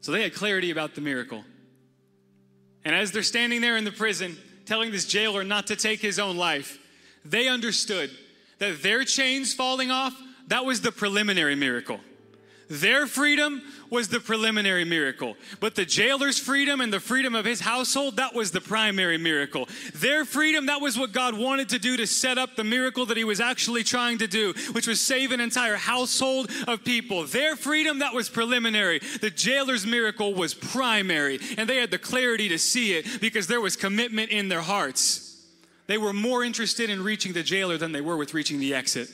So 0.02 0.12
they 0.12 0.22
had 0.22 0.36
clarity 0.36 0.70
about 0.70 0.94
the 0.94 1.02
miracle. 1.02 1.44
And 2.84 2.94
as 2.94 3.12
they're 3.12 3.24
standing 3.24 3.60
there 3.60 3.76
in 3.76 3.86
the 3.86 3.92
prison, 3.92 4.38
telling 4.68 4.92
this 4.92 5.08
jailer 5.08 5.44
not 5.44 5.66
to 5.66 5.76
take 5.76 6.02
his 6.02 6.20
own 6.20 6.38
life, 6.38 6.78
they 7.26 7.48
understood 7.48 8.12
that 8.60 8.84
their 8.84 9.04
chains 9.04 9.52
falling 9.52 9.90
off, 9.90 10.14
that 10.50 10.64
was 10.64 10.82
the 10.82 10.92
preliminary 10.92 11.56
miracle. 11.56 12.00
Their 12.68 13.06
freedom 13.06 13.62
was 13.90 14.08
the 14.08 14.20
preliminary 14.20 14.86
miracle. 14.86 15.38
But 15.60 15.76
the 15.76 15.86
jailer's 15.86 16.40
freedom 16.40 16.82
and 16.82 16.92
the 16.92 17.00
freedom 17.00 17.36
of 17.36 17.46
his 17.46 17.60
household, 17.60 18.18
that 18.18 18.34
was 18.34 18.52
the 18.52 18.62
primary 18.62 19.18
miracle. 19.18 19.70
Their 19.94 20.26
freedom, 20.26 20.66
that 20.66 20.82
was 20.82 20.98
what 20.98 21.12
God 21.12 21.38
wanted 21.38 21.70
to 21.70 21.80
do 21.80 21.96
to 21.98 22.08
set 22.08 22.38
up 22.38 22.56
the 22.56 22.64
miracle 22.64 23.06
that 23.06 23.18
he 23.18 23.24
was 23.24 23.40
actually 23.40 23.84
trying 23.84 24.18
to 24.18 24.28
do, 24.28 24.54
which 24.72 24.88
was 24.88 25.00
save 25.00 25.32
an 25.32 25.40
entire 25.40 25.76
household 25.76 26.50
of 26.68 26.84
people. 26.84 27.26
Their 27.26 27.56
freedom, 27.56 28.00
that 28.00 28.14
was 28.14 28.30
preliminary. 28.30 29.00
The 29.22 29.30
jailer's 29.30 29.86
miracle 29.86 30.34
was 30.34 30.54
primary. 30.54 31.40
And 31.58 31.70
they 31.70 31.78
had 31.78 31.92
the 31.92 32.00
clarity 32.00 32.50
to 32.50 32.58
see 32.58 32.94
it 32.94 33.22
because 33.22 33.46
there 33.48 33.62
was 33.62 33.76
commitment 33.76 34.32
in 34.32 34.50
their 34.50 34.62
hearts. 34.62 35.44
They 35.88 36.00
were 36.00 36.14
more 36.14 36.44
interested 36.44 36.90
in 36.90 37.04
reaching 37.04 37.34
the 37.34 37.44
jailer 37.44 37.78
than 37.78 37.92
they 37.92 38.02
were 38.02 38.18
with 38.18 38.34
reaching 38.34 38.60
the 38.60 38.74
exit. 38.74 39.12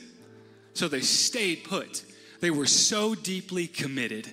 So 0.72 0.88
they 0.88 1.00
stayed 1.00 1.64
put 1.64 2.04
they 2.42 2.50
were 2.50 2.66
so 2.66 3.14
deeply 3.14 3.68
committed 3.68 4.28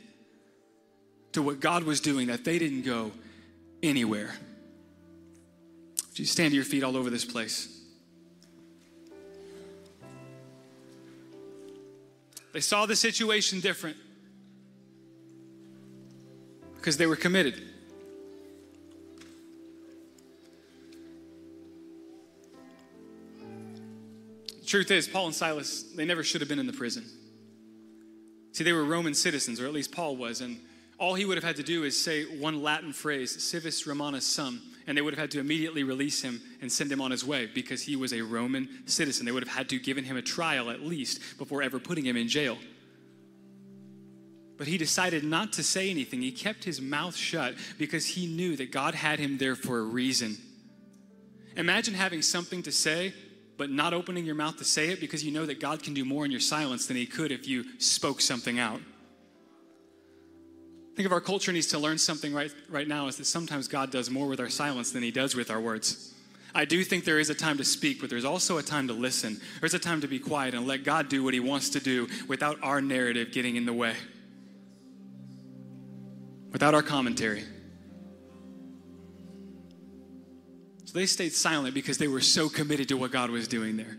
to 1.32 1.44
what 1.44 1.60
God 1.60 1.84
was 1.84 2.02
doing 2.02 2.28
that 2.28 2.44
they 2.44 2.58
didn't 2.58 2.82
go 2.82 3.12
anywhere. 3.84 4.34
Would 6.08 6.18
you 6.18 6.26
stand 6.26 6.50
to 6.52 6.56
your 6.56 6.66
feet 6.66 6.84
all 6.84 6.98
over 6.98 7.12
this 7.12 7.24
place? 7.24 7.84
They 12.52 12.62
saw 12.62 12.88
the 12.88 12.96
situation 12.96 13.60
different 13.60 13.96
because 16.78 16.98
they 16.98 17.06
were 17.06 17.16
committed. 17.16 17.62
Truth 24.66 24.90
is, 24.90 25.08
Paul 25.08 25.28
and 25.28 25.36
Silas, 25.36 25.84
they 25.96 26.06
never 26.06 26.24
should 26.24 26.42
have 26.42 26.48
been 26.48 26.58
in 26.58 26.66
the 26.66 26.74
prison. 26.74 27.06
See, 28.52 28.64
they 28.64 28.74
were 28.74 28.84
Roman 28.84 29.14
citizens, 29.14 29.60
or 29.60 29.66
at 29.66 29.74
least 29.74 29.92
Paul 29.92 30.16
was, 30.16 30.42
and 30.42 30.60
all 30.98 31.16
he 31.16 31.26
would 31.26 31.38
have 31.38 31.44
had 31.44 31.56
to 31.56 31.64
do 31.64 31.84
is 31.84 32.02
say 32.02 32.24
one 32.26 32.62
Latin 32.62 32.92
phrase, 32.92 33.42
civis 33.42 33.88
Romanus 33.88 34.26
sum, 34.26 34.62
and 34.86 34.98
they 34.98 35.02
would 35.02 35.14
have 35.14 35.22
had 35.22 35.32
to 35.32 35.40
immediately 35.40 35.84
release 35.84 36.22
him 36.22 36.42
and 36.62 36.72
send 36.72 36.92
him 36.92 37.00
on 37.00 37.12
his 37.12 37.24
way 37.24 37.46
because 37.46 37.84
he 37.84 37.96
was 37.96 38.12
a 38.12 38.22
Roman 38.22 38.68
citizen. 38.86 39.26
They 39.26 39.32
would 39.32 39.44
have 39.44 39.56
had 39.56 39.70
to 39.70 39.80
given 39.80 40.04
him 40.04 40.18
a 40.18 40.22
trial 40.22 40.70
at 40.70 40.82
least 40.82 41.38
before 41.38 41.62
ever 41.62 41.80
putting 41.80 42.06
him 42.06 42.18
in 42.18 42.28
jail. 42.28 42.58
But 44.58 44.68
he 44.68 44.78
decided 44.78 45.24
not 45.24 45.54
to 45.54 45.64
say 45.64 45.90
anything. 45.90 46.22
He 46.22 46.34
kept 46.34 46.66
his 46.66 46.82
mouth 46.82 47.16
shut 47.16 47.56
because 47.78 48.06
he 48.06 48.28
knew 48.28 48.58
that 48.58 48.72
God 48.72 48.94
had 48.94 49.20
him 49.20 49.38
there 49.38 49.56
for 49.56 49.80
a 49.80 49.84
reason. 49.84 50.38
Imagine 51.56 51.94
having 51.94 52.22
something 52.22 52.62
to 52.64 52.72
say 52.72 53.14
but 53.60 53.70
not 53.70 53.94
opening 53.94 54.26
your 54.26 54.36
mouth 54.36 54.58
to 54.58 54.64
say 54.64 54.88
it 54.88 55.02
because 55.02 55.22
you 55.22 55.32
know 55.32 55.46
that 55.46 55.60
God 55.60 55.84
can 55.84 55.94
do 55.94 56.06
more 56.06 56.24
in 56.24 56.32
your 56.32 56.40
silence 56.40 56.88
than 56.88 56.96
He 56.96 57.06
could 57.06 57.30
if 57.30 57.46
you 57.46 57.66
spoke 57.78 58.22
something 58.22 58.58
out. 58.58 58.80
I 60.94 60.96
think 60.96 61.06
if 61.06 61.12
our 61.12 61.20
culture 61.20 61.52
needs 61.52 61.68
to 61.68 61.78
learn 61.78 61.98
something 61.98 62.34
right, 62.34 62.52
right 62.70 62.88
now 62.88 63.08
is 63.08 63.18
that 63.18 63.26
sometimes 63.26 63.68
God 63.68 63.92
does 63.92 64.10
more 64.10 64.28
with 64.28 64.40
our 64.40 64.50
silence 64.50 64.92
than 64.92 65.04
He 65.04 65.12
does 65.12 65.36
with 65.36 65.52
our 65.52 65.60
words. 65.60 66.16
I 66.56 66.64
do 66.64 66.86
think 66.86 67.04
there 67.04 67.20
is 67.20 67.30
a 67.30 67.36
time 67.36 67.58
to 67.58 67.66
speak, 67.66 68.00
but 68.00 68.10
there's 68.10 68.24
also 68.24 68.58
a 68.60 68.64
time 68.64 68.88
to 68.88 68.94
listen. 68.94 69.42
There's 69.60 69.74
a 69.74 69.80
time 69.80 70.00
to 70.02 70.08
be 70.08 70.20
quiet 70.20 70.54
and 70.54 70.66
let 70.66 70.86
God 70.86 71.10
do 71.10 71.22
what 71.22 71.34
He 71.34 71.42
wants 71.42 71.70
to 71.72 71.82
do 71.82 72.08
without 72.30 72.58
our 72.64 72.82
narrative 72.82 73.34
getting 73.34 73.58
in 73.58 73.66
the 73.66 73.74
way, 73.74 73.94
without 76.54 76.74
our 76.74 76.82
commentary. 76.82 77.44
So 80.90 80.98
they 80.98 81.06
stayed 81.06 81.34
silent 81.34 81.76
because 81.76 82.00
they 82.00 82.08
were 82.08 82.20
so 82.20 82.50
committed 82.50 82.88
to 82.88 82.98
what 82.98 83.12
God 83.12 83.30
was 83.30 83.48
doing 83.48 83.78
there. 83.78 83.96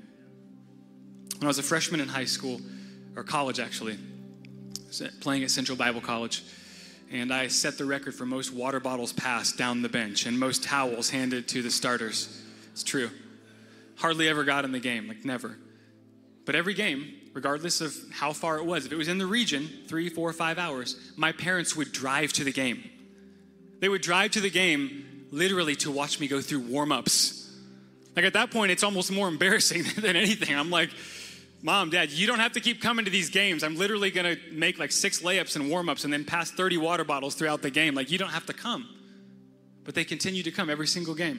When 1.37 1.45
I 1.45 1.47
was 1.47 1.61
a 1.61 1.63
freshman 1.63 2.01
in 2.01 2.09
high 2.09 2.25
school, 2.25 2.61
or 3.15 3.23
college 3.23 3.61
actually, 3.61 3.97
playing 5.21 5.45
at 5.45 5.53
Central 5.53 5.79
Bible 5.79 6.01
College, 6.01 6.43
and 7.13 7.33
I 7.33 7.47
set 7.47 7.79
the 7.79 7.85
record 7.85 8.17
for 8.17 8.27
most 8.27 8.53
water 8.53 8.81
bottles 8.81 9.13
passed 9.13 9.57
down 9.57 9.83
the 9.83 9.89
bench 9.89 10.27
and 10.27 10.37
most 10.37 10.65
towels 10.65 11.11
handed 11.11 11.47
to 11.51 11.63
the 11.63 11.71
starters. 11.71 12.43
It's 12.73 12.83
true. 12.83 13.11
Hardly 13.99 14.27
ever 14.27 14.43
got 14.43 14.65
in 14.65 14.73
the 14.73 14.81
game, 14.81 15.07
like 15.07 15.25
never. 15.25 15.59
But 16.45 16.57
every 16.57 16.75
game, 16.75 17.15
regardless 17.35 17.81
of 17.81 17.95
how 18.11 18.33
far 18.33 18.59
it 18.59 18.65
was, 18.65 18.87
if 18.87 18.91
it 18.91 18.97
was 18.97 19.07
in 19.07 19.19
the 19.19 19.27
region, 19.27 19.69
three, 19.87 20.09
four, 20.09 20.33
five 20.33 20.59
hours, 20.59 21.13
my 21.15 21.31
parents 21.31 21.77
would 21.77 21.93
drive 21.93 22.33
to 22.33 22.43
the 22.43 22.53
game. 22.53 22.83
They 23.79 23.89
would 23.89 24.03
drive 24.03 24.33
to 24.33 24.41
the 24.41 24.51
game 24.51 25.07
literally 25.31 25.77
to 25.77 25.91
watch 25.91 26.21
me 26.21 26.29
go 26.29 26.41
through 26.41 26.61
warm 26.61 26.93
ups. 26.93 27.37
Like 28.17 28.25
at 28.25 28.33
that 28.35 28.51
point, 28.51 28.73
it's 28.73 28.83
almost 28.83 29.13
more 29.13 29.29
embarrassing 29.29 29.85
than 29.97 30.17
anything. 30.17 30.57
I'm 30.57 30.71
like, 30.71 30.91
Mom, 31.63 31.91
Dad, 31.91 32.11
you 32.11 32.27
don't 32.27 32.39
have 32.39 32.53
to 32.53 32.61
keep 32.61 32.81
coming 32.81 33.05
to 33.05 33.11
these 33.11 33.29
games. 33.29 33.63
I'm 33.63 33.77
literally 33.77 34.11
gonna 34.11 34.37
make 34.51 34.79
like 34.79 34.93
six 34.93 35.21
layups 35.21 35.57
and 35.57 35.69
warm 35.69 35.89
ups 35.89 36.05
and 36.05 36.13
then 36.13 36.25
pass 36.25 36.51
30 36.51 36.79
water 36.79 37.05
bottles 37.05 37.35
throughout 37.35 37.63
the 37.63 37.71
game. 37.71 37.95
Like, 37.95 38.11
you 38.11 38.19
don't 38.19 38.31
have 38.31 38.47
to 38.47 38.53
come. 38.53 38.89
But 39.85 39.95
they 39.95 40.05
continue 40.05 40.43
to 40.43 40.51
come 40.51 40.71
every 40.71 40.87
single 40.87 41.15
game. 41.15 41.39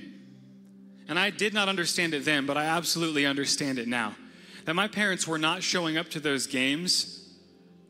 And 1.07 1.17
I 1.17 1.29
did 1.29 1.53
not 1.53 1.67
understand 1.69 2.13
it 2.13 2.23
then, 2.23 2.45
but 2.45 2.55
I 2.55 2.65
absolutely 2.65 3.25
understand 3.25 3.79
it 3.79 3.87
now. 3.87 4.15
That 4.65 4.75
my 4.75 4.87
parents 4.87 5.27
were 5.27 5.39
not 5.39 5.63
showing 5.63 5.97
up 5.97 6.09
to 6.09 6.19
those 6.19 6.45
games 6.45 7.17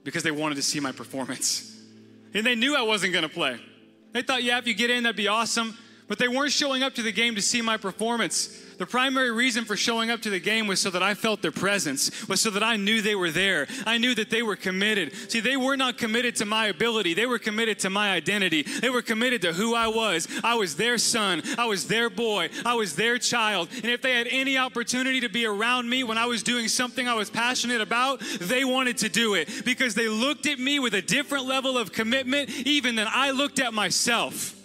because 0.04 0.24
they 0.24 0.32
wanted 0.32 0.56
to 0.56 0.64
see 0.64 0.80
my 0.80 0.92
performance. 0.92 1.68
And 2.34 2.46
they 2.46 2.56
knew 2.56 2.76
I 2.76 2.82
wasn't 2.84 3.14
gonna 3.14 3.30
play. 3.30 3.60
They 4.14 4.22
thought, 4.22 4.44
yeah, 4.44 4.58
if 4.58 4.68
you 4.68 4.74
get 4.74 4.90
in, 4.90 5.04
that'd 5.04 5.16
be 5.16 5.28
awesome. 5.28 5.78
But 6.12 6.20
they 6.20 6.28
weren't 6.28 6.52
showing 6.52 6.84
up 6.84 6.94
to 6.96 7.04
the 7.04 7.14
game 7.14 7.36
to 7.36 7.42
see 7.42 7.62
my 7.62 7.78
performance. 7.78 8.48
The 8.78 8.86
primary 8.86 9.32
reason 9.32 9.64
for 9.64 9.78
showing 9.78 10.10
up 10.10 10.22
to 10.24 10.30
the 10.30 10.42
game 10.42 10.68
was 10.68 10.82
so 10.82 10.90
that 10.90 11.02
I 11.02 11.14
felt 11.14 11.42
their 11.42 11.54
presence, 11.54 12.28
was 12.28 12.42
so 12.42 12.50
that 12.50 12.62
I 12.62 12.76
knew 12.76 13.02
they 13.02 13.16
were 13.16 13.32
there. 13.32 13.66
I 13.86 13.98
knew 13.98 14.14
that 14.16 14.30
they 14.30 14.44
were 14.44 14.58
committed. 14.58 15.14
See, 15.32 15.40
they 15.40 15.56
were 15.56 15.78
not 15.78 15.98
committed 15.98 16.36
to 16.36 16.46
my 16.46 16.68
ability, 16.68 17.14
they 17.14 17.28
were 17.28 17.40
committed 17.40 17.80
to 17.80 17.90
my 17.90 18.12
identity. 18.12 18.64
They 18.64 18.90
were 18.90 19.02
committed 19.02 19.42
to 19.44 19.54
who 19.54 19.74
I 19.74 19.88
was. 19.88 20.28
I 20.44 20.56
was 20.56 20.76
their 20.76 20.98
son, 20.98 21.44
I 21.58 21.66
was 21.68 21.88
their 21.88 22.10
boy, 22.10 22.50
I 22.66 22.74
was 22.74 22.98
their 22.98 23.18
child. 23.18 23.70
And 23.74 23.86
if 23.86 24.02
they 24.02 24.12
had 24.12 24.28
any 24.30 24.58
opportunity 24.58 25.22
to 25.22 25.30
be 25.30 25.46
around 25.46 25.90
me 25.90 26.04
when 26.04 26.18
I 26.18 26.26
was 26.26 26.44
doing 26.44 26.68
something 26.68 27.08
I 27.08 27.14
was 27.14 27.30
passionate 27.30 27.80
about, 27.80 28.20
they 28.42 28.66
wanted 28.66 28.98
to 28.98 29.08
do 29.08 29.36
it 29.36 29.64
because 29.64 29.96
they 29.96 30.10
looked 30.10 30.46
at 30.46 30.60
me 30.60 30.78
with 30.80 30.94
a 30.94 31.02
different 31.02 31.46
level 31.46 31.78
of 31.78 31.94
commitment 31.94 32.50
even 32.68 32.98
than 32.98 33.08
I 33.10 33.32
looked 33.32 33.62
at 33.62 33.74
myself. 33.74 34.58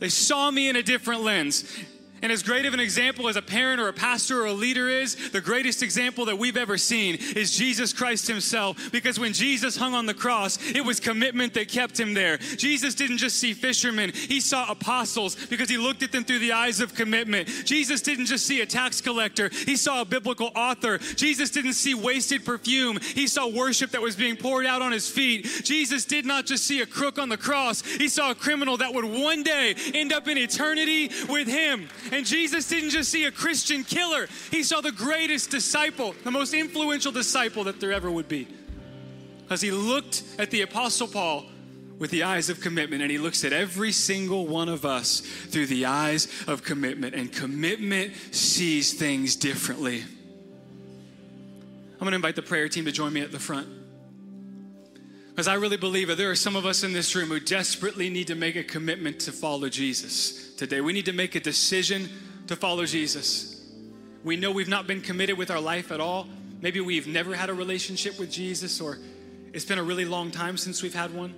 They 0.00 0.08
saw 0.08 0.50
me 0.50 0.68
in 0.68 0.76
a 0.76 0.82
different 0.82 1.22
lens. 1.22 1.64
And 2.22 2.30
as 2.30 2.42
great 2.42 2.66
of 2.66 2.74
an 2.74 2.80
example 2.80 3.28
as 3.28 3.36
a 3.36 3.42
parent 3.42 3.80
or 3.80 3.88
a 3.88 3.92
pastor 3.92 4.42
or 4.42 4.46
a 4.46 4.52
leader 4.52 4.88
is, 4.88 5.30
the 5.30 5.40
greatest 5.40 5.82
example 5.82 6.26
that 6.26 6.36
we've 6.36 6.56
ever 6.56 6.76
seen 6.76 7.16
is 7.36 7.56
Jesus 7.56 7.92
Christ 7.92 8.26
himself. 8.28 8.90
Because 8.92 9.18
when 9.18 9.32
Jesus 9.32 9.76
hung 9.76 9.94
on 9.94 10.06
the 10.06 10.14
cross, 10.14 10.58
it 10.70 10.84
was 10.84 11.00
commitment 11.00 11.54
that 11.54 11.68
kept 11.68 11.98
him 11.98 12.12
there. 12.12 12.36
Jesus 12.36 12.94
didn't 12.94 13.18
just 13.18 13.38
see 13.38 13.54
fishermen, 13.54 14.12
he 14.14 14.40
saw 14.40 14.70
apostles 14.70 15.34
because 15.46 15.68
he 15.68 15.78
looked 15.78 16.02
at 16.02 16.12
them 16.12 16.24
through 16.24 16.40
the 16.40 16.52
eyes 16.52 16.80
of 16.80 16.94
commitment. 16.94 17.48
Jesus 17.64 18.02
didn't 18.02 18.26
just 18.26 18.46
see 18.46 18.60
a 18.60 18.66
tax 18.66 19.00
collector, 19.00 19.48
he 19.48 19.76
saw 19.76 20.02
a 20.02 20.04
biblical 20.04 20.50
author. 20.54 20.98
Jesus 20.98 21.50
didn't 21.50 21.74
see 21.74 21.94
wasted 21.94 22.44
perfume, 22.44 22.98
he 23.00 23.26
saw 23.26 23.48
worship 23.48 23.90
that 23.92 24.02
was 24.02 24.16
being 24.16 24.36
poured 24.36 24.66
out 24.66 24.82
on 24.82 24.92
his 24.92 25.08
feet. 25.08 25.46
Jesus 25.64 26.04
did 26.04 26.26
not 26.26 26.46
just 26.46 26.64
see 26.64 26.82
a 26.82 26.86
crook 26.86 27.18
on 27.18 27.28
the 27.28 27.36
cross, 27.36 27.82
he 27.82 28.08
saw 28.08 28.30
a 28.30 28.34
criminal 28.34 28.76
that 28.76 28.92
would 28.92 29.04
one 29.04 29.42
day 29.42 29.74
end 29.94 30.12
up 30.12 30.28
in 30.28 30.36
eternity 30.36 31.10
with 31.28 31.48
him. 31.48 31.88
And 32.12 32.26
Jesus 32.26 32.68
didn't 32.68 32.90
just 32.90 33.10
see 33.10 33.24
a 33.24 33.30
Christian 33.30 33.84
killer, 33.84 34.28
he 34.50 34.62
saw 34.62 34.80
the 34.80 34.92
greatest 34.92 35.50
disciple, 35.50 36.14
the 36.24 36.30
most 36.30 36.54
influential 36.54 37.12
disciple 37.12 37.64
that 37.64 37.80
there 37.80 37.92
ever 37.92 38.10
would 38.10 38.28
be. 38.28 38.48
As 39.48 39.60
he 39.60 39.70
looked 39.70 40.22
at 40.38 40.50
the 40.50 40.62
Apostle 40.62 41.08
Paul 41.08 41.46
with 42.00 42.10
the 42.10 42.22
eyes 42.22 42.48
of 42.48 42.60
commitment, 42.60 43.02
and 43.02 43.10
He 43.10 43.18
looks 43.18 43.44
at 43.44 43.52
every 43.52 43.92
single 43.92 44.46
one 44.46 44.70
of 44.70 44.84
us 44.86 45.20
through 45.20 45.66
the 45.66 45.84
eyes 45.84 46.26
of 46.48 46.64
commitment. 46.64 47.14
And 47.14 47.30
commitment 47.30 48.14
sees 48.32 48.94
things 48.94 49.36
differently. 49.36 50.02
I'm 52.00 52.08
to 52.08 52.14
invite 52.14 52.36
the 52.36 52.42
prayer 52.42 52.70
team 52.70 52.86
to 52.86 52.92
join 52.92 53.12
me 53.12 53.20
at 53.20 53.30
the 53.30 53.38
front. 53.38 53.68
Because 55.30 55.48
I 55.48 55.54
really 55.54 55.76
believe 55.76 56.08
that 56.08 56.18
there 56.18 56.30
are 56.30 56.36
some 56.36 56.56
of 56.56 56.66
us 56.66 56.82
in 56.82 56.92
this 56.92 57.14
room 57.14 57.28
who 57.28 57.40
desperately 57.40 58.10
need 58.10 58.26
to 58.26 58.34
make 58.34 58.56
a 58.56 58.64
commitment 58.64 59.20
to 59.20 59.32
follow 59.32 59.68
Jesus 59.68 60.54
today. 60.56 60.80
We 60.80 60.92
need 60.92 61.06
to 61.06 61.12
make 61.12 61.34
a 61.34 61.40
decision 61.40 62.08
to 62.48 62.56
follow 62.56 62.84
Jesus. 62.84 63.64
We 64.22 64.36
know 64.36 64.50
we've 64.50 64.68
not 64.68 64.86
been 64.86 65.00
committed 65.00 65.38
with 65.38 65.50
our 65.50 65.60
life 65.60 65.92
at 65.92 66.00
all. 66.00 66.26
Maybe 66.60 66.80
we've 66.80 67.06
never 67.06 67.34
had 67.34 67.48
a 67.48 67.54
relationship 67.54 68.18
with 68.18 68.30
Jesus, 68.30 68.80
or 68.80 68.98
it's 69.54 69.64
been 69.64 69.78
a 69.78 69.82
really 69.82 70.04
long 70.04 70.30
time 70.30 70.58
since 70.58 70.82
we've 70.82 70.94
had 70.94 71.14
one. 71.14 71.34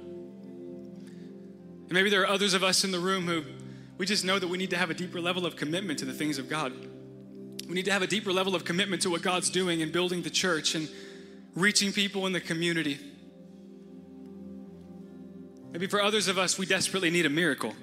And 1.84 1.92
maybe 1.92 2.10
there 2.10 2.22
are 2.22 2.28
others 2.28 2.54
of 2.54 2.64
us 2.64 2.82
in 2.84 2.90
the 2.90 2.98
room 2.98 3.26
who 3.26 3.44
we 3.98 4.06
just 4.06 4.24
know 4.24 4.38
that 4.38 4.48
we 4.48 4.58
need 4.58 4.70
to 4.70 4.78
have 4.78 4.90
a 4.90 4.94
deeper 4.94 5.20
level 5.20 5.46
of 5.46 5.54
commitment 5.54 5.98
to 6.00 6.04
the 6.04 6.12
things 6.12 6.38
of 6.38 6.48
God. 6.48 6.72
We 7.68 7.74
need 7.74 7.84
to 7.84 7.92
have 7.92 8.02
a 8.02 8.06
deeper 8.06 8.32
level 8.32 8.56
of 8.56 8.64
commitment 8.64 9.02
to 9.02 9.10
what 9.10 9.22
God's 9.22 9.50
doing 9.50 9.80
in 9.80 9.92
building 9.92 10.22
the 10.22 10.30
church 10.30 10.74
and 10.74 10.88
reaching 11.54 11.92
people 11.92 12.26
in 12.26 12.32
the 12.32 12.40
community. 12.40 12.98
Maybe 15.72 15.86
for 15.86 16.02
others 16.02 16.28
of 16.28 16.38
us, 16.38 16.58
we 16.58 16.66
desperately 16.66 17.10
need 17.10 17.24
a 17.24 17.30
miracle. 17.30 17.74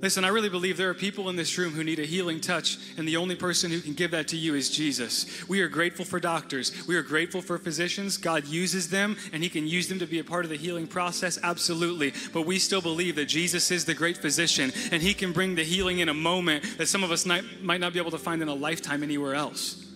Listen, 0.00 0.24
I 0.24 0.28
really 0.28 0.48
believe 0.48 0.78
there 0.78 0.88
are 0.88 0.94
people 0.94 1.28
in 1.28 1.36
this 1.36 1.58
room 1.58 1.74
who 1.74 1.84
need 1.84 1.98
a 1.98 2.06
healing 2.06 2.40
touch, 2.40 2.78
and 2.96 3.06
the 3.06 3.18
only 3.18 3.36
person 3.36 3.70
who 3.70 3.82
can 3.82 3.92
give 3.92 4.12
that 4.12 4.28
to 4.28 4.36
you 4.36 4.54
is 4.54 4.70
Jesus. 4.70 5.46
We 5.46 5.60
are 5.60 5.68
grateful 5.68 6.06
for 6.06 6.18
doctors. 6.18 6.72
We 6.86 6.96
are 6.96 7.02
grateful 7.02 7.42
for 7.42 7.58
physicians. 7.58 8.16
God 8.16 8.46
uses 8.46 8.88
them, 8.88 9.18
and 9.34 9.42
He 9.42 9.50
can 9.50 9.66
use 9.66 9.88
them 9.88 9.98
to 9.98 10.06
be 10.06 10.18
a 10.18 10.24
part 10.24 10.46
of 10.46 10.50
the 10.50 10.56
healing 10.56 10.86
process, 10.86 11.38
absolutely. 11.42 12.14
But 12.32 12.46
we 12.46 12.58
still 12.58 12.80
believe 12.80 13.14
that 13.16 13.26
Jesus 13.26 13.70
is 13.70 13.84
the 13.84 13.92
great 13.92 14.16
physician, 14.16 14.72
and 14.90 15.02
He 15.02 15.12
can 15.12 15.32
bring 15.32 15.54
the 15.54 15.64
healing 15.64 15.98
in 15.98 16.08
a 16.08 16.14
moment 16.14 16.78
that 16.78 16.86
some 16.86 17.04
of 17.04 17.10
us 17.10 17.26
might, 17.26 17.62
might 17.62 17.80
not 17.80 17.92
be 17.92 17.98
able 17.98 18.12
to 18.12 18.18
find 18.18 18.40
in 18.40 18.48
a 18.48 18.54
lifetime 18.54 19.02
anywhere 19.02 19.34
else. 19.34 19.86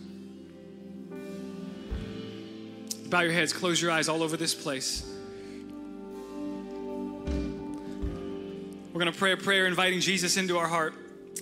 Bow 3.08 3.20
your 3.20 3.32
heads, 3.32 3.54
close 3.54 3.80
your 3.80 3.90
eyes 3.90 4.10
all 4.10 4.22
over 4.22 4.36
this 4.36 4.54
place. 4.54 5.13
We're 8.94 9.00
going 9.00 9.12
to 9.12 9.18
pray 9.18 9.32
a 9.32 9.36
prayer 9.36 9.66
inviting 9.66 9.98
Jesus 9.98 10.36
into 10.36 10.56
our 10.56 10.68
heart. 10.68 10.94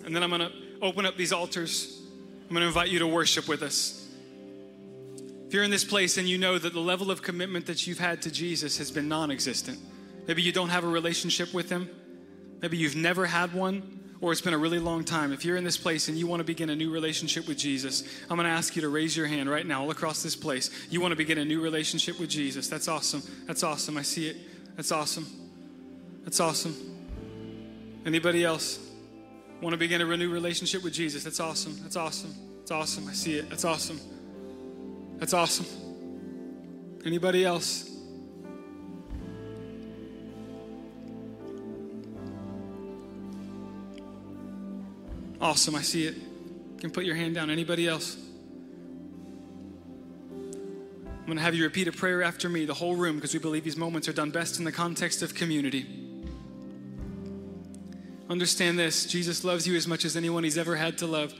And 0.07 0.17
then 0.17 0.23
I'm 0.23 0.31
going 0.31 0.41
to 0.41 0.53
open 0.81 1.05
up 1.05 1.19
these 1.19 1.35
altars. 1.35 2.01
I'm 2.45 2.49
going 2.49 2.63
to 2.63 2.67
invite 2.67 2.89
you 2.89 2.99
to 3.01 3.07
worship 3.07 3.47
with 3.47 3.63
us. 3.63 4.09
If 5.47 5.53
you're 5.53 5.63
in 5.63 5.71
this 5.71 5.85
place 5.85 6.17
and 6.17 6.27
you 6.27 6.39
know 6.39 6.57
that 6.57 6.73
the 6.73 6.81
level 6.81 7.11
of 7.11 7.21
commitment 7.21 7.67
that 7.67 7.87
you've 7.87 7.99
had 7.99 8.23
to 8.23 8.31
Jesus 8.31 8.79
has 8.79 8.91
been 8.91 9.07
non 9.07 9.31
existent, 9.31 9.79
maybe 10.27 10.41
you 10.41 10.51
don't 10.51 10.71
have 10.71 10.83
a 10.83 10.89
relationship 10.89 11.53
with 11.53 11.69
Him, 11.69 11.91
maybe 12.63 12.79
you've 12.79 12.97
never 12.97 13.27
had 13.27 13.53
one, 13.53 14.01
or 14.23 14.33
it's 14.33 14.41
been 14.41 14.55
a 14.55 14.59
really 14.59 14.79
long 14.79 15.05
time. 15.05 15.31
If 15.31 15.45
you're 15.45 15.59
in 15.59 15.65
this 15.65 15.77
place 15.77 16.09
and 16.09 16.17
you 16.17 16.27
want 16.27 16.41
to 16.41 16.45
begin 16.45 16.71
a 16.71 16.75
new 16.75 16.91
relationship 16.91 17.47
with 17.47 17.59
Jesus, 17.59 18.03
I'm 18.31 18.39
going 18.39 18.49
to 18.49 18.51
ask 18.51 18.75
you 18.77 18.81
to 18.81 18.89
raise 18.89 19.15
your 19.15 19.27
hand 19.27 19.51
right 19.51 19.67
now 19.67 19.83
all 19.83 19.91
across 19.91 20.23
this 20.23 20.35
place. 20.35 20.71
You 20.89 21.03
want 21.03 21.13
to 21.13 21.17
begin 21.17 21.37
a 21.37 21.45
new 21.45 21.61
relationship 21.61 22.19
with 22.19 22.31
Jesus. 22.31 22.69
That's 22.69 22.89
awesome. 22.89 23.23
That's 23.47 23.63
awesome. 23.63 23.99
I 23.99 24.03
see 24.03 24.29
it. 24.29 24.39
That's 24.75 24.91
awesome. 24.91 25.27
That's 26.25 26.41
awesome. 26.41 26.92
Anybody 28.05 28.45
else 28.45 28.81
want 29.61 29.75
to 29.75 29.79
begin 29.79 30.01
a 30.01 30.07
renewed 30.07 30.33
relationship 30.33 30.83
with 30.83 30.93
Jesus? 30.93 31.23
That's 31.23 31.39
awesome. 31.39 31.79
That's 31.83 31.97
awesome. 31.97 32.35
That's 32.59 32.73
awesome. 32.73 33.09
I 33.09 33.13
see 33.13 33.35
it. 33.35 33.49
That's 33.49 33.65
awesome. 33.65 34.01
That's 35.19 35.35
awesome. 35.35 35.67
Anybody 37.05 37.45
else? 37.45 37.89
Awesome. 45.41 45.75
I 45.77 45.83
see 45.83 46.07
it. 46.07 46.17
You 46.17 46.79
can 46.79 46.91
put 46.91 47.05
your 47.05 47.15
hand 47.15 47.37
down. 47.37 47.51
Anybody 47.51 47.87
else? 47.87 48.17
I'm 50.31 51.27
going 51.27 51.37
to 51.37 51.43
have 51.43 51.55
you 51.55 51.63
repeat 51.63 51.87
a 51.87 51.93
prayer 51.93 52.23
after 52.23 52.49
me, 52.49 52.65
the 52.65 52.75
whole 52.75 52.97
room, 52.97 53.15
because 53.15 53.33
we 53.33 53.39
believe 53.39 53.63
these 53.63 53.77
moments 53.77 54.09
are 54.09 54.13
done 54.13 54.31
best 54.31 54.59
in 54.59 54.65
the 54.65 54.73
context 54.73 55.23
of 55.23 55.37
community. 55.37 56.02
Understand 58.33 58.79
this 58.79 59.05
Jesus 59.05 59.45
loves 59.45 59.69
you 59.69 59.77
as 59.77 59.87
much 59.87 60.07
as 60.07 60.17
anyone 60.17 60.43
he's 60.43 60.57
ever 60.57 60.75
had 60.75 60.97
to 60.99 61.07
love. 61.07 61.35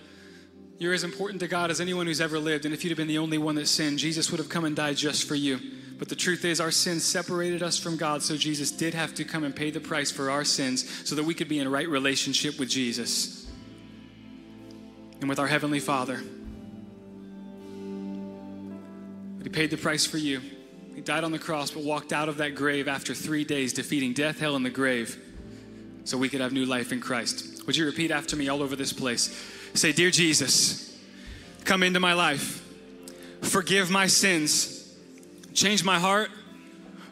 You're 0.77 0.93
as 0.93 1.05
important 1.05 1.41
to 1.41 1.49
God 1.49 1.71
as 1.71 1.81
anyone 1.81 2.07
who's 2.07 2.21
ever 2.21 2.39
lived. 2.39 2.67
And 2.67 2.75
if 2.75 2.85
you'd 2.85 2.91
have 2.91 2.99
been 2.99 3.09
the 3.09 3.17
only 3.17 3.39
one 3.39 3.55
that 3.55 3.67
sinned, 3.67 3.99
Jesus 3.99 4.31
would 4.31 4.37
have 4.39 4.51
come 4.51 4.67
and 4.67 4.77
died 4.77 4.99
just 4.99 5.27
for 5.27 5.35
you. 5.35 5.59
But 5.99 6.11
the 6.11 6.15
truth 6.15 6.45
is, 6.45 6.61
our 6.61 6.71
sins 6.71 7.03
separated 7.03 7.63
us 7.63 7.79
from 7.79 7.97
God, 7.97 8.23
so 8.23 8.37
Jesus 8.37 8.71
did 8.71 8.93
have 8.93 9.15
to 9.15 9.25
come 9.25 9.43
and 9.43 9.57
pay 9.57 9.71
the 9.71 9.81
price 9.81 10.11
for 10.11 10.31
our 10.31 10.45
sins 10.45 10.87
so 11.09 11.15
that 11.15 11.25
we 11.25 11.33
could 11.33 11.49
be 11.49 11.61
in 11.61 11.71
right 11.71 11.89
relationship 11.89 12.59
with 12.59 12.69
Jesus 12.69 13.51
and 15.21 15.31
with 15.31 15.39
our 15.39 15.47
Heavenly 15.47 15.81
Father. 15.81 16.21
But 19.39 19.47
He 19.47 19.51
paid 19.51 19.71
the 19.71 19.79
price 19.79 20.05
for 20.05 20.19
you. 20.19 20.43
He 20.95 21.01
died 21.01 21.25
on 21.25 21.33
the 21.33 21.39
cross, 21.39 21.71
but 21.71 21.85
walked 21.85 22.13
out 22.13 22.29
of 22.29 22.37
that 22.37 22.55
grave 22.55 22.87
after 22.87 23.15
three 23.15 23.45
days, 23.45 23.73
defeating 23.73 24.13
death, 24.13 24.41
hell, 24.41 24.57
and 24.57 24.67
the 24.67 24.71
grave 24.71 25.22
so 26.05 26.19
we 26.19 26.29
could 26.29 26.41
have 26.41 26.53
new 26.53 26.65
life 26.65 26.93
in 26.93 27.01
Christ. 27.01 27.67
Would 27.67 27.77
you 27.77 27.87
repeat 27.87 28.11
after 28.11 28.37
me 28.37 28.49
all 28.49 28.63
over 28.63 28.77
this 28.77 28.93
place? 28.93 29.35
Say, 29.75 29.93
Dear 29.93 30.11
Jesus, 30.11 30.99
come 31.65 31.83
into 31.83 32.01
my 32.01 32.13
life, 32.13 32.65
forgive 33.43 33.91
my 33.91 34.07
sins, 34.07 34.95
change 35.55 35.85
my 35.85 35.99
heart, 35.99 36.31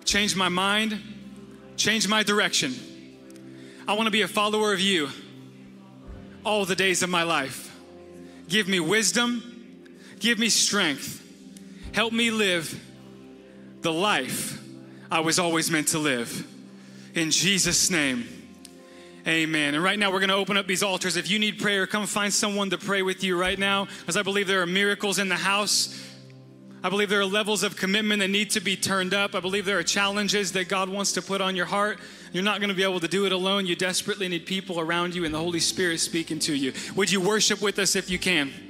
change 0.04 0.34
my 0.34 0.48
mind, 0.48 1.00
change 1.76 2.08
my 2.08 2.22
direction. 2.22 2.74
I 3.86 3.94
want 3.94 4.06
to 4.06 4.10
be 4.10 4.22
a 4.22 4.28
follower 4.28 4.72
of 4.72 4.80
you 4.80 5.08
all 6.44 6.64
the 6.64 6.76
days 6.76 7.02
of 7.02 7.10
my 7.10 7.22
life. 7.22 7.74
Give 8.48 8.66
me 8.66 8.80
wisdom, 8.80 9.86
give 10.18 10.38
me 10.38 10.48
strength, 10.48 11.24
help 11.92 12.12
me 12.12 12.30
live 12.30 12.78
the 13.82 13.92
life 13.92 14.60
I 15.10 15.20
was 15.20 15.38
always 15.38 15.70
meant 15.70 15.88
to 15.88 15.98
live. 15.98 16.46
In 17.14 17.30
Jesus' 17.30 17.90
name. 17.90 18.39
Amen. 19.26 19.74
And 19.74 19.84
right 19.84 19.98
now, 19.98 20.10
we're 20.10 20.20
going 20.20 20.30
to 20.30 20.34
open 20.34 20.56
up 20.56 20.66
these 20.66 20.82
altars. 20.82 21.16
If 21.16 21.30
you 21.30 21.38
need 21.38 21.58
prayer, 21.58 21.86
come 21.86 22.06
find 22.06 22.32
someone 22.32 22.70
to 22.70 22.78
pray 22.78 23.02
with 23.02 23.22
you 23.22 23.38
right 23.38 23.58
now, 23.58 23.88
as 24.08 24.16
I 24.16 24.22
believe 24.22 24.46
there 24.46 24.62
are 24.62 24.66
miracles 24.66 25.18
in 25.18 25.28
the 25.28 25.36
house. 25.36 26.06
I 26.82 26.88
believe 26.88 27.10
there 27.10 27.20
are 27.20 27.26
levels 27.26 27.62
of 27.62 27.76
commitment 27.76 28.20
that 28.20 28.28
need 28.28 28.50
to 28.52 28.60
be 28.60 28.74
turned 28.74 29.12
up. 29.12 29.34
I 29.34 29.40
believe 29.40 29.66
there 29.66 29.78
are 29.78 29.82
challenges 29.82 30.52
that 30.52 30.68
God 30.68 30.88
wants 30.88 31.12
to 31.12 31.22
put 31.22 31.42
on 31.42 31.54
your 31.54 31.66
heart. 31.66 31.98
You're 32.32 32.42
not 32.42 32.60
going 32.60 32.70
to 32.70 32.74
be 32.74 32.82
able 32.82 33.00
to 33.00 33.08
do 33.08 33.26
it 33.26 33.32
alone. 33.32 33.66
You 33.66 33.76
desperately 33.76 34.28
need 34.28 34.46
people 34.46 34.80
around 34.80 35.14
you 35.14 35.26
and 35.26 35.34
the 35.34 35.38
Holy 35.38 35.60
Spirit 35.60 36.00
speaking 36.00 36.38
to 36.40 36.54
you. 36.54 36.72
Would 36.96 37.12
you 37.12 37.20
worship 37.20 37.60
with 37.60 37.78
us 37.78 37.96
if 37.96 38.08
you 38.08 38.18
can? 38.18 38.69